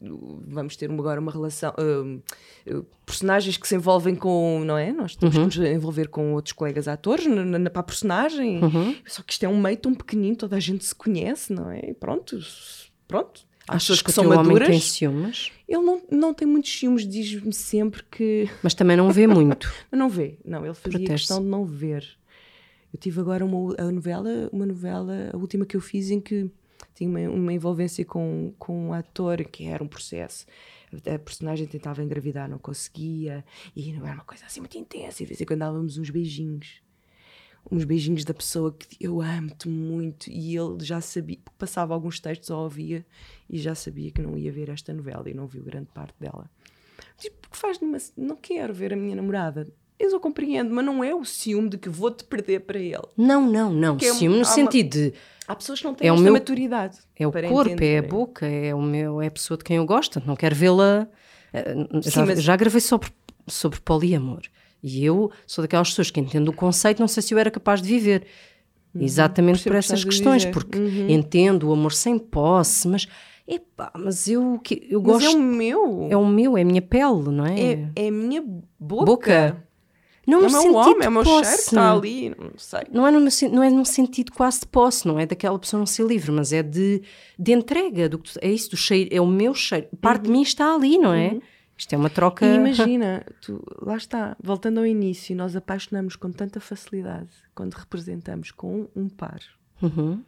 Vamos 0.00 0.76
ter 0.76 0.90
agora 0.90 1.20
uma 1.20 1.30
relação. 1.30 1.72
hum, 1.78 2.20
hum, 2.68 2.84
personagens 3.06 3.56
que 3.56 3.66
se 3.68 3.76
envolvem 3.76 4.14
com. 4.16 4.62
Não 4.64 4.76
é? 4.76 4.92
Nós 4.92 5.14
temos 5.16 5.36
Uhum. 5.36 5.48
que 5.48 5.58
nos 5.60 5.68
envolver 5.70 6.08
com 6.08 6.32
outros 6.34 6.52
colegas 6.52 6.88
atores 6.88 7.26
na, 7.26 7.44
na- 7.58 7.70
para 7.70 7.80
a 7.80 7.84
personagem. 7.84 8.62
Uhum. 8.62 8.96
Só 9.06 9.22
que 9.22 9.32
isto 9.32 9.44
é 9.44 9.48
um 9.48 9.60
meio 9.60 9.76
tão 9.76 9.94
pequenino, 9.94 10.36
toda 10.36 10.56
a 10.56 10.60
gente 10.60 10.84
se 10.84 10.94
conhece, 10.94 11.52
não 11.52 11.70
é? 11.70 11.90
E 11.90 11.94
pronto. 11.94 12.38
Pronto. 13.06 13.46
Achas 13.68 14.00
que, 14.00 14.06
que 14.06 14.12
são 14.12 14.24
homem 14.26 14.38
maduras. 14.38 14.68
tem 14.68 14.80
ciúmes, 14.80 15.52
Ele 15.68 15.82
não, 15.82 16.02
não 16.10 16.34
tem 16.34 16.46
muitos 16.46 16.72
ciúmes, 16.72 17.06
diz-me 17.06 17.52
sempre 17.52 18.02
que. 18.10 18.48
mas 18.62 18.74
também 18.74 18.96
não 18.96 19.10
vê 19.10 19.26
muito. 19.26 19.72
Não 19.92 20.08
vê, 20.08 20.38
não, 20.44 20.64
ele 20.64 20.74
fazia 20.74 21.06
questão 21.06 21.40
de 21.40 21.48
não 21.48 21.64
ver. 21.64 22.04
Eu 22.92 22.98
tive 22.98 23.20
agora 23.20 23.44
uma 23.44 23.74
a 23.78 23.90
novela, 23.90 24.50
uma 24.52 24.66
novela, 24.66 25.30
a 25.32 25.36
última 25.36 25.64
que 25.64 25.76
eu 25.76 25.80
fiz 25.80 26.10
em 26.10 26.20
que 26.20 26.50
tinha 26.94 27.08
uma, 27.08 27.20
uma 27.20 27.52
envolvência 27.52 28.04
com, 28.04 28.52
com 28.58 28.88
um 28.88 28.92
ator 28.92 29.44
que 29.44 29.66
era 29.66 29.82
um 29.82 29.88
processo. 29.88 30.44
A 30.92 31.18
personagem 31.18 31.66
tentava 31.66 32.02
engravidar, 32.02 32.48
não 32.48 32.58
conseguia, 32.58 33.44
e 33.74 33.92
não 33.92 34.06
era 34.06 34.16
uma 34.16 34.24
coisa 34.24 34.44
assim 34.44 34.60
muito 34.60 34.76
intensa, 34.76 35.22
e 35.22 35.26
de 35.26 35.30
vez 35.30 35.40
em 35.40 35.44
quando 35.44 35.60
dávamos 35.60 35.96
uns 35.96 36.10
beijinhos. 36.10 36.82
Uns 37.70 37.84
beijinhos 37.84 38.24
da 38.24 38.34
pessoa 38.34 38.74
que 38.76 38.96
eu 39.00 39.22
amo-te 39.22 39.68
muito, 39.68 40.28
e 40.28 40.56
ele 40.56 40.84
já 40.84 41.00
sabia, 41.00 41.38
porque 41.42 41.56
passava 41.58 41.94
alguns 41.94 42.20
textos 42.20 42.50
ou 42.50 42.58
ouvia, 42.64 43.06
e 43.48 43.56
já 43.58 43.74
sabia 43.74 44.10
que 44.10 44.20
não 44.20 44.36
ia 44.36 44.52
ver 44.52 44.68
esta 44.68 44.92
novela, 44.92 45.30
e 45.30 45.34
não 45.34 45.46
viu 45.46 45.62
grande 45.62 45.88
parte 45.94 46.14
dela. 46.20 46.50
Tipo, 47.18 47.36
porque 47.42 47.56
faz 47.56 47.80
numa. 47.80 47.98
Não 48.16 48.36
quero 48.36 48.74
ver 48.74 48.92
a 48.92 48.96
minha 48.96 49.14
namorada. 49.16 49.66
Eu 49.98 50.18
compreendo, 50.18 50.74
mas 50.74 50.84
não 50.84 51.04
é 51.04 51.14
o 51.14 51.24
ciúme 51.24 51.68
de 51.68 51.78
que 51.78 51.88
vou-te 51.88 52.24
perder 52.24 52.60
para 52.62 52.78
ele. 52.78 53.06
Não, 53.16 53.48
não, 53.48 53.72
não. 53.72 53.96
Que 53.96 54.06
é 54.06 54.12
Ciúme 54.12 54.34
no 54.38 54.44
há 54.44 54.48
uma- 54.48 54.54
sentido 54.54 54.90
de 54.90 55.14
Há 55.46 55.54
pessoas 55.54 55.78
que 55.78 55.84
não 55.84 55.94
têm 55.94 56.08
É 56.08 56.10
esta 56.12 56.22
meu- 56.22 56.32
maturidade. 56.32 56.98
é 57.16 57.26
o 57.26 57.30
corpo, 57.32 57.82
é 57.84 57.98
a 57.98 58.02
boca, 58.02 58.46
é, 58.46 58.74
o 58.74 58.82
meu, 58.82 59.22
é 59.22 59.28
a 59.28 59.30
pessoa 59.30 59.56
de 59.56 59.62
quem 59.64 59.76
eu 59.76 59.86
gosto. 59.86 60.20
Não 60.26 60.34
quero 60.34 60.54
vê-la. 60.56 61.06
eh, 61.52 61.74
já, 62.04 62.26
mas- 62.26 62.42
já 62.42 62.56
gravei 62.56 62.80
sobre, 62.80 63.10
sobre 63.46 63.78
poliamor. 63.80 64.40
E 64.82 65.04
eu 65.04 65.30
sou 65.46 65.62
daquelas 65.62 65.90
pessoas 65.90 66.10
que 66.10 66.18
entendo 66.20 66.48
o 66.48 66.52
conceito, 66.52 66.98
não 67.00 67.06
sei 67.08 67.22
se 67.22 67.32
eu 67.32 67.38
era 67.38 67.50
capaz 67.50 67.80
de 67.80 67.88
viver. 67.88 68.24
Exatamente 68.98 69.56
Uhum. 69.66 69.72
Percebo 69.72 69.72
por 69.72 69.78
essas 69.78 70.04
questões, 70.04 70.44
porque 70.44 70.78
Uhum. 70.78 71.08
entendo 71.08 71.68
o 71.68 71.72
amor 71.72 71.92
sem 71.92 72.18
posse, 72.18 72.86
mas 72.88 73.08
epá, 73.48 73.90
mas 73.96 74.28
eu, 74.28 74.58
que- 74.62 74.86
eu 74.90 75.00
Mas 75.02 75.12
gosto. 75.12 75.26
é 75.26 75.30
o 75.30 75.40
meu. 75.40 76.08
É 76.10 76.16
o 76.16 76.26
meu, 76.26 76.58
é 76.58 76.62
a 76.62 76.64
minha 76.64 76.82
pele, 76.82 77.28
não 77.30 77.46
é? 77.46 77.60
É, 77.60 77.88
é 77.96 78.08
a 78.08 78.12
minha 78.12 78.42
boca. 78.78 79.04
Boca. 79.06 79.64
Não 80.24 80.44
É 80.44 80.46
o 80.46 80.52
meu 80.52 80.74
homem, 80.76 80.96
é 81.04 81.08
o 81.08 81.12
meu 81.12 81.24
posse. 81.24 81.42
cheiro 81.44 81.56
que 81.56 81.62
está 81.64 81.92
ali. 81.92 82.28
Não 82.30 82.50
sei. 82.56 82.80
Não 82.92 83.06
é, 83.06 83.10
no, 83.10 83.20
meu 83.20 83.30
não 83.50 83.62
é 83.62 83.70
num 83.70 83.84
sentido 83.84 84.30
quase 84.30 84.60
de 84.60 84.66
posse, 84.66 85.04
não 85.08 85.18
é 85.18 85.26
daquela 85.26 85.58
pessoa 85.58 85.78
não 85.80 85.86
ser 85.86 86.06
livre, 86.06 86.30
mas 86.30 86.52
é 86.52 86.62
de, 86.62 87.02
de 87.36 87.52
entrega. 87.52 88.08
Do 88.08 88.22
é 88.40 88.48
isso, 88.50 88.70
do 88.70 88.76
cheiro, 88.76 89.10
é 89.12 89.20
o 89.20 89.26
meu 89.26 89.52
cheiro. 89.52 89.88
Parte 90.00 90.24
de 90.24 90.30
mim 90.30 90.42
está 90.42 90.74
ali, 90.76 90.96
não 90.96 91.12
é? 91.12 91.40
Isto 91.76 91.94
é 91.94 91.98
uma 91.98 92.10
troca. 92.10 92.46
E 92.46 92.54
imagina, 92.54 93.24
tu, 93.40 93.62
lá 93.80 93.96
está, 93.96 94.36
voltando 94.42 94.78
ao 94.78 94.86
início, 94.86 95.34
nós 95.34 95.56
apaixonamos 95.56 96.16
com 96.16 96.30
tanta 96.30 96.60
facilidade 96.60 97.30
quando 97.54 97.74
representamos 97.74 98.50
com 98.50 98.82
um, 98.82 98.88
um 99.04 99.08
par. 99.08 99.40
Uhum. 99.80 100.22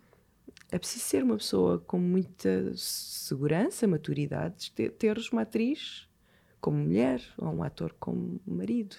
É 0.71 0.79
preciso 0.79 1.05
ser 1.05 1.23
uma 1.23 1.37
pessoa 1.37 1.79
com 1.79 1.99
muita 1.99 2.73
segurança, 2.75 3.87
maturidade, 3.87 4.73
ter, 4.73 4.91
teres 4.91 5.31
uma 5.31 5.43
atriz 5.43 6.09
como 6.61 6.79
mulher, 6.79 7.23
ou 7.37 7.55
um 7.55 7.63
ator 7.63 7.95
como 8.01 8.41
marido, 8.47 8.97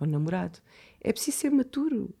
ou 0.00 0.06
namorado. 0.06 0.58
É 1.00 1.12
preciso 1.12 1.36
ser 1.36 1.50
maturo, 1.50 2.14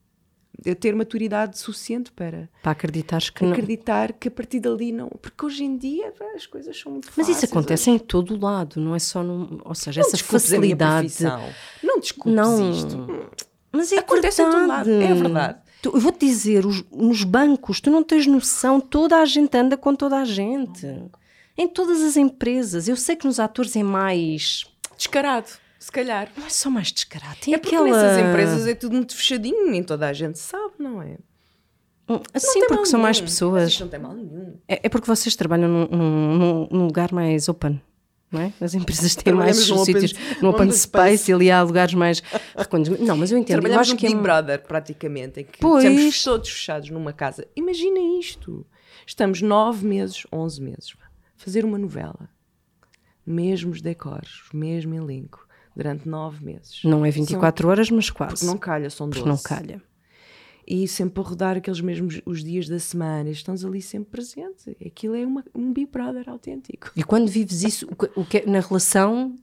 ter 0.78 0.94
maturidade 0.94 1.58
suficiente 1.58 2.10
para 2.12 2.48
Para 2.62 2.72
acreditares 2.72 3.28
que 3.30 3.44
não. 3.44 3.52
acreditar 3.52 4.12
que 4.12 4.28
a 4.28 4.30
partir 4.30 4.60
dali 4.60 4.92
não. 4.92 5.08
Porque 5.08 5.44
hoje 5.44 5.64
em 5.64 5.76
dia 5.76 6.12
as 6.34 6.46
coisas 6.46 6.78
são 6.78 6.92
muito 6.92 7.06
Mas 7.06 7.14
fáceis. 7.26 7.36
isso 7.36 7.46
acontece 7.46 7.90
em 7.90 7.98
todo 7.98 8.34
o 8.34 8.40
lado, 8.40 8.80
não 8.80 8.94
é 8.94 8.98
só 8.98 9.22
num. 9.22 9.60
Ou 9.64 9.74
seja, 9.74 10.00
Não 10.00 10.06
essa 10.08 10.16
desculpes 10.16 10.52
a 10.52 10.58
minha 10.58 10.76
facilidade. 10.76 11.06
profissão. 11.08 11.50
Não 11.82 12.00
desculpes 12.00 12.34
Não. 12.34 12.70
isto. 12.70 13.30
Mas 13.72 13.92
é 13.92 13.98
Acontece 13.98 14.40
em 14.42 14.50
todo 14.50 14.66
lado, 14.66 14.90
é 14.90 15.14
verdade. 15.14 15.58
Eu 15.82 16.00
vou-te 16.00 16.24
dizer, 16.24 16.64
os- 16.64 16.82
nos 16.90 17.24
bancos, 17.24 17.80
tu 17.80 17.90
não 17.90 18.02
tens 18.02 18.26
noção, 18.26 18.80
toda 18.80 19.18
a 19.18 19.24
gente 19.26 19.54
anda 19.56 19.76
com 19.76 19.94
toda 19.94 20.18
a 20.18 20.24
gente. 20.24 20.86
Em 21.58 21.68
todas 21.68 22.00
as 22.00 22.16
empresas. 22.16 22.88
Eu 22.88 22.96
sei 22.96 23.16
que 23.16 23.26
nos 23.26 23.38
atores 23.38 23.76
é 23.76 23.82
mais. 23.82 24.64
Descarado, 24.96 25.48
se 25.84 25.92
calhar. 25.92 26.30
Não 26.36 26.46
é 26.46 26.50
só 26.50 26.70
mais 26.70 26.90
descarado. 26.92 27.36
Tem 27.40 27.54
É 27.54 27.58
porque 27.58 27.74
aquela. 27.76 27.90
nessas 27.90 28.18
empresas 28.24 28.66
é 28.66 28.74
tudo 28.74 28.94
muito 28.96 29.14
fechadinho, 29.14 29.70
nem 29.70 29.82
toda 29.82 30.08
a 30.08 30.12
gente 30.12 30.38
sabe, 30.38 30.74
não 30.78 31.02
é? 31.02 31.16
Sim, 32.36 32.60
tem 32.60 32.68
porque 32.68 32.86
são 32.86 33.00
mais 33.00 33.16
nenhum. 33.18 33.26
pessoas. 33.28 33.68
Isto 33.70 33.80
não 33.84 33.88
tem 33.88 34.00
mal 34.00 34.12
nenhum. 34.14 34.56
É, 34.68 34.80
é 34.86 34.88
porque 34.88 35.06
vocês 35.06 35.34
trabalham 35.36 35.68
num, 35.68 35.86
num- 35.88 36.68
num- 36.70 36.86
lugar 36.86 37.12
mais 37.12 37.48
open. 37.48 37.80
Não 38.30 38.40
é? 38.40 38.52
As 38.60 38.74
empresas 38.74 39.14
têm 39.14 39.32
mais 39.32 39.56
Trabalhamos 39.58 39.68
no 39.68 39.82
open- 39.82 40.08
sítios 40.08 40.40
no 40.42 40.48
open 40.50 40.70
space, 40.72 40.80
space. 41.18 41.30
e 41.30 41.34
ali 41.34 41.50
há 41.50 41.62
lugares 41.62 41.94
mais 41.94 42.22
reconhecidos. 42.56 43.00
Não, 43.06 43.16
mas 43.16 43.30
eu 43.30 43.38
entendo. 43.38 43.56
Eu 43.58 43.60
Trabalhamos 43.62 43.82
acho 43.88 43.92
no 43.92 43.98
que 43.98 44.06
é 44.06 44.08
Big 44.08 44.18
um- 44.18 44.22
Brother, 44.22 44.62
praticamente, 44.66 45.40
em 45.40 45.44
que 45.44 45.58
Pois. 45.60 45.84
estamos 45.84 46.22
todos 46.24 46.48
fechados 46.50 46.90
numa 46.90 47.12
casa. 47.12 47.46
Imagina 47.54 47.98
isto. 48.18 48.66
Estamos 49.06 49.40
nove 49.40 49.86
meses, 49.86 50.26
onze 50.32 50.60
meses, 50.60 50.94
fazer 51.36 51.64
uma 51.64 51.78
novela. 51.78 52.28
Mesmos 53.26 53.80
decores, 53.80 54.42
mesmo 54.52 54.94
elenco, 54.94 55.43
durante 55.76 56.08
nove 56.08 56.44
meses. 56.44 56.80
Não 56.84 57.04
é 57.04 57.10
24 57.10 57.68
horas, 57.68 57.90
mas 57.90 58.10
quase. 58.10 58.34
Porque 58.34 58.46
não 58.46 58.58
calha, 58.58 58.88
são 58.90 59.08
doze. 59.08 59.20
Porque 59.22 59.28
não 59.30 59.38
calha. 59.38 59.82
E 60.66 60.88
sempre 60.88 61.20
a 61.22 61.26
rodar 61.26 61.56
aqueles 61.58 61.80
mesmos 61.80 62.22
os 62.24 62.42
dias 62.42 62.66
da 62.68 62.78
semana. 62.78 63.28
Estamos 63.28 63.64
ali 63.64 63.82
sempre 63.82 64.10
presentes. 64.10 64.66
Aquilo 64.84 65.14
é 65.14 65.26
uma- 65.26 65.44
um 65.54 65.72
Big 65.72 65.90
Brother 65.92 66.28
autêntico. 66.28 66.90
E 66.96 67.02
quando 67.04 67.28
vives 67.28 67.62
isso, 67.62 67.86
o 68.16 68.24
que, 68.24 68.38
é- 68.38 68.46
na 68.46 68.60
relação, 68.60 69.36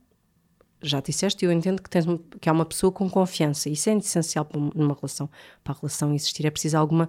já 0.81 0.99
disseste, 0.99 1.45
eu 1.45 1.51
entendo 1.51 1.79
que, 1.79 1.87
tens, 1.89 2.05
que 2.39 2.49
há 2.49 2.51
uma 2.51 2.65
pessoa 2.65 2.91
com 2.91 3.07
confiança. 3.07 3.69
Isso 3.69 3.87
é 3.89 3.95
essencial 3.97 4.43
para 4.45 4.57
uma- 4.57 4.71
numa 4.73 4.95
relação. 4.95 5.29
Para 5.63 5.73
a 5.73 5.77
relação 5.79 6.11
existir, 6.15 6.45
é 6.47 6.49
preciso 6.49 6.75
alguma. 6.77 7.07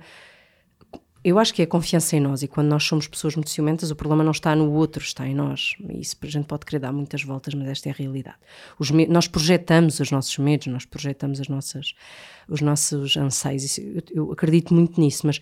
Eu 1.25 1.39
acho 1.39 1.55
que 1.55 1.63
é 1.63 1.65
a 1.65 1.69
confiança 1.69 2.17
em 2.17 2.21
nós 2.21 2.43
e 2.43 2.49
quando 2.49 2.69
nós 2.69 2.83
somos 2.83 3.07
pessoas 3.07 3.37
muito 3.37 3.49
ciumentas 3.49 3.93
o 3.93 3.97
problema 3.97 4.25
não 4.25 4.33
está 4.33 4.57
no 4.57 4.73
outro, 4.73 5.03
está 5.03 5.27
em 5.27 5.35
nós. 5.35 5.75
Isso 5.91 6.17
a 6.21 6.27
gente 6.27 6.47
pode 6.47 6.67
querer 6.67 6.81
dar 6.81 6.93
muitas 6.93 7.23
voltas, 7.23 7.55
mas 7.55 7.69
esta 7.69 7.89
é 7.89 7.93
a 7.93 7.95
realidade. 7.95 8.37
nós 9.09 9.29
projetamos 9.29 10.01
os 10.01 10.11
nossos 10.11 10.37
medos, 10.39 10.67
nós 10.67 10.85
projetamos 10.85 11.41
as 11.41 11.47
nossas, 11.47 11.95
os 12.49 12.61
nossos 12.61 13.17
anseios. 13.17 13.63
Isso, 13.63 13.81
eu, 13.81 14.03
eu, 14.11 14.33
acredito 14.33 14.75
muito 14.75 15.01
nisso, 15.01 15.25
mas 15.25 15.41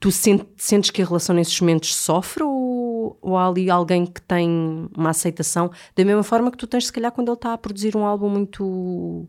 tu 0.00 0.10
sent, 0.10 0.46
sentes 0.56 0.90
que 0.90 1.02
a 1.02 1.04
relação 1.04 1.36
nesses 1.36 1.60
momentos 1.60 1.94
sofre 1.94 2.42
ou, 2.42 3.18
ou 3.20 3.36
há 3.36 3.48
ali 3.48 3.68
alguém 3.68 4.06
que 4.06 4.22
tem 4.22 4.48
uma 4.96 5.10
aceitação 5.10 5.70
da 5.94 6.04
mesma 6.06 6.22
forma 6.22 6.50
que 6.50 6.56
tu 6.56 6.66
tens, 6.66 6.86
se 6.86 6.92
calhar, 6.92 7.12
quando 7.12 7.28
ele 7.28 7.36
está 7.36 7.52
a 7.52 7.58
produzir 7.58 7.94
um 7.94 8.04
álbum 8.04 8.30
muito. 8.30 9.28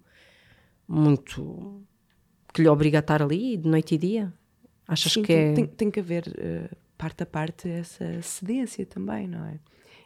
muito. 0.87 1.83
que 2.53 2.61
lhe 2.61 2.69
obriga 2.69 2.99
a 2.99 3.01
estar 3.01 3.21
ali 3.21 3.57
de 3.57 3.67
noite 3.67 3.95
e 3.95 3.97
dia? 3.97 4.33
Achas 4.87 5.13
Sim, 5.13 5.23
que 5.23 5.33
é... 5.33 5.53
tem, 5.53 5.65
tem 5.65 5.91
que 5.91 5.99
haver 5.99 6.27
uh, 6.27 6.75
parte 6.97 7.23
a 7.23 7.25
parte 7.25 7.69
essa 7.69 8.21
cedência 8.21 8.85
também, 8.85 9.27
não 9.27 9.45
é? 9.45 9.59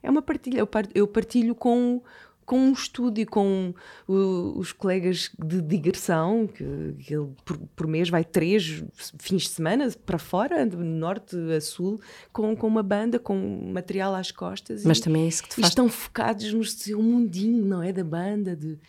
É 0.03 0.09
uma 0.09 0.21
partilha. 0.21 0.67
Eu 0.95 1.07
partilho 1.07 1.53
com, 1.53 2.01
com 2.43 2.57
um 2.57 2.73
estúdio, 2.73 3.27
com 3.27 3.73
o, 4.07 4.57
os 4.57 4.73
colegas 4.73 5.31
de 5.37 5.61
digressão, 5.61 6.47
que, 6.47 6.95
que 6.99 7.13
ele 7.13 7.29
por, 7.45 7.57
por, 7.75 7.87
mês 7.87 8.09
vai 8.09 8.23
três 8.23 8.83
fins 9.19 9.43
de 9.43 9.49
semana 9.49 9.89
para 10.05 10.17
fora, 10.17 10.65
de 10.65 10.75
norte 10.75 11.35
a 11.55 11.61
sul, 11.61 12.01
com, 12.33 12.55
com 12.55 12.67
uma 12.67 12.81
banda, 12.81 13.19
com 13.19 13.71
material 13.71 14.15
às 14.15 14.31
costas. 14.31 14.83
Mas 14.83 14.97
e, 14.97 15.03
também 15.03 15.25
é 15.25 15.27
isso 15.27 15.43
que 15.43 15.49
te 15.49 15.55
faz... 15.55 15.67
estão 15.67 15.87
focados 15.87 16.51
no 16.51 16.63
seu 16.65 17.01
mundinho, 17.01 17.63
não 17.63 17.83
é? 17.83 17.93
Da 17.93 18.03
banda, 18.03 18.55
de 18.55 18.79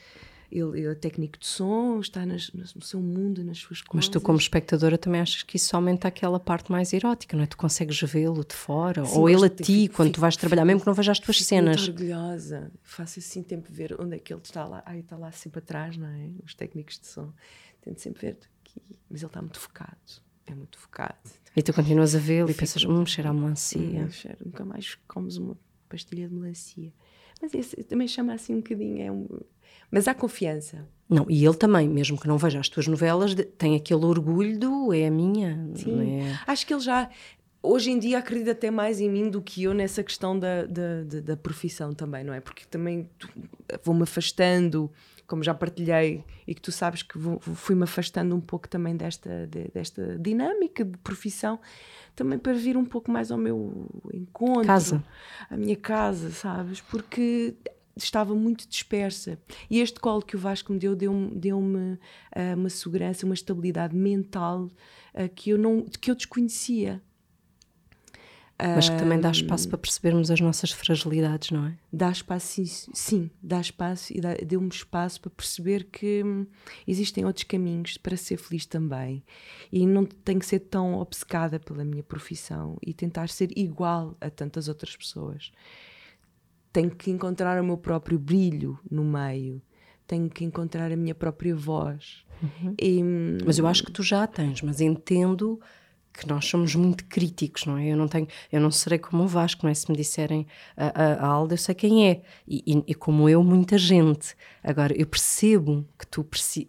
ele, 0.53 0.81
ele 0.81 0.93
é 0.93 0.95
técnico 0.95 1.39
de 1.39 1.47
som, 1.47 1.99
está 1.99 2.27
nas, 2.27 2.53
no 2.53 2.83
seu 2.83 3.01
mundo, 3.01 3.43
nas 3.43 3.59
suas 3.59 3.81
coisas. 3.81 4.07
Mas 4.07 4.09
tu, 4.09 4.21
como 4.21 4.39
espectadora, 4.39 4.99
também 4.99 5.21
achas 5.21 5.43
que 5.43 5.57
isso 5.57 5.75
aumenta 5.75 6.07
aquela 6.09 6.39
parte 6.39 6.71
mais 6.71 6.93
erótica, 6.93 7.37
não 7.37 7.45
é? 7.45 7.47
Tu 7.47 7.57
consegues 7.57 7.99
vê-lo 8.03 8.45
de 8.45 8.55
fora, 8.55 9.05
Sim, 9.05 9.19
ou 9.19 9.31
ele 9.31 9.47
a 9.47 9.49
ti, 9.49 9.65
fico, 9.65 9.97
quando 9.97 10.09
fico, 10.09 10.19
tu 10.19 10.21
vais 10.21 10.37
trabalhar, 10.37 10.65
mesmo 10.67 10.81
que 10.81 10.87
não 10.87 10.95
vejas 10.95 11.19
as 11.19 11.25
tuas 11.25 11.43
cenas. 11.43 11.81
Muito 11.81 11.93
orgulhosa. 11.93 12.71
Faço 12.83 13.19
assim 13.19 13.43
tempo 13.43 13.73
ver 13.73 13.97
onde 13.99 14.17
é 14.17 14.19
que 14.19 14.33
ele 14.33 14.43
está 14.45 14.67
lá. 14.67 14.83
Ai, 14.85 15.01
está 15.01 15.17
lá 15.17 15.33
sempre 15.33 15.61
atrás, 15.61 15.97
não 15.97 16.07
é? 16.07 16.31
Os 16.45 16.55
técnicos 16.55 16.99
de 16.99 17.07
som. 17.07 17.33
Tento 17.81 18.01
sempre 18.01 18.21
ver 18.21 18.39
aqui. 18.61 18.83
Mas 19.09 19.23
ele 19.23 19.29
está 19.29 19.41
muito 19.41 19.59
focado. 19.59 19.97
É 20.47 20.55
muito 20.55 20.79
focado. 20.79 21.17
E 21.57 21.63
tu 21.63 21.73
continuas 21.73 22.15
a 22.15 22.19
vê-lo 22.19 22.51
e 22.51 22.55
pensas, 22.55 22.85
hum, 22.85 23.07
cheira 23.07 23.31
a 23.31 23.33
melancia. 23.33 24.05
Hum, 24.05 24.11
cheiro, 24.11 24.39
nunca 24.45 24.65
mais 24.65 24.97
comes 25.07 25.37
uma 25.37 25.57
pastilha 25.89 26.29
de 26.29 26.35
melancia. 26.35 26.93
Mas 27.41 27.55
esse 27.55 27.77
também 27.85 28.07
chama 28.07 28.35
assim 28.35 28.55
um 28.55 28.59
bocadinho, 28.59 29.03
é 29.03 29.11
um, 29.11 29.27
mas 29.93 30.09
há 30.09 30.15
confiança. 30.15 30.89
Não, 31.07 31.27
e 31.29 31.45
ele 31.45 31.55
também, 31.55 31.87
mesmo 31.87 32.19
que 32.19 32.27
não 32.27 32.39
veja 32.39 32.59
as 32.59 32.69
tuas 32.71 32.87
novelas, 32.87 33.35
tem 33.59 33.77
aquele 33.77 34.07
orgulho 34.07 34.59
do 34.59 34.95
é 34.95 35.07
a 35.07 35.11
minha. 35.11 35.71
Sim. 35.75 36.23
É... 36.23 36.39
Acho 36.47 36.67
que 36.67 36.73
ele 36.73 36.81
já, 36.81 37.11
hoje 37.63 37.91
em 37.91 37.99
dia, 37.99 38.19
acredita 38.19 38.53
até 38.53 38.71
mais 38.71 38.99
em 38.99 39.11
mim 39.11 39.29
do 39.29 39.43
que 39.43 39.65
eu 39.65 39.75
nessa 39.75 40.03
questão 40.03 40.39
da, 40.39 40.65
da, 40.65 41.03
da, 41.05 41.21
da 41.21 41.37
profissão 41.37 41.93
também, 41.93 42.25
não 42.25 42.33
é? 42.33 42.41
Porque 42.41 42.65
também 42.65 43.11
vou-me 43.85 44.05
afastando, 44.05 44.91
como 45.27 45.43
já 45.43 45.53
partilhei, 45.53 46.25
e 46.47 46.55
que 46.55 46.63
tu 46.63 46.73
sabes 46.73 47.03
que 47.03 47.19
fui-me 47.55 47.85
afastando 47.85 48.35
um 48.35 48.41
pouco 48.41 48.67
também 48.67 48.97
desta, 48.97 49.47
de, 49.47 49.69
desta 49.75 50.19
dinâmica 50.19 50.83
de 50.83 50.97
profissão, 50.97 51.61
também 52.17 52.39
para 52.39 52.55
vir 52.55 52.79
um 52.79 52.87
pouco 52.87 53.11
mais 53.11 53.31
ao 53.31 53.37
meu 53.37 53.87
encontro. 54.15 54.67
Casa. 54.67 55.05
A 55.51 55.57
minha 55.59 55.77
casa, 55.77 56.31
sabes? 56.31 56.81
Porque 56.81 57.55
estava 57.97 58.35
muito 58.35 58.69
dispersa. 58.69 59.39
E 59.69 59.81
este 59.81 60.01
colo 60.01 60.23
que 60.23 60.37
o 60.37 60.39
Vasco 60.39 60.73
me 60.73 60.79
deu 60.79 60.95
deu-me 60.97 61.35
deu 61.35 61.59
uh, 61.59 61.99
uma 62.57 62.71
segurança, 62.71 63.27
uma 63.27 63.35
estabilidade 63.35 63.95
mental 63.95 64.65
uh, 64.65 65.29
que, 65.35 65.51
eu 65.51 65.59
não, 65.59 65.83
que 65.83 66.11
eu 66.11 66.15
desconhecia. 66.15 67.03
Mas 68.77 68.89
que 68.89 68.97
também 68.97 69.19
dá 69.19 69.31
espaço 69.31 69.69
para 69.69 69.79
percebermos 69.79 70.31
as 70.31 70.41
nossas 70.41 70.71
fragilidades, 70.71 71.51
não 71.51 71.67
é? 71.67 71.77
Dá 71.93 72.11
espaço, 72.11 72.47
sim, 72.47 72.65
sim 72.93 73.31
dá 73.43 73.61
espaço 73.61 74.13
e 74.13 74.21
deu-me 74.45 74.69
espaço 74.69 75.21
para 75.21 75.31
perceber 75.31 75.89
que 75.91 76.23
hum, 76.23 76.47
existem 76.87 77.25
outros 77.25 77.45
caminhos 77.45 77.97
para 77.97 78.17
ser 78.17 78.37
feliz 78.37 78.65
também. 78.65 79.25
E 79.73 79.85
não 79.85 80.05
tenho 80.05 80.39
que 80.39 80.47
ser 80.47 80.61
tão 80.61 80.95
obcecada 80.95 81.59
pela 81.59 81.85
minha 81.85 82.05
profissão 82.05 82.79
e 82.87 82.95
tentar 82.95 83.29
ser 83.29 83.51
igual 83.57 84.17
a 84.21 84.31
tantas 84.31 84.69
outras 84.69 84.95
pessoas 84.97 85.51
tenho 86.73 86.91
que 86.91 87.11
encontrar 87.11 87.61
o 87.61 87.65
meu 87.65 87.77
próprio 87.77 88.19
brilho 88.19 88.79
no 88.91 89.05
meio, 89.05 89.61
tenho 90.07 90.29
que 90.29 90.45
encontrar 90.45 90.91
a 90.91 90.97
minha 90.97 91.15
própria 91.15 91.55
voz. 91.55 92.25
Uhum. 92.43 92.75
E, 92.81 93.03
mas 93.45 93.59
eu 93.59 93.67
acho 93.67 93.85
que 93.85 93.93
tu 93.93 94.03
já 94.03 94.27
tens, 94.27 94.63
mas 94.63 94.81
entendo 94.81 95.61
que 96.13 96.29
nós 96.29 96.45
somos 96.45 96.75
muito 96.75 97.05
críticos, 97.07 97.65
não 97.65 97.79
é? 97.79 97.89
Eu 97.89 97.97
não 97.97 98.07
tenho, 98.07 98.29
eu 98.51 98.61
não 98.61 98.71
serei 98.71 98.99
como 98.99 99.23
o 99.23 99.27
Vasco, 99.27 99.65
não 99.65 99.71
é? 99.71 99.75
Se 99.75 99.91
me 99.91 99.97
disserem 99.97 100.47
a, 100.77 100.87
a, 100.87 101.15
a 101.15 101.27
Alda, 101.27 101.55
eu 101.55 101.59
sei 101.59 101.75
quem 101.75 102.09
é. 102.09 102.23
E, 102.47 102.63
e, 102.67 102.85
e, 102.89 102.95
como 102.95 103.29
eu, 103.29 103.43
muita 103.43 103.79
gente. 103.79 104.35
Agora, 104.63 104.95
eu 104.95 105.07
percebo 105.07 105.87
que 105.99 106.07
tu 106.07 106.23
precisas. 106.23 106.69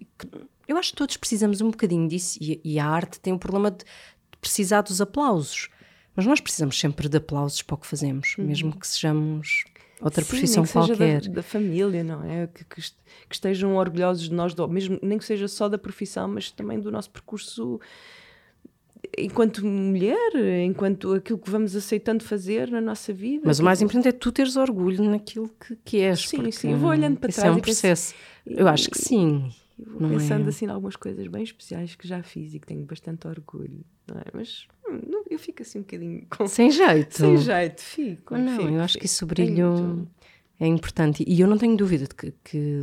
Eu 0.68 0.78
acho 0.78 0.91
que 0.91 0.97
todos 0.97 1.18
precisamos 1.18 1.60
um 1.60 1.72
bocadinho 1.72 2.08
disso 2.08 2.38
e, 2.41 2.62
e 2.64 2.80
a 2.80 2.88
arte 2.88 3.20
tem 3.20 3.34
o 3.34 3.39
problema 3.39 3.70
de, 3.70 3.80
de, 3.80 4.38
precisar 4.39 4.82
dos 4.82 5.01
aplausos. 5.01 5.70
Mas 6.16 6.26
nós 6.26 6.39
precisamos 6.39 6.80
sempre 6.80 7.10
de 7.10 7.18
aplausos 7.18 7.62
para 7.62 7.74
o 7.74 7.78
que 7.78 7.88
fazemos, 7.88 8.36
uhum. 8.38 8.45
mesmo 8.45 8.78
que 8.78 8.88
sejamos 8.88 9.66
outra 10.01 10.23
Sim, 10.23 10.29
profissão 10.29 10.65
qualquer. 10.65 11.21
Da, 11.21 11.33
da, 11.35 11.43
família, 11.43 12.03
não 12.03 12.23
é? 12.23 12.47
Que, 12.47 12.63
que, 12.65 12.81
estejam 13.31 13.75
orgulhosos 13.75 14.29
de 14.29 14.33
nós, 14.33 14.53
mesmo 14.69 14.99
nem 15.01 15.17
que 15.17 15.25
seja 15.25 15.47
só 15.47 15.69
da 15.69 15.77
profissão, 15.77 16.27
mas 16.27 16.51
também 16.51 16.79
do 16.79 16.91
nosso 16.91 17.09
percurso 17.09 17.79
enquanto 19.17 19.65
mulher, 19.65 20.35
enquanto 20.65 21.13
aquilo 21.13 21.37
que 21.37 21.49
vamos 21.49 21.75
aceitando 21.75 22.23
fazer 22.23 22.69
na 22.69 22.81
nossa 22.81 23.13
vida. 23.13 23.43
Mas 23.45 23.59
o 23.59 23.63
mais 23.63 23.81
importante 23.81 24.07
é 24.07 24.11
tu 24.11 24.31
teres 24.31 24.55
orgulho 24.55 25.03
naquilo 25.03 25.49
que, 25.59 25.75
que 25.83 25.97
és. 25.99 26.27
Sim, 26.27 26.49
sim, 26.51 26.71
eu 26.71 26.77
vou 26.77 26.89
olhando 26.89 27.17
para 27.17 27.31
trás. 27.31 27.47
É 27.47 27.51
um 27.51 27.59
processo. 27.59 28.15
Penso, 28.43 28.59
eu 28.59 28.67
acho 28.67 28.89
que 28.89 28.97
sim. 28.97 29.51
Vou 29.77 30.09
pensando 30.09 30.45
é? 30.45 30.49
assim 30.49 30.65
em 30.65 30.69
algumas 30.69 30.95
coisas 30.95 31.27
bem 31.27 31.43
especiais 31.43 31.95
que 31.95 32.07
já 32.07 32.21
fiz 32.23 32.53
e 32.53 32.59
que 32.59 32.67
tenho 32.67 32.85
bastante 32.85 33.27
orgulho, 33.27 33.83
não 34.07 34.17
é? 34.17 34.25
Mas 34.33 34.67
hum, 34.88 35.23
eu 35.29 35.39
fico 35.39 35.61
assim 35.61 35.79
um 35.79 35.81
bocadinho 35.81 36.25
com... 36.29 36.45
sem 36.47 36.71
jeito. 36.71 37.17
Sem 37.17 37.38
jeito, 37.38 37.81
fico. 37.81 38.38
Não, 38.38 38.57
fico, 38.57 38.69
eu 38.69 38.81
acho 38.81 38.97
que 38.97 39.05
isso 39.05 39.25
brilho 39.25 40.07
é, 40.59 40.65
é 40.65 40.67
importante 40.67 41.23
e 41.27 41.41
eu 41.41 41.47
não 41.47 41.57
tenho 41.57 41.75
dúvida 41.75 42.07
de 42.07 42.15
que, 42.15 42.34
que 42.43 42.79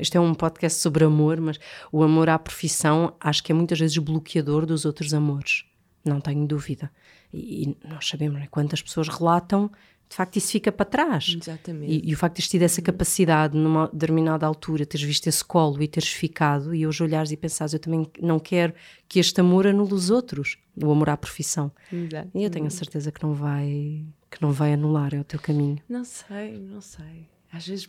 isto 0.00 0.16
é 0.16 0.20
um 0.20 0.34
podcast 0.34 0.80
sobre 0.80 1.04
amor, 1.04 1.40
mas 1.40 1.58
o 1.90 2.02
amor 2.02 2.28
à 2.28 2.38
profissão 2.38 3.14
acho 3.20 3.42
que 3.42 3.52
é 3.52 3.54
muitas 3.54 3.78
vezes 3.78 3.96
bloqueador 3.98 4.66
dos 4.66 4.84
outros 4.84 5.12
amores. 5.12 5.64
Não 6.04 6.20
tenho 6.20 6.46
dúvida. 6.46 6.90
E, 7.32 7.62
e 7.62 7.76
nós 7.88 8.08
sabemos 8.08 8.40
né, 8.40 8.48
quantas 8.50 8.82
pessoas 8.82 9.08
relatam 9.08 9.70
de 10.12 10.16
facto 10.16 10.36
isso 10.36 10.52
fica 10.52 10.70
para 10.70 10.84
trás. 10.84 11.38
Exatamente. 11.40 11.90
E, 11.90 12.10
e, 12.10 12.12
o 12.12 12.16
facto 12.18 12.34
de 12.34 12.42
teres 12.42 12.50
tido 12.50 12.62
essa 12.62 12.82
capacidade 12.82 13.56
numa 13.56 13.88
determinada 13.88 14.44
altura, 14.44 14.84
teres 14.84 15.06
visto 15.06 15.26
esse 15.26 15.42
colo 15.42 15.82
e 15.82 15.88
teres 15.88 16.10
ficado, 16.10 16.74
e 16.74 16.86
hoje 16.86 17.02
olhares 17.02 17.32
e 17.32 17.36
pensares, 17.36 17.72
eu 17.72 17.78
também 17.78 18.06
não 18.20 18.38
quero 18.38 18.74
que 19.08 19.18
este 19.18 19.40
amor 19.40 19.66
anule 19.66 19.94
os 19.94 20.10
outros, 20.10 20.58
o 20.76 20.92
amor 20.92 21.08
à 21.08 21.16
profissão. 21.16 21.72
Exato. 21.90 22.28
E 22.34 22.44
eu 22.44 22.50
tenho 22.50 22.66
a 22.66 22.70
certeza 22.70 23.10
que 23.10 23.22
não 23.22 23.32
vai, 23.32 24.04
que 24.30 24.42
não 24.42 24.52
vai 24.52 24.74
anular, 24.74 25.14
é 25.14 25.20
o 25.20 25.24
teu 25.24 25.40
caminho. 25.40 25.78
Não 25.88 26.04
sei, 26.04 26.58
não 26.58 26.82
sei. 26.82 27.26
Às 27.50 27.66
vezes 27.66 27.88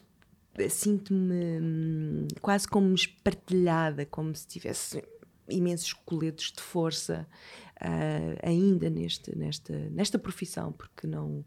sinto-me 0.70 1.60
hum, 1.60 2.28
quase 2.42 2.70
como 2.70 2.96
espartilhada, 2.96 4.06
como 4.06 4.34
se 4.34 4.48
tivesse 4.48 5.04
imensos 5.50 5.92
coletes 5.92 6.54
de 6.54 6.62
força 6.62 7.28
uh, 7.82 8.40
ainda 8.42 8.90
neste, 8.90 9.38
nesta, 9.38 9.78
nesta 9.90 10.18
profissão, 10.18 10.72
porque 10.72 11.06
não 11.06 11.44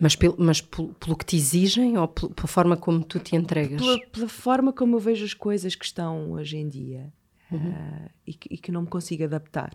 mas, 0.00 0.16
pelo, 0.16 0.36
mas 0.38 0.60
pelo, 0.60 1.16
que 1.16 1.24
te 1.24 1.36
exigem 1.36 1.96
ou 1.98 2.08
pela 2.08 2.48
forma 2.48 2.76
como 2.76 3.04
tu 3.04 3.18
te 3.18 3.36
entregas? 3.36 3.80
Pela, 3.80 3.98
pela, 4.06 4.28
forma 4.28 4.72
como 4.72 4.96
eu 4.96 5.00
vejo 5.00 5.24
as 5.24 5.34
coisas 5.34 5.74
que 5.74 5.84
estão 5.84 6.32
hoje 6.32 6.56
em 6.56 6.68
dia 6.68 7.12
uhum. 7.50 7.70
uh, 7.70 8.10
e, 8.26 8.34
que, 8.34 8.54
e, 8.54 8.58
que, 8.58 8.72
não 8.72 8.82
me 8.82 8.88
consigo 8.88 9.24
adaptar. 9.24 9.72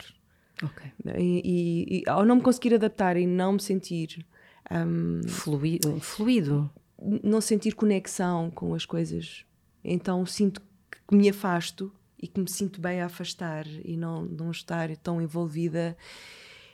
Ok. 0.63 0.91
E, 1.17 1.41
e, 1.43 1.99
e, 1.99 2.09
ao 2.09 2.25
não 2.25 2.37
me 2.37 2.41
conseguir 2.41 2.73
adaptar 2.73 3.17
e 3.17 3.27
não 3.27 3.53
me 3.53 3.61
sentir. 3.61 4.25
Um, 4.71 5.21
fluido, 5.27 5.99
fluido. 5.99 6.69
Não 7.23 7.39
sentir 7.39 7.75
conexão 7.75 8.51
com 8.51 8.73
as 8.73 8.85
coisas. 8.85 9.45
Então 9.83 10.25
sinto 10.25 10.61
que 11.07 11.15
me 11.15 11.29
afasto 11.29 11.91
e 12.21 12.27
que 12.27 12.39
me 12.39 12.49
sinto 12.49 12.81
bem 12.81 13.01
a 13.01 13.05
afastar 13.05 13.65
e 13.67 13.95
não, 13.95 14.23
não 14.23 14.51
estar 14.51 14.95
tão 14.97 15.21
envolvida 15.21 15.95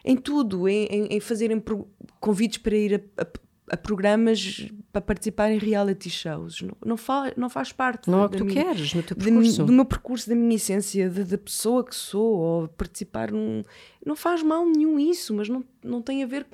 em 0.04 0.18
tudo, 0.18 0.68
em, 0.68 0.86
em, 0.86 1.06
em 1.12 1.20
fazerem 1.20 1.64
convites 2.20 2.58
para 2.58 2.76
ir 2.76 2.96
a, 3.18 3.24
a, 3.24 3.28
a, 3.72 3.78
programas 3.78 4.70
para 4.92 5.02
participar 5.02 5.52
em 5.52 5.58
reality 5.58 6.10
shows. 6.10 6.62
Não, 6.62 6.76
não, 6.86 6.98
fa, 6.98 7.32
não 7.38 7.50
faz 7.50 7.72
parte. 7.72 8.10
Não 8.10 8.24
é 8.24 8.26
o 8.26 8.30
que 8.30 8.38
tu 8.38 8.46
minha, 8.46 8.64
queres 8.64 8.94
no 8.94 9.02
teu 9.02 9.16
percurso. 9.16 9.62
De, 9.62 9.64
do 9.64 9.72
meu 9.72 9.86
percurso, 9.86 10.30
da 10.30 10.36
minha 10.36 10.56
essência, 10.56 11.10
da 11.10 11.38
pessoa 11.38 11.86
que 11.86 11.96
sou, 11.96 12.38
ou 12.38 12.68
participar 12.68 13.32
num. 13.32 13.64
Não 14.06 14.16
faz 14.16 14.44
mal 14.44 14.66
nenhum 14.66 15.00
isso, 15.00 15.34
mas 15.34 15.48
não, 15.48 15.64
não 15.82 16.02
tem 16.02 16.22
a 16.22 16.28
ver 16.28 16.46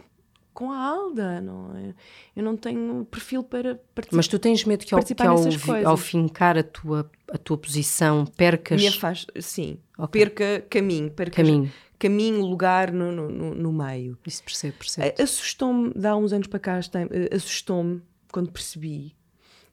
com 0.53 0.71
a 0.71 0.77
Alda, 0.77 1.41
não 1.41 1.75
é? 1.75 1.93
Eu 2.35 2.43
não 2.43 2.55
tenho 2.55 3.07
perfil 3.09 3.43
para 3.43 3.75
participar. 3.95 4.17
Mas 4.17 4.27
tu 4.27 4.37
tens 4.37 4.63
medo 4.65 4.85
que 4.85 4.93
ao, 4.93 5.03
que 5.03 5.23
ao, 5.23 5.87
ao 5.87 5.97
fincar 5.97 6.57
a 6.57 6.63
tua, 6.63 7.09
a 7.31 7.37
tua 7.37 7.57
posição 7.57 8.25
percas. 8.25 8.79
Me 8.79 8.87
afaz, 8.87 9.25
sim, 9.39 9.79
okay. 9.97 10.21
perca 10.21 10.65
caminho, 10.69 11.09
perca 11.11 11.37
caminho 11.37 11.71
caminho, 11.99 12.41
lugar 12.45 12.91
no, 12.91 13.11
no, 13.11 13.53
no 13.53 13.73
meio. 13.73 14.17
Isso 14.25 14.41
percebo, 14.41 14.77
percebo. 14.77 15.21
Assustou-me, 15.21 15.93
há 16.03 16.15
uns 16.15 16.33
anos 16.33 16.47
para 16.47 16.59
cá, 16.59 16.79
assustou-me 17.31 18.01
quando 18.31 18.51
percebi 18.51 19.15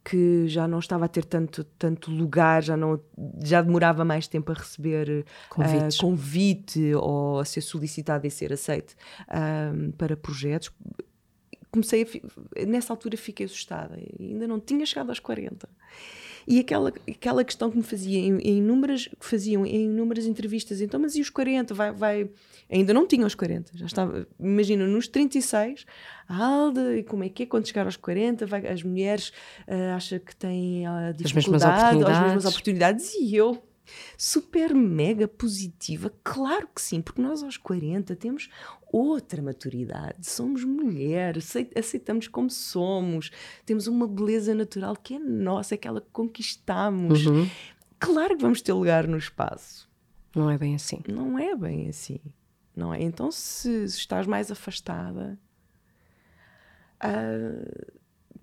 que 0.07 0.47
já 0.47 0.69
não 0.69 0.79
estava 0.79 1.07
a 1.07 1.09
ter 1.09 1.25
tanto, 1.25 1.65
tanto 1.65 2.13
lugar, 2.13 2.63
já, 2.63 2.77
não, 2.77 3.01
já 3.43 3.61
demorava 3.61 4.05
mais 4.05 4.29
tempo 4.29 4.53
a 4.53 4.55
receber 4.55 5.27
uh, 5.53 5.99
convite 5.99 6.95
ou 6.95 7.41
a 7.41 7.45
ser 7.45 7.61
solicitado 7.61 8.25
e 8.25 8.31
ser 8.31 8.53
aceito 8.53 8.95
uh, 9.23 9.93
para 9.95 10.17
projetos. 10.17 10.71
Comecei 11.73 12.05
a, 12.57 12.67
nessa 12.67 12.93
altura 12.93 13.17
fiquei 13.17 13.47
assustada, 13.47 13.99
ainda 14.19 14.47
não 14.47 14.61
tinha 14.61 14.87
chegado 14.87 15.09
aos 15.09 15.19
40. 15.19 15.69
E 16.47 16.61
aquela, 16.61 16.93
aquela 17.09 17.45
questão 17.45 17.71
que 17.71 17.77
me 17.77 17.83
fazia 17.83 18.19
em, 18.19 18.39
em 18.39 18.59
inúmeras, 18.59 19.09
que 19.09 19.27
faziam 19.27 19.67
em 19.67 19.87
inúmeras 19.87 20.27
entrevistas, 20.27 20.81
então, 20.81 21.01
mas 21.01 21.17
e 21.17 21.21
os 21.21 21.29
40? 21.29 21.75
Vai, 21.75 21.93
vai... 21.93 22.31
Ainda 22.71 22.95
não 22.95 23.07
tinha 23.07 23.27
os 23.27 23.35
40, 23.35 23.73
já 23.75 23.87
estava, 23.87 24.27
imagina, 24.39 24.87
nos 24.87 25.09
36, 25.09 25.85
a 26.29 26.45
Alda, 26.45 26.97
e 26.97 27.03
como 27.03 27.25
é 27.25 27.29
que 27.29 27.43
é 27.43 27.47
quando 27.47 27.67
chegar 27.67 27.87
aos 27.87 27.97
40, 27.97 28.47
vai, 28.47 28.67
as 28.67 28.83
mulheres 28.83 29.33
uh, 29.67 29.95
acham 29.97 30.19
que 30.19 30.35
têm 30.37 30.87
a 30.87 31.13
dificuldade, 31.13 31.65
as 31.65 31.95
mesmas, 31.95 32.17
as 32.17 32.23
mesmas 32.23 32.47
oportunidades, 32.47 33.15
e 33.15 33.35
eu 33.35 33.63
super 34.17 34.75
mega 34.75 35.29
positiva? 35.29 36.13
Claro 36.23 36.69
que 36.75 36.81
sim, 36.81 37.01
porque 37.01 37.21
nós 37.21 37.43
aos 37.43 37.57
40 37.57 38.15
temos 38.17 38.49
outra 38.93 39.43
maturidade, 39.43 40.27
somos 40.27 40.65
mulheres, 40.65 41.53
aceitamos 41.77 42.29
como 42.29 42.49
somos, 42.51 43.31
temos 43.65 43.87
uma 43.87 44.07
beleza 44.07 44.55
natural 44.55 44.97
que 44.97 45.15
é 45.15 45.19
nossa, 45.19 45.75
aquela 45.75 46.01
que 46.01 46.11
conquistamos. 46.13 47.27
Uhum. 47.27 47.49
Claro 47.99 48.37
que 48.37 48.43
vamos 48.43 48.61
ter 48.61 48.73
lugar 48.73 49.07
no 49.07 49.17
espaço. 49.17 49.89
Não 50.35 50.51
é 50.51 50.59
bem 50.59 50.75
assim. 50.75 51.01
Não 51.09 51.39
é 51.39 51.55
bem 51.57 51.89
assim. 51.89 52.21
Não 52.75 52.93
é? 52.93 53.03
Então, 53.03 53.31
se, 53.31 53.89
se 53.89 53.99
estás 53.99 54.27
mais 54.27 54.51
afastada, 54.51 55.39
uh, 57.03 57.93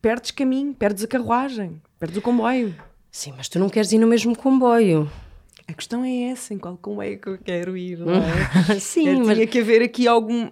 perdes 0.01 0.31
caminho, 0.31 0.73
perdes 0.73 1.03
a 1.03 1.07
carruagem, 1.07 1.79
perdes 1.99 2.17
o 2.17 2.21
comboio. 2.21 2.75
Sim, 3.11 3.33
mas 3.37 3.47
tu 3.47 3.59
não 3.59 3.69
queres 3.69 3.91
ir 3.91 3.99
no 3.99 4.07
mesmo 4.07 4.35
comboio. 4.35 5.09
A 5.68 5.74
questão 5.74 6.03
é 6.03 6.24
essa, 6.24 6.53
em 6.53 6.57
qual 6.57 6.78
comboio 6.78 7.14
é 7.14 7.16
que 7.16 7.28
eu 7.28 7.38
quero 7.38 7.78
ir, 7.78 7.99
não 7.99 8.11
é? 8.11 8.80
Sim, 8.80 9.07
é, 9.07 9.16
mas... 9.16 9.36
Tinha 9.36 9.47
que 9.47 9.59
haver 9.59 9.82
aqui 9.82 10.07
algum, 10.07 10.49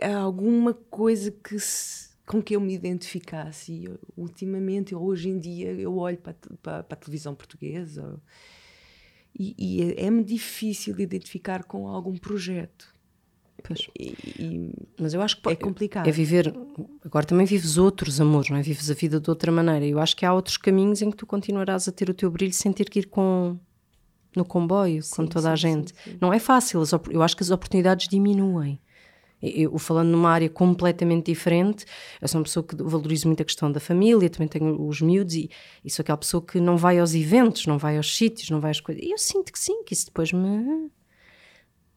alguma 0.00 0.72
coisa 0.72 1.32
que 1.32 1.58
se, 1.58 2.10
com 2.26 2.40
que 2.40 2.54
eu 2.54 2.60
me 2.60 2.72
identificasse. 2.72 3.72
E, 3.72 3.90
ultimamente, 4.16 4.92
eu, 4.92 5.02
hoje 5.02 5.28
em 5.28 5.38
dia, 5.38 5.72
eu 5.72 5.96
olho 5.96 6.18
para, 6.18 6.36
para, 6.62 6.82
para 6.84 6.94
a 6.94 7.00
televisão 7.00 7.34
portuguesa 7.34 8.20
e, 9.38 9.54
e 9.58 9.94
é-me 9.96 10.20
é 10.20 10.24
difícil 10.24 10.98
identificar 11.00 11.64
com 11.64 11.88
algum 11.88 12.16
projeto. 12.16 12.92
E, 13.98 14.14
e, 14.38 14.74
mas 14.98 15.14
eu 15.14 15.22
acho 15.22 15.40
que 15.40 15.48
é 15.48 15.54
complicado. 15.54 16.08
É 16.08 16.10
viver. 16.10 16.52
Agora 17.04 17.24
também 17.24 17.46
vives 17.46 17.78
outros 17.78 18.20
amores, 18.20 18.50
não 18.50 18.56
é? 18.56 18.62
Vives 18.62 18.90
a 18.90 18.94
vida 18.94 19.20
de 19.20 19.30
outra 19.30 19.52
maneira. 19.52 19.86
Eu 19.86 20.00
acho 20.00 20.16
que 20.16 20.26
há 20.26 20.34
outros 20.34 20.56
caminhos 20.56 21.00
em 21.00 21.10
que 21.10 21.16
tu 21.16 21.26
continuarás 21.26 21.86
a 21.86 21.92
ter 21.92 22.10
o 22.10 22.14
teu 22.14 22.30
brilho 22.30 22.52
sem 22.52 22.72
ter 22.72 22.90
que 22.90 23.00
ir 23.00 23.06
com 23.06 23.56
no 24.36 24.44
comboio, 24.44 25.02
sim, 25.02 25.16
com 25.16 25.26
toda 25.26 25.48
sim, 25.48 25.52
a 25.52 25.56
gente. 25.56 25.94
Sim, 26.04 26.18
não 26.20 26.32
é 26.32 26.38
fácil, 26.38 26.82
eu 27.10 27.22
acho 27.22 27.36
que 27.36 27.42
as 27.42 27.50
oportunidades 27.50 28.08
diminuem. 28.08 28.80
Eu, 29.42 29.76
falando 29.76 30.10
numa 30.10 30.30
área 30.30 30.48
completamente 30.48 31.26
diferente, 31.26 31.84
eu 32.20 32.28
sou 32.28 32.38
uma 32.38 32.44
pessoa 32.44 32.64
que 32.64 32.76
valorizo 32.76 33.26
muito 33.26 33.42
a 33.42 33.44
questão 33.44 33.72
da 33.72 33.80
família, 33.80 34.30
também 34.30 34.46
tenho 34.46 34.86
os 34.86 35.00
miúdos 35.00 35.34
e, 35.34 35.50
e 35.84 35.90
sou 35.90 36.04
aquela 36.04 36.16
pessoa 36.16 36.40
que 36.40 36.60
não 36.60 36.76
vai 36.76 37.00
aos 37.00 37.12
eventos, 37.12 37.66
não 37.66 37.76
vai 37.76 37.96
aos 37.96 38.16
sítios, 38.16 38.50
não 38.50 38.60
vai 38.60 38.70
às 38.70 38.80
coisas. 38.80 39.02
E 39.02 39.10
eu 39.10 39.18
sinto 39.18 39.52
que 39.52 39.58
sim, 39.58 39.82
que 39.82 39.94
isso 39.94 40.06
depois 40.06 40.32
me. 40.32 40.88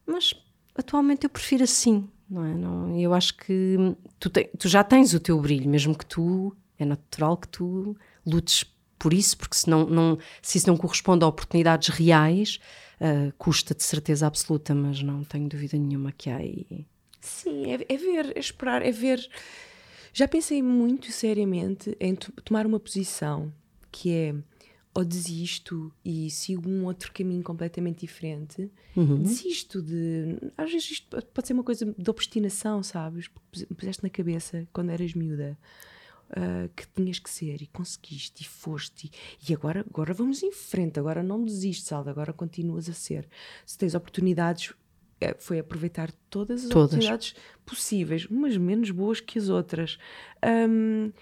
Mas 0.04 0.34
atualmente 0.74 1.22
eu 1.22 1.30
prefiro 1.30 1.62
assim, 1.62 2.08
não 2.28 2.44
é? 2.44 2.52
Não, 2.52 2.98
eu 2.98 3.14
acho 3.14 3.36
que 3.36 3.76
tu, 4.18 4.28
te, 4.28 4.50
tu 4.58 4.68
já 4.68 4.82
tens 4.82 5.14
o 5.14 5.20
teu 5.20 5.40
brilho, 5.40 5.70
mesmo 5.70 5.96
que 5.96 6.04
tu. 6.04 6.54
É 6.78 6.84
natural 6.84 7.38
que 7.38 7.48
tu 7.48 7.96
lutes 8.26 8.64
por 8.98 9.12
isso, 9.12 9.36
porque 9.36 9.56
se, 9.56 9.68
não, 9.68 9.86
não, 9.86 10.18
se 10.42 10.58
isso 10.58 10.68
não 10.68 10.76
corresponde 10.76 11.24
a 11.24 11.28
oportunidades 11.28 11.88
reais, 11.88 12.58
uh, 13.00 13.32
custa 13.38 13.74
de 13.74 13.82
certeza 13.82 14.26
absoluta, 14.26 14.74
mas 14.74 15.02
não 15.02 15.24
tenho 15.24 15.48
dúvida 15.48 15.76
nenhuma 15.76 16.12
que 16.12 16.30
há 16.30 16.36
aí. 16.36 16.86
Sim, 17.20 17.72
é, 17.72 17.86
é 17.88 17.96
ver, 17.96 18.36
é 18.36 18.40
esperar, 18.40 18.82
é 18.82 18.90
ver. 18.90 19.26
Já 20.12 20.26
pensei 20.26 20.62
muito 20.62 21.12
seriamente 21.12 21.96
em 22.00 22.14
tomar 22.14 22.66
uma 22.66 22.80
posição 22.80 23.52
que 23.90 24.12
é 24.12 24.34
ou 24.94 25.04
desisto 25.04 25.92
e 26.02 26.30
sigo 26.30 26.70
um 26.70 26.86
outro 26.86 27.12
caminho 27.12 27.42
completamente 27.42 28.00
diferente, 28.00 28.70
uhum. 28.96 29.22
desisto 29.22 29.82
de. 29.82 30.38
Às 30.56 30.72
vezes 30.72 30.92
isto 30.92 31.22
pode 31.34 31.46
ser 31.46 31.52
uma 31.52 31.62
coisa 31.62 31.94
de 31.98 32.10
obstinação, 32.10 32.82
sabes? 32.82 33.28
Porque 33.28 33.66
puseste 33.74 34.02
na 34.02 34.08
cabeça 34.08 34.66
quando 34.72 34.88
eras 34.88 35.12
miúda 35.12 35.58
uh, 36.30 36.68
que 36.74 36.86
tinhas 36.88 37.18
que 37.18 37.30
ser 37.30 37.62
e 37.62 37.66
conseguiste 37.66 38.42
e 38.42 38.46
foste 38.46 39.06
e, 39.06 39.50
e, 39.50 39.54
agora, 39.54 39.84
agora 39.88 40.12
vamos 40.12 40.42
em 40.42 40.52
frente, 40.52 40.98
agora 40.98 41.22
não 41.22 41.44
desistes, 41.44 41.92
Alda, 41.92 42.10
agora 42.10 42.32
continuas 42.32 42.88
a 42.88 42.92
ser. 42.92 43.28
Se 43.64 43.76
tens 43.76 43.94
oportunidades, 43.94 44.72
é, 45.20 45.34
foi 45.38 45.58
aproveitar 45.58 46.12
todas 46.28 46.64
as 46.64 46.68
todas. 46.68 46.92
oportunidades 46.92 47.34
possíveis, 47.64 48.26
umas 48.26 48.56
menos 48.56 48.90
boas 48.90 49.20
que 49.20 49.38
as 49.38 49.48
outras. 49.48 49.98
Um, 50.44 51.12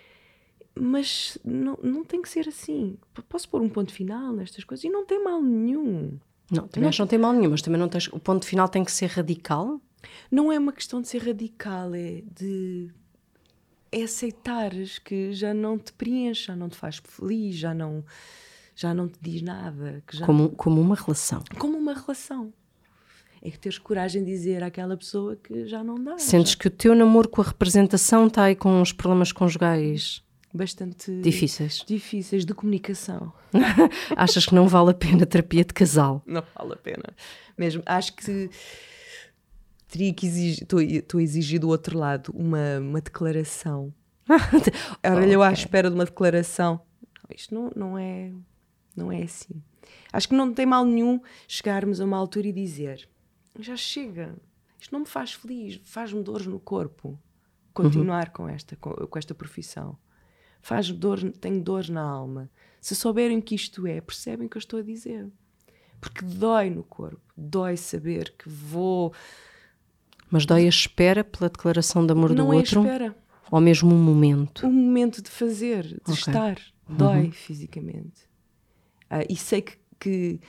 mas 0.79 1.39
não, 1.45 1.79
não 1.83 2.05
tem 2.05 2.21
que 2.21 2.29
ser 2.29 2.49
assim. 2.49 2.99
Posso 3.29 3.49
pôr 3.49 3.61
um 3.61 3.69
ponto 3.69 3.93
final 3.93 4.33
nestas 4.33 4.65
coisas 4.65 4.85
e 4.85 4.91
não 4.91 5.07
tem 5.07 5.23
mal 5.23 5.41
nenhum. 5.41 6.19
Não, 6.51 6.67
também 6.67 6.83
não, 6.83 6.89
acho 6.89 6.97
que 6.97 7.03
não 7.03 7.07
tem 7.07 7.19
mal 7.19 7.33
nenhum, 7.33 7.51
mas 7.51 7.63
também 7.63 7.81
não 7.81 7.89
tens. 7.89 8.09
O 8.09 8.19
ponto 8.19 8.45
final 8.45 8.69
tem 8.69 8.85
que 8.85 8.91
ser 8.91 9.07
radical? 9.07 9.81
Não 10.31 10.53
é 10.53 10.59
uma 10.59 10.73
questão 10.73 11.01
de 11.01 11.09
ser 11.09 11.23
radical, 11.23 11.95
é 11.95 12.23
de 12.23 12.91
é 13.95 14.03
aceitares 14.03 14.99
que 14.99 15.33
já 15.33 15.55
não 15.55 15.79
te 15.79 15.93
preenche, 15.93 16.47
já 16.47 16.57
não 16.57 16.69
te 16.69 16.77
faz 16.77 17.01
feliz, 17.03 17.55
já 17.55 17.73
não, 17.73 18.05
já 18.75 18.93
não 18.93 19.09
te 19.09 19.19
diz 19.21 19.41
nada. 19.41 20.03
Que 20.07 20.17
já 20.17 20.27
como, 20.27 20.51
como 20.51 20.81
uma 20.81 20.97
relação. 20.97 21.43
Como 21.59 21.79
uma 21.79 21.95
relação. 21.95 22.53
É 23.41 23.51
que 23.51 23.59
teres 23.59 23.79
coragem 23.79 24.25
de 24.25 24.31
dizer 24.31 24.63
àquela 24.63 24.97
pessoa 24.97 25.37
que 25.37 25.67
já 25.67 25.85
não 25.85 26.03
dá. 26.03 26.19
Sentes 26.19 26.53
já. 26.53 26.59
que 26.59 26.67
o 26.67 26.71
teu 26.71 26.95
namoro 26.95 27.29
com 27.29 27.43
a 27.43 27.45
representação 27.45 28.27
está 28.27 28.45
aí 28.45 28.57
com 28.57 28.81
os 28.81 28.93
problemas 28.93 29.33
conjugais 29.33 30.25
bastante 30.53 31.11
difíceis. 31.21 31.85
Difíceis 31.87 32.47
de 32.47 32.55
comunicação. 32.55 33.33
Achas 34.17 34.47
que 34.47 34.55
não 34.55 34.69
vale 34.69 34.91
a 34.91 34.95
pena 34.95 35.27
terapia 35.27 35.65
de 35.65 35.75
casal? 35.75 36.23
Não 36.25 36.45
vale 36.57 36.73
a 36.75 36.77
pena. 36.77 37.05
Mesmo, 37.59 37.83
acho 37.85 38.15
que 38.15 38.49
teria 39.95 40.13
que 40.13 40.27
exigir, 40.27 40.65
estou 40.65 41.21
a 41.21 41.23
exigir 41.23 41.61
do 41.61 41.69
outro 41.69 41.97
lado 41.97 42.33
uma, 42.35 42.81
uma 42.81 43.01
declaração. 43.01 43.95
Olha, 45.07 45.31
eu 45.31 45.41
à 45.41 45.53
espera 45.53 45.89
de 45.89 45.95
uma 45.95 46.05
declaração. 46.05 46.81
Isto 47.33 47.55
não, 47.55 47.71
não, 47.77 47.99
é, 47.99 48.33
não 48.97 49.13
é 49.13 49.23
assim. 49.23 49.63
Acho 50.13 50.29
que 50.29 50.35
não 50.35 50.53
tem 50.53 50.67
mal 50.67 50.85
nenhum 50.85 51.21
chegarmos 51.47 52.01
a 52.01 52.05
uma 52.05 52.17
altura 52.17 52.49
e 52.49 52.53
dizer: 52.53 53.09
já 53.61 53.77
chega, 53.77 54.35
isto 54.81 54.91
não 54.91 55.01
me 55.01 55.07
faz 55.07 55.33
feliz, 55.33 55.81
faz-me 55.85 56.25
dores 56.25 56.47
no 56.47 56.59
corpo. 56.59 57.17
Continuar 57.73 58.27
uhum. 58.27 58.33
com, 58.33 58.49
esta, 58.49 58.77
com, 58.77 58.91
com 58.91 59.19
esta 59.19 59.35
profissão. 59.35 59.97
Faz 60.61 60.91
dor, 60.91 61.21
tenho 61.35 61.63
dores 61.63 61.89
na 61.89 62.03
alma. 62.03 62.51
Se 62.81 62.97
souberem 62.97 63.41
que 63.41 63.55
isto 63.55 63.87
é, 63.87 64.01
percebem 64.01 64.47
o 64.47 64.51
que 64.51 64.57
eu 64.57 64.61
estou 64.61 64.81
a 64.81 64.83
dizer. 64.83 65.31
Porque 66.01 66.25
dói 66.25 66.69
no 66.71 66.83
corpo, 66.83 67.23
dói 67.37 67.77
saber 67.77 68.35
que 68.37 68.49
vou 68.49 69.13
mas 70.35 70.45
dói 70.45 70.67
a 70.67 70.69
espera 70.69 71.23
pela 71.23 71.49
declaração 71.49 72.05
de 72.05 72.11
amor 72.11 72.35
não 72.35 72.47
do 72.49 72.53
é 72.53 72.57
outro? 72.57 72.81
Espera. 72.81 73.15
Ou 73.53 73.61
mesmo 73.61 73.95
um 73.95 74.03
momento? 74.03 74.67
O 74.67 74.73
momento 74.73 75.23
de 75.23 75.31
fazer, 75.31 75.85
de 75.85 75.95
okay. 76.01 76.15
estar. 76.15 76.59
Dói 76.89 77.27
uhum. 77.27 77.31
fisicamente. 77.31 78.23
Uh, 79.09 79.25
e 79.31 79.37
sei 79.37 79.63
que, 79.63 79.79
que 80.01 80.41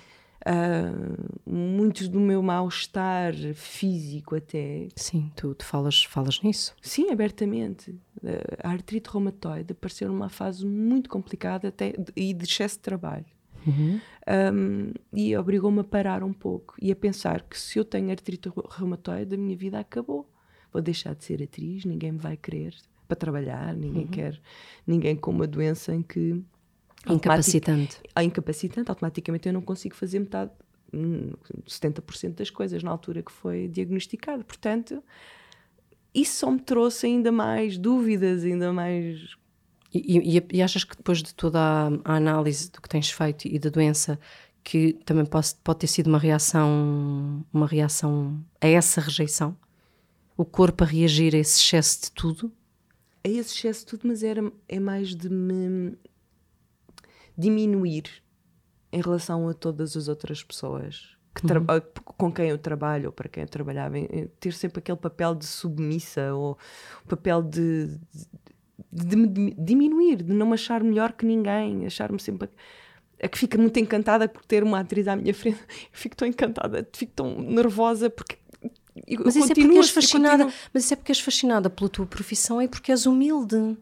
uh, 0.47 1.39
muito 1.47 2.09
do 2.09 2.19
meu 2.19 2.41
mal-estar 2.41 3.35
físico 3.53 4.35
até... 4.35 4.87
Sim, 4.95 5.31
tu, 5.35 5.53
tu 5.53 5.63
falas, 5.63 6.03
falas 6.03 6.41
nisso? 6.41 6.75
Sim, 6.81 7.11
abertamente. 7.11 7.91
Uh, 7.91 8.57
a 8.63 8.71
artrite 8.71 9.07
reumatoide 9.11 9.71
apareceu 9.71 10.07
numa 10.07 10.29
fase 10.29 10.65
muito 10.65 11.11
complicada 11.11 11.67
até, 11.67 11.93
e 12.15 12.33
de 12.33 12.43
excesso 12.43 12.77
de 12.77 12.81
trabalho. 12.81 13.34
Uhum. 13.65 13.99
Um, 14.27 14.91
e 15.13 15.35
obrigou-me 15.37 15.79
a 15.79 15.83
parar 15.83 16.23
um 16.23 16.33
pouco 16.33 16.75
e 16.81 16.91
a 16.91 16.95
pensar 16.95 17.41
que 17.43 17.59
se 17.59 17.77
eu 17.77 17.85
tenho 17.85 18.09
artrite 18.11 18.49
reumatoide, 18.69 19.35
a 19.35 19.37
minha 19.37 19.55
vida 19.55 19.79
acabou. 19.79 20.29
Vou 20.71 20.81
deixar 20.81 21.15
de 21.15 21.23
ser 21.23 21.41
atriz, 21.41 21.85
ninguém 21.85 22.11
me 22.11 22.17
vai 22.17 22.35
querer 22.35 22.75
para 23.07 23.15
trabalhar, 23.15 23.73
ninguém 23.75 24.03
uhum. 24.03 24.11
quer, 24.11 24.41
ninguém 24.85 25.15
com 25.15 25.31
uma 25.31 25.47
doença 25.47 25.93
em 25.93 26.01
que. 26.01 26.41
Incapacitante. 27.07 27.99
A 28.15 28.23
incapacitante, 28.23 28.89
automaticamente 28.89 29.47
eu 29.47 29.53
não 29.53 29.61
consigo 29.61 29.95
fazer 29.95 30.19
metade, 30.19 30.51
70% 30.91 32.29
hum, 32.29 32.31
das 32.31 32.49
coisas 32.49 32.81
na 32.81 32.89
altura 32.89 33.21
que 33.21 33.31
foi 33.31 33.67
diagnosticado. 33.67 34.43
Portanto, 34.43 35.03
isso 36.13 36.39
só 36.39 36.49
me 36.49 36.59
trouxe 36.59 37.05
ainda 37.05 37.31
mais 37.31 37.77
dúvidas, 37.77 38.43
ainda 38.43 38.73
mais 38.73 39.35
e, 39.97 40.37
e, 40.37 40.47
e, 40.57 40.61
achas 40.61 40.83
que 40.83 40.95
depois 40.95 41.23
de 41.23 41.33
toda 41.33 41.59
a, 41.59 41.87
a, 42.03 42.15
análise 42.15 42.69
do 42.69 42.81
que 42.81 42.89
tens 42.89 43.09
feito 43.09 43.47
e 43.47 43.57
da 43.57 43.69
doença, 43.69 44.19
que 44.63 44.93
também 45.05 45.25
pode, 45.25 45.55
pode 45.63 45.79
ter 45.79 45.87
sido 45.87 46.07
uma 46.07 46.19
reação, 46.19 47.45
uma 47.53 47.65
reação 47.65 48.43
a 48.59 48.67
essa 48.67 48.99
rejeição? 48.99 49.55
O 50.35 50.43
corpo 50.43 50.83
a 50.83 50.87
reagir 50.87 51.33
a 51.33 51.37
esse 51.37 51.59
excesso 51.59 52.01
de 52.01 52.11
tudo? 52.11 52.51
A 53.23 53.29
esse 53.29 53.55
excesso 53.55 53.81
de 53.81 53.85
tudo, 53.85 54.07
mas 54.07 54.21
era, 54.21 54.51
é 54.67 54.79
mais 54.79 55.15
de 55.15 55.29
me 55.29 55.97
diminuir 57.37 58.03
em 58.91 59.01
relação 59.01 59.47
a 59.47 59.53
todas 59.53 59.95
as 59.95 60.07
outras 60.07 60.43
pessoas 60.43 61.15
que 61.35 61.45
uhum. 61.51 61.65
com 62.05 62.31
quem 62.31 62.49
eu 62.49 62.57
trabalho 62.57 63.07
ou 63.07 63.11
para 63.11 63.27
quem 63.27 63.43
eu 63.43 63.49
trabalhava, 63.49 63.95
ter 64.39 64.53
sempre 64.53 64.79
aquele 64.79 64.97
papel 64.97 65.35
de 65.35 65.45
submissa 65.45 66.33
ou 66.33 66.57
papel 67.09 67.43
de, 67.43 67.87
de, 67.87 68.27
de 68.95 69.15
me 69.15 69.55
diminuir, 69.57 70.23
de 70.23 70.33
não 70.33 70.47
me 70.47 70.53
achar 70.53 70.83
melhor 70.83 71.11
que 71.11 71.25
ninguém, 71.25 71.85
achar-me 71.85 72.19
sempre 72.19 72.49
a, 73.21 73.25
a, 73.25 73.29
que 73.29 73.37
fica 73.37 73.57
muito 73.57 73.77
encantada 73.77 74.27
por 74.27 74.43
ter 74.45 74.63
uma 74.63 74.79
atriz 74.79 75.07
à 75.07 75.15
minha 75.15 75.33
frente. 75.33 75.59
Eu 75.91 75.99
fico 75.99 76.15
tão 76.15 76.27
encantada, 76.27 76.87
fico 76.93 77.11
tão 77.13 77.41
nervosa 77.41 78.09
porque 78.09 78.37
mas 79.19 79.35
isso, 79.35 79.51
é 79.51 79.55
porque 79.55 79.77
és 79.77 79.89
fascinada, 79.89 80.47
mas 80.73 80.85
isso 80.85 80.93
é 80.93 80.95
porque 80.95 81.11
és 81.11 81.19
fascinada 81.19 81.69
pela 81.69 81.89
tua 81.89 82.05
profissão 82.05 82.61
e 82.61 82.67
porque 82.67 82.91
és 82.91 83.05
humilde 83.05 83.77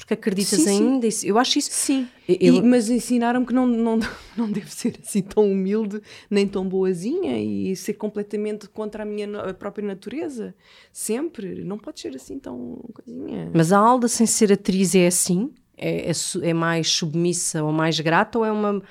porque 0.00 0.14
acreditas 0.14 0.60
sim, 0.60 0.68
ainda. 0.68 1.10
Sim. 1.10 1.28
Eu 1.28 1.38
acho 1.38 1.58
isso. 1.58 1.70
Sim. 1.72 2.08
Eu... 2.28 2.54
E, 2.54 2.62
mas 2.62 2.88
ensinaram-me 2.88 3.46
que 3.46 3.52
não, 3.52 3.66
não, 3.66 4.00
não 4.36 4.50
devo 4.50 4.70
ser 4.70 4.98
assim 5.02 5.22
tão 5.22 5.50
humilde, 5.50 6.00
nem 6.30 6.48
tão 6.48 6.66
boazinha 6.66 7.38
e 7.38 7.76
ser 7.76 7.94
completamente 7.94 8.68
contra 8.68 9.02
a 9.02 9.06
minha 9.06 9.40
a 9.40 9.54
própria 9.54 9.86
natureza. 9.86 10.54
Sempre. 10.92 11.62
Não 11.64 11.78
pode 11.78 12.00
ser 12.00 12.14
assim 12.16 12.38
tão 12.38 12.82
coisinha. 12.94 13.50
Mas 13.54 13.72
a 13.72 13.78
Alda, 13.78 14.08
sem 14.08 14.26
ser 14.26 14.52
atriz, 14.52 14.94
é 14.94 15.06
assim? 15.06 15.52
É, 15.76 16.10
é, 16.10 16.12
é 16.42 16.54
mais 16.54 16.90
submissa 16.90 17.62
ou 17.62 17.72
mais 17.72 17.98
grata 18.00 18.38
ou 18.38 18.44
é 18.44 18.52
uma, 18.52 18.82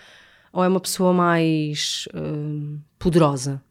ou 0.54 0.64
é 0.64 0.68
uma 0.68 0.80
pessoa 0.80 1.14
mais 1.14 2.08
uh, 2.14 2.80
poderosa? 2.98 3.62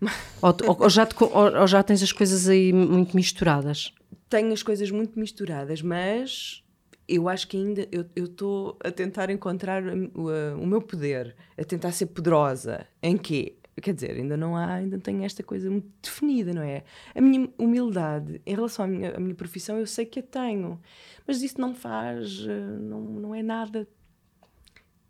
ou, 0.42 0.56
ou, 0.66 0.82
ou, 0.82 0.90
já 0.90 1.06
te, 1.06 1.14
ou 1.20 1.66
já 1.66 1.82
tens 1.82 2.02
as 2.02 2.12
coisas 2.12 2.48
aí 2.48 2.72
muito 2.72 3.14
misturadas? 3.14 3.92
Tenho 4.30 4.52
as 4.52 4.62
coisas 4.62 4.90
muito 4.90 5.18
misturadas, 5.18 5.82
mas 5.82 6.64
eu 7.08 7.28
acho 7.28 7.48
que 7.48 7.56
ainda 7.56 7.88
eu 7.90 8.24
estou 8.24 8.78
a 8.82 8.90
tentar 8.90 9.28
encontrar 9.28 9.82
o, 9.84 10.28
o, 10.62 10.66
meu 10.66 10.80
poder, 10.80 11.34
a 11.58 11.64
tentar 11.64 11.90
ser 11.90 12.06
poderosa. 12.06 12.86
Em 13.02 13.18
quê? 13.18 13.56
Quer 13.82 13.94
dizer, 13.94 14.12
ainda 14.12 14.36
não 14.36 14.56
há, 14.56 14.74
ainda 14.74 14.98
tenho 14.98 15.24
esta 15.24 15.42
coisa 15.42 15.68
muito 15.68 15.88
definida, 16.02 16.52
não 16.52 16.62
é? 16.62 16.84
A 17.14 17.20
minha 17.20 17.48
humildade 17.58 18.40
em 18.46 18.54
relação 18.54 18.84
à 18.84 18.88
minha, 18.88 19.16
à 19.16 19.18
minha 19.18 19.34
profissão, 19.34 19.78
eu 19.78 19.86
sei 19.86 20.06
que 20.06 20.20
a 20.20 20.22
tenho, 20.22 20.80
mas 21.26 21.42
isso 21.42 21.60
não 21.60 21.74
faz, 21.74 22.46
eh, 22.46 22.78
não, 22.78 23.00
não 23.00 23.34
é 23.34 23.42
nada 23.42 23.88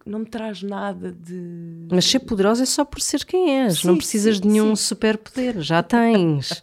não 0.06 0.20
me 0.20 0.26
traz 0.26 0.62
nada 0.62 1.12
de. 1.12 1.86
Mas 1.90 2.04
ser 2.04 2.20
poderosa 2.20 2.62
é 2.62 2.66
só 2.66 2.84
por 2.84 3.00
ser 3.00 3.24
quem 3.24 3.64
és, 3.64 3.80
sim, 3.80 3.86
não 3.86 3.96
precisas 3.96 4.36
sim, 4.36 4.42
de 4.42 4.48
nenhum 4.48 4.74
superpoder, 4.74 5.60
já 5.60 5.82
tens. 5.82 6.62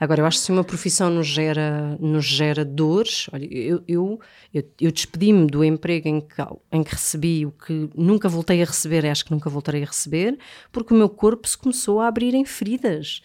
Agora, 0.00 0.20
eu 0.20 0.26
acho 0.26 0.38
que 0.38 0.44
se 0.44 0.52
uma 0.52 0.62
profissão 0.62 1.10
nos 1.10 1.26
gera, 1.26 1.96
nos 2.00 2.24
gera 2.24 2.64
dores, 2.64 3.28
olha, 3.32 3.46
eu, 3.50 3.82
eu, 3.88 4.20
eu, 4.54 4.62
eu 4.80 4.92
despedi-me 4.92 5.46
do 5.46 5.64
emprego 5.64 6.08
em 6.08 6.20
que, 6.20 6.36
em 6.70 6.82
que 6.84 6.92
recebi 6.92 7.44
o 7.44 7.50
que 7.50 7.90
nunca 7.96 8.28
voltei 8.28 8.62
a 8.62 8.66
receber, 8.66 9.04
acho 9.06 9.24
que 9.24 9.32
nunca 9.32 9.50
voltarei 9.50 9.82
a 9.82 9.86
receber, 9.86 10.38
porque 10.70 10.94
o 10.94 10.96
meu 10.96 11.08
corpo 11.08 11.48
se 11.48 11.58
começou 11.58 12.00
a 12.00 12.06
abrir 12.06 12.34
em 12.34 12.44
feridas 12.44 13.22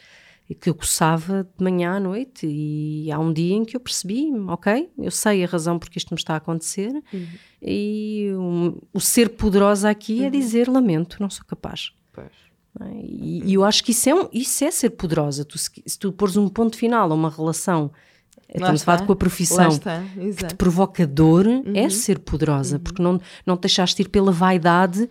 que 0.54 0.70
eu 0.70 0.76
coçava 0.76 1.48
de 1.58 1.64
manhã 1.64 1.96
à 1.96 2.00
noite 2.00 2.46
e 2.46 3.12
há 3.12 3.18
um 3.18 3.32
dia 3.32 3.56
em 3.56 3.64
que 3.64 3.76
eu 3.76 3.80
percebi, 3.80 4.30
ok, 4.48 4.90
eu 4.98 5.12
sei 5.12 5.44
a 5.44 5.48
razão 5.48 5.80
porque 5.80 5.98
isto 5.98 6.14
me 6.14 6.20
está 6.20 6.34
a 6.34 6.38
acontecer 6.38 6.92
uhum. 7.14 7.28
e 7.62 8.30
um, 8.34 8.78
o 8.94 9.00
ser 9.00 9.30
poderosa 9.30 9.90
aqui 9.90 10.20
é 10.20 10.22
uhum. 10.22 10.28
é 10.28 10.30
dizer 10.30 10.68
lamento, 10.68 11.18
não 11.20 11.30
sou 11.30 11.46
capaz. 11.46 11.94
Pois. 12.12 12.32
É? 12.82 12.92
E, 12.96 13.44
e, 13.46 13.54
eu 13.54 13.64
acho 13.64 13.84
que 13.84 13.92
isso 13.92 14.10
é, 14.10 14.16
um, 14.16 14.28
isso 14.34 14.64
é 14.64 14.72
ser 14.72 14.92
poderosa. 14.92 15.46
Tu, 15.46 15.58
se, 15.58 15.70
se 15.86 15.98
tu 15.98 16.12
pôres 16.12 16.36
um 16.36 16.50
ponto 16.50 16.76
final 16.76 17.12
a 17.12 17.16
uma 17.16 17.30
relação, 17.30 17.92
estamos 18.54 18.82
a 18.82 18.86
falar 18.86 19.06
com 19.06 19.14
a 19.14 19.16
profissão 19.16 19.70
que 19.70 20.46
te 20.46 20.56
provoca 20.56 21.06
dor, 21.08 21.48
é 21.48 21.50
uhum. 21.50 21.74
é 21.76 21.90
ser 21.90 22.20
poderosa, 22.20 22.78
uhum. 22.78 22.84
porque 22.84 23.02
não, 23.02 23.22
não 23.46 23.56
deixaste 23.56 24.02
ir 24.02 24.10
pela 24.10 24.32
vaidade 24.32 25.10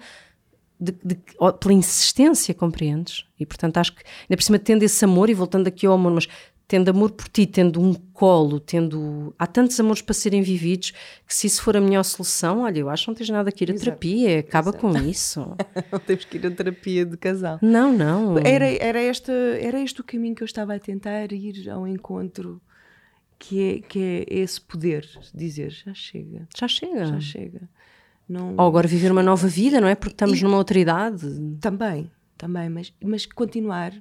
de, 0.82 0.92
de, 1.04 1.16
pela 1.60 1.74
insistência, 1.74 2.52
compreendes? 2.52 3.24
E 3.38 3.46
portanto 3.46 3.78
acho 3.78 3.94
que, 3.94 4.02
ainda 4.22 4.36
por 4.36 4.42
cima, 4.42 4.58
tendo 4.58 4.82
esse 4.82 5.04
amor, 5.04 5.30
e 5.30 5.34
voltando 5.34 5.68
aqui 5.68 5.86
ao 5.86 5.94
amor, 5.94 6.12
mas 6.12 6.28
tendo 6.72 6.88
amor 6.88 7.10
por 7.10 7.28
ti, 7.28 7.46
tendo 7.46 7.82
um 7.82 7.92
colo, 7.92 8.58
tendo. 8.58 9.34
Há 9.38 9.46
tantos 9.46 9.78
amores 9.78 10.00
para 10.00 10.14
serem 10.14 10.40
vividos 10.40 10.92
que 11.26 11.34
se 11.34 11.46
isso 11.46 11.62
for 11.62 11.76
a 11.76 11.80
melhor 11.82 12.02
solução, 12.02 12.62
olha, 12.62 12.78
eu 12.78 12.88
acho 12.88 13.04
que 13.04 13.10
não 13.10 13.14
tens 13.14 13.28
nada 13.28 13.52
que 13.52 13.62
ir 13.62 13.70
a 13.70 13.74
Exato. 13.74 13.84
terapia, 13.84 14.38
acaba 14.40 14.70
Exato. 14.70 14.80
com 14.80 14.98
isso. 14.98 15.56
não 15.92 15.98
temos 15.98 16.24
que 16.24 16.38
ir 16.38 16.46
a 16.46 16.50
terapia 16.50 17.04
de 17.04 17.16
casal. 17.18 17.58
Não, 17.60 17.92
não. 17.92 18.38
Era, 18.38 18.66
era, 18.82 19.00
esta, 19.00 19.32
era 19.32 19.80
este 19.80 20.00
o 20.00 20.04
caminho 20.04 20.34
que 20.34 20.42
eu 20.42 20.46
estava 20.46 20.74
a 20.74 20.78
tentar 20.78 21.30
ir 21.30 21.68
ao 21.68 21.86
encontro. 21.86 22.60
Que 23.38 23.60
é, 23.60 23.80
que 23.80 23.98
é 23.98 24.34
esse 24.40 24.60
poder, 24.60 25.04
dizer 25.34 25.70
já 25.70 25.92
chega. 25.92 26.46
Já 26.56 26.68
chega. 26.68 27.06
Já 27.06 27.20
chega. 27.20 27.68
Não... 28.32 28.54
Ou 28.56 28.66
agora 28.66 28.88
viver 28.88 29.12
uma 29.12 29.22
nova 29.22 29.46
vida, 29.46 29.78
não 29.78 29.86
é? 29.86 29.94
Porque 29.94 30.14
estamos 30.14 30.40
e... 30.40 30.44
numa 30.44 30.56
outra 30.56 30.78
idade. 30.78 31.28
Também, 31.60 32.10
também, 32.38 32.70
mas, 32.70 32.92
mas 33.04 33.26
continuar 33.26 33.92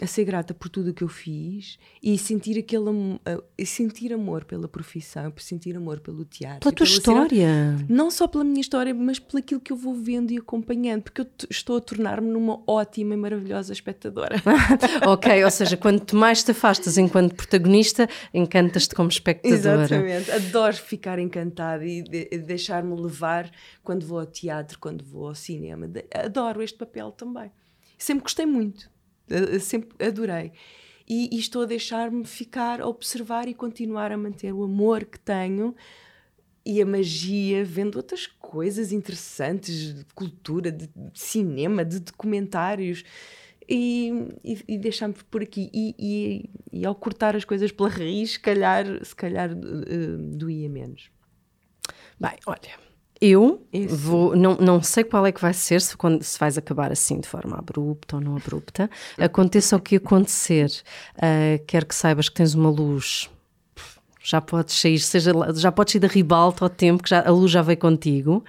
a 0.00 0.06
ser 0.06 0.24
grata 0.24 0.54
por 0.54 0.68
tudo 0.68 0.90
o 0.90 0.94
que 0.94 1.04
eu 1.04 1.08
fiz 1.08 1.78
e 2.02 2.16
sentir 2.16 2.58
aquele 2.58 2.88
uh, 2.88 3.20
sentir 3.64 4.12
amor 4.12 4.44
pela 4.44 4.66
profissão, 4.66 5.32
sentir 5.36 5.76
amor 5.76 6.00
pelo 6.00 6.24
teatro. 6.24 6.60
Pela 6.60 6.72
tua 6.72 6.84
história. 6.84 7.76
não 7.88 8.10
só 8.10 8.26
pela 8.26 8.44
minha 8.44 8.60
história, 8.60 8.94
mas 8.94 9.18
pelo 9.18 9.38
aquilo 9.38 9.60
que 9.60 9.72
eu 9.72 9.76
vou 9.76 9.94
vendo 9.94 10.32
e 10.32 10.38
acompanhando, 10.38 11.02
porque 11.02 11.20
eu 11.20 11.26
estou 11.50 11.76
a 11.76 11.80
tornar-me 11.80 12.28
numa 12.30 12.62
ótima 12.66 13.14
e 13.14 13.16
maravilhosa 13.16 13.72
espectadora. 13.72 14.36
ok, 15.06 15.44
ou 15.44 15.50
seja, 15.50 15.76
quanto 15.76 16.16
mais 16.16 16.42
te 16.42 16.52
afastas 16.52 16.96
enquanto 16.96 17.34
protagonista, 17.34 18.08
encantas-te 18.32 18.94
como 18.94 19.08
espectadora. 19.08 19.84
Exatamente, 19.84 20.30
adoro 20.30 20.76
ficar 20.76 21.18
encantada 21.18 21.84
e 21.84 22.02
de, 22.02 22.24
deixar-me 22.38 22.98
levar 23.00 23.50
quando 23.82 24.06
vou 24.06 24.20
ao 24.20 24.26
teatro, 24.26 24.78
quando 24.78 25.04
vou 25.04 25.28
ao 25.28 25.34
cinema. 25.34 25.88
Adoro 26.14 26.62
este 26.62 26.78
papel 26.78 27.10
também. 27.12 27.50
Sempre 27.98 28.22
gostei 28.24 28.46
muito 28.46 28.91
sempre 29.60 30.06
adorei. 30.06 30.52
E, 31.08 31.28
e 31.32 31.38
estou 31.38 31.62
a 31.62 31.66
deixar-me 31.66 32.24
ficar 32.24 32.80
a 32.80 32.86
observar 32.86 33.48
e 33.48 33.54
continuar 33.54 34.12
a 34.12 34.16
manter 34.16 34.52
o 34.52 34.62
amor 34.62 35.04
que 35.04 35.18
tenho 35.18 35.74
e 36.64 36.80
a 36.80 36.86
magia, 36.86 37.64
vendo 37.64 37.96
outras 37.96 38.26
coisas 38.26 38.92
interessantes 38.92 39.94
de 39.94 40.04
cultura, 40.14 40.70
de 40.70 40.88
cinema, 41.12 41.84
de 41.84 41.98
documentários. 41.98 43.04
E, 43.68 44.10
e, 44.44 44.58
e 44.68 44.78
deixar-me 44.78 45.14
por 45.30 45.42
aqui. 45.42 45.70
E, 45.72 46.50
e, 46.72 46.84
ao 46.84 46.94
cortar 46.94 47.36
as 47.36 47.44
coisas 47.44 47.70
pela 47.72 47.88
raiz, 47.88 48.32
se 48.32 48.40
calhar, 48.40 48.84
se 49.04 49.14
calhar 49.14 49.50
uh, 49.52 50.18
doía 50.36 50.68
menos. 50.68 51.10
Bem, 52.20 52.36
olha, 52.46 52.78
eu 53.22 53.64
Isso. 53.72 53.94
vou, 53.94 54.36
não, 54.36 54.56
não 54.56 54.82
sei 54.82 55.04
qual 55.04 55.24
é 55.24 55.30
que 55.30 55.40
vai 55.40 55.54
ser, 55.54 55.80
se, 55.80 55.96
quando, 55.96 56.24
se 56.24 56.36
vais 56.36 56.58
acabar 56.58 56.90
assim 56.90 57.20
de 57.20 57.28
forma 57.28 57.56
abrupta 57.56 58.16
ou 58.16 58.22
não 58.22 58.36
abrupta. 58.36 58.90
Aconteça 59.16 59.76
o 59.76 59.80
que 59.80 59.94
acontecer, 59.94 60.68
uh, 61.16 61.64
quer 61.64 61.84
que 61.84 61.94
saibas 61.94 62.28
que 62.28 62.34
tens 62.34 62.54
uma 62.54 62.68
luz 62.68 63.30
já 64.22 64.40
podes 64.40 64.78
sair, 64.78 64.98
seja, 65.00 65.32
já 65.56 65.72
podes 65.72 65.94
ir 65.94 65.98
da 65.98 66.08
ribalta 66.08 66.64
ao 66.64 66.68
tempo 66.68 67.02
que 67.02 67.10
já, 67.10 67.26
a 67.26 67.30
luz 67.30 67.50
já 67.50 67.62
veio 67.62 67.78
contigo 67.78 68.44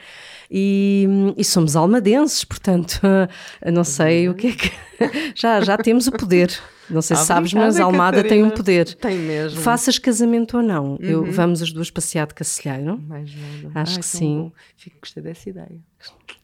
e, 0.49 1.07
e 1.35 1.43
somos 1.43 1.75
almadenses, 1.75 2.43
portanto, 2.43 3.01
não 3.73 3.83
sei 3.83 4.29
o 4.29 4.35
que 4.35 4.47
é 4.47 4.51
que 4.51 4.71
já, 5.35 5.61
já 5.61 5.77
temos 5.77 6.07
o 6.07 6.11
poder. 6.11 6.51
Não 6.89 7.01
sei 7.01 7.15
se 7.15 7.25
sabes, 7.25 7.53
mas 7.53 7.79
Almada 7.79 8.17
Catarina. 8.17 8.29
tem 8.29 8.43
um 8.43 8.55
poder. 8.55 8.93
Tem 8.95 9.17
mesmo. 9.17 9.61
Faças 9.61 9.97
casamento 9.97 10.57
ou 10.57 10.63
não, 10.63 10.91
uhum. 10.91 10.97
eu, 11.01 11.31
vamos 11.31 11.61
as 11.61 11.71
duas 11.71 11.89
passear 11.89 12.27
de 12.27 12.33
Cacilheiro. 12.33 12.99
Mais 12.99 13.31
nada. 13.33 13.79
Acho 13.81 13.93
Ai, 13.93 13.99
que 13.99 14.05
sim. 14.05 14.37
Bom. 14.37 14.51
Fico 14.75 14.97
gostei 15.01 15.23
dessa 15.23 15.49
ideia. 15.49 15.79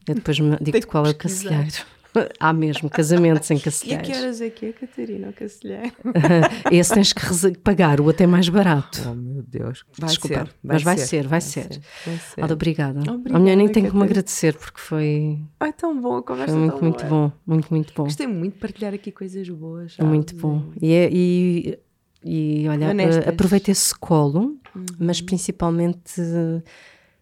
Eu 0.07 0.15
depois 0.15 0.38
digo-te 0.38 0.88
qual 0.88 1.05
é 1.05 1.09
o 1.09 1.15
Cacilheiro. 1.15 1.67
Há 2.39 2.53
mesmo 2.53 2.89
casamentos 2.89 3.49
em 3.51 3.60
Cacilheiros. 3.60 4.07
E 4.10 4.12
a 4.12 4.14
que 4.14 4.20
horas 4.20 4.41
é 4.41 4.49
que 4.49 4.66
é, 4.68 4.72
Catarina, 4.72 5.30
o 5.30 5.34
Cacilheiro? 5.34 5.91
Esse 6.72 6.93
tens 6.93 7.14
que 7.14 7.57
pagar 7.60 7.99
o 8.01 8.10
até 8.10 8.26
mais 8.26 8.49
barato. 8.49 9.01
Oh, 9.10 9.16
meu 9.16 9.43
Deus. 9.43 9.84
Vai 9.97 10.10
Desculpa, 10.10 10.36
ser, 10.36 10.43
vai 10.43 10.53
mas 10.64 10.84
vai 10.84 10.97
ser, 10.97 11.05
ser 11.05 11.22
vai, 11.24 11.30
vai 11.30 11.41
ser. 11.41 11.74
ser. 11.74 11.82
Vai 12.05 12.18
ser. 12.18 12.41
Alda, 12.41 12.53
obrigada. 12.53 12.99
obrigada. 12.99 13.36
A 13.36 13.39
mulher 13.39 13.55
nem 13.55 13.68
tenho 13.70 13.89
que 13.89 13.95
me 13.97 14.03
agradecer 14.03 14.55
porque 14.55 14.80
foi. 14.80 15.39
Ai, 15.60 15.74
tão 15.74 15.99
bom, 15.99 16.18
a 16.18 16.24
conversa 16.24 16.53
foi 16.53 16.62
muito, 16.62 16.84
muito 16.84 17.05
boa. 17.05 17.28
bom. 17.28 17.32
Muito, 17.45 17.70
muito 17.70 17.93
bom. 17.93 18.03
Gostei 18.03 18.28
muito 18.28 18.53
de 18.53 18.60
partilhar 18.60 18.93
aqui 18.93 19.12
coisas 19.12 19.47
boas. 19.49 19.95
Sabe? 19.95 20.10
Muito 20.10 20.36
bom. 20.36 20.72
E, 20.82 20.93
é, 20.93 21.10
e, 21.12 21.80
e 22.24 22.68
olha, 22.70 22.89
Honestas. 22.89 23.28
aproveita 23.28 23.72
esse 23.72 23.93
colo, 23.95 24.57
uhum. 24.76 24.86
mas 24.99 25.22
principalmente 25.22 26.22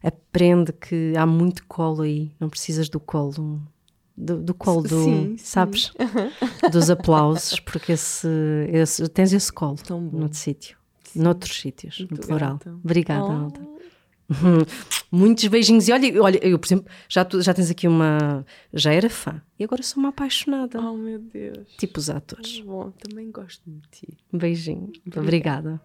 aprende 0.03 0.71
que 0.71 1.13
há 1.17 1.25
muito 1.25 1.65
colo 1.67 2.03
aí. 2.03 2.31
Não 2.39 2.49
precisas 2.49 2.89
do 2.89 2.99
colo 2.99 3.61
do, 4.18 4.41
do 4.41 4.53
colo, 4.53 4.82
do, 4.82 5.03
sim, 5.03 5.36
sabes? 5.38 5.91
Sim. 5.93 6.70
Dos 6.72 6.89
aplausos, 6.89 7.59
porque 7.59 7.91
esse, 7.91 8.28
esse, 8.72 9.07
tens 9.09 9.32
esse 9.32 9.53
colo 9.53 9.78
noutro 10.11 10.38
sítio, 10.38 10.78
noutros 11.15 11.55
sítios, 11.59 12.05
no 12.09 12.18
plural. 12.18 12.59
Obrigada, 12.84 13.26
oh. 13.26 13.32
Alda. 13.32 13.78
Muitos 15.11 15.47
beijinhos. 15.47 15.88
E 15.88 15.91
olha, 15.93 16.22
olha 16.22 16.45
eu, 16.45 16.59
por 16.59 16.68
exemplo, 16.68 16.91
já, 17.07 17.24
tu, 17.24 17.41
já 17.41 17.53
tens 17.53 17.70
aqui 17.70 17.88
uma. 17.88 18.45
Já 18.74 18.91
era 18.91 19.09
fã. 19.09 19.41
E 19.57 19.63
agora 19.63 19.82
sou 19.84 19.99
uma 19.99 20.09
apaixonada. 20.09 20.80
Oh, 20.82 20.97
meu 20.97 21.20
Deus. 21.20 21.76
Tipo 21.78 21.99
os 21.99 22.09
atores. 22.09 22.59
Bom, 22.59 22.91
também 22.91 23.32
gosto 23.32 23.61
de 23.65 23.82
ti. 23.89 24.18
Beijinho. 24.34 24.91
Obrigada. 25.15 25.80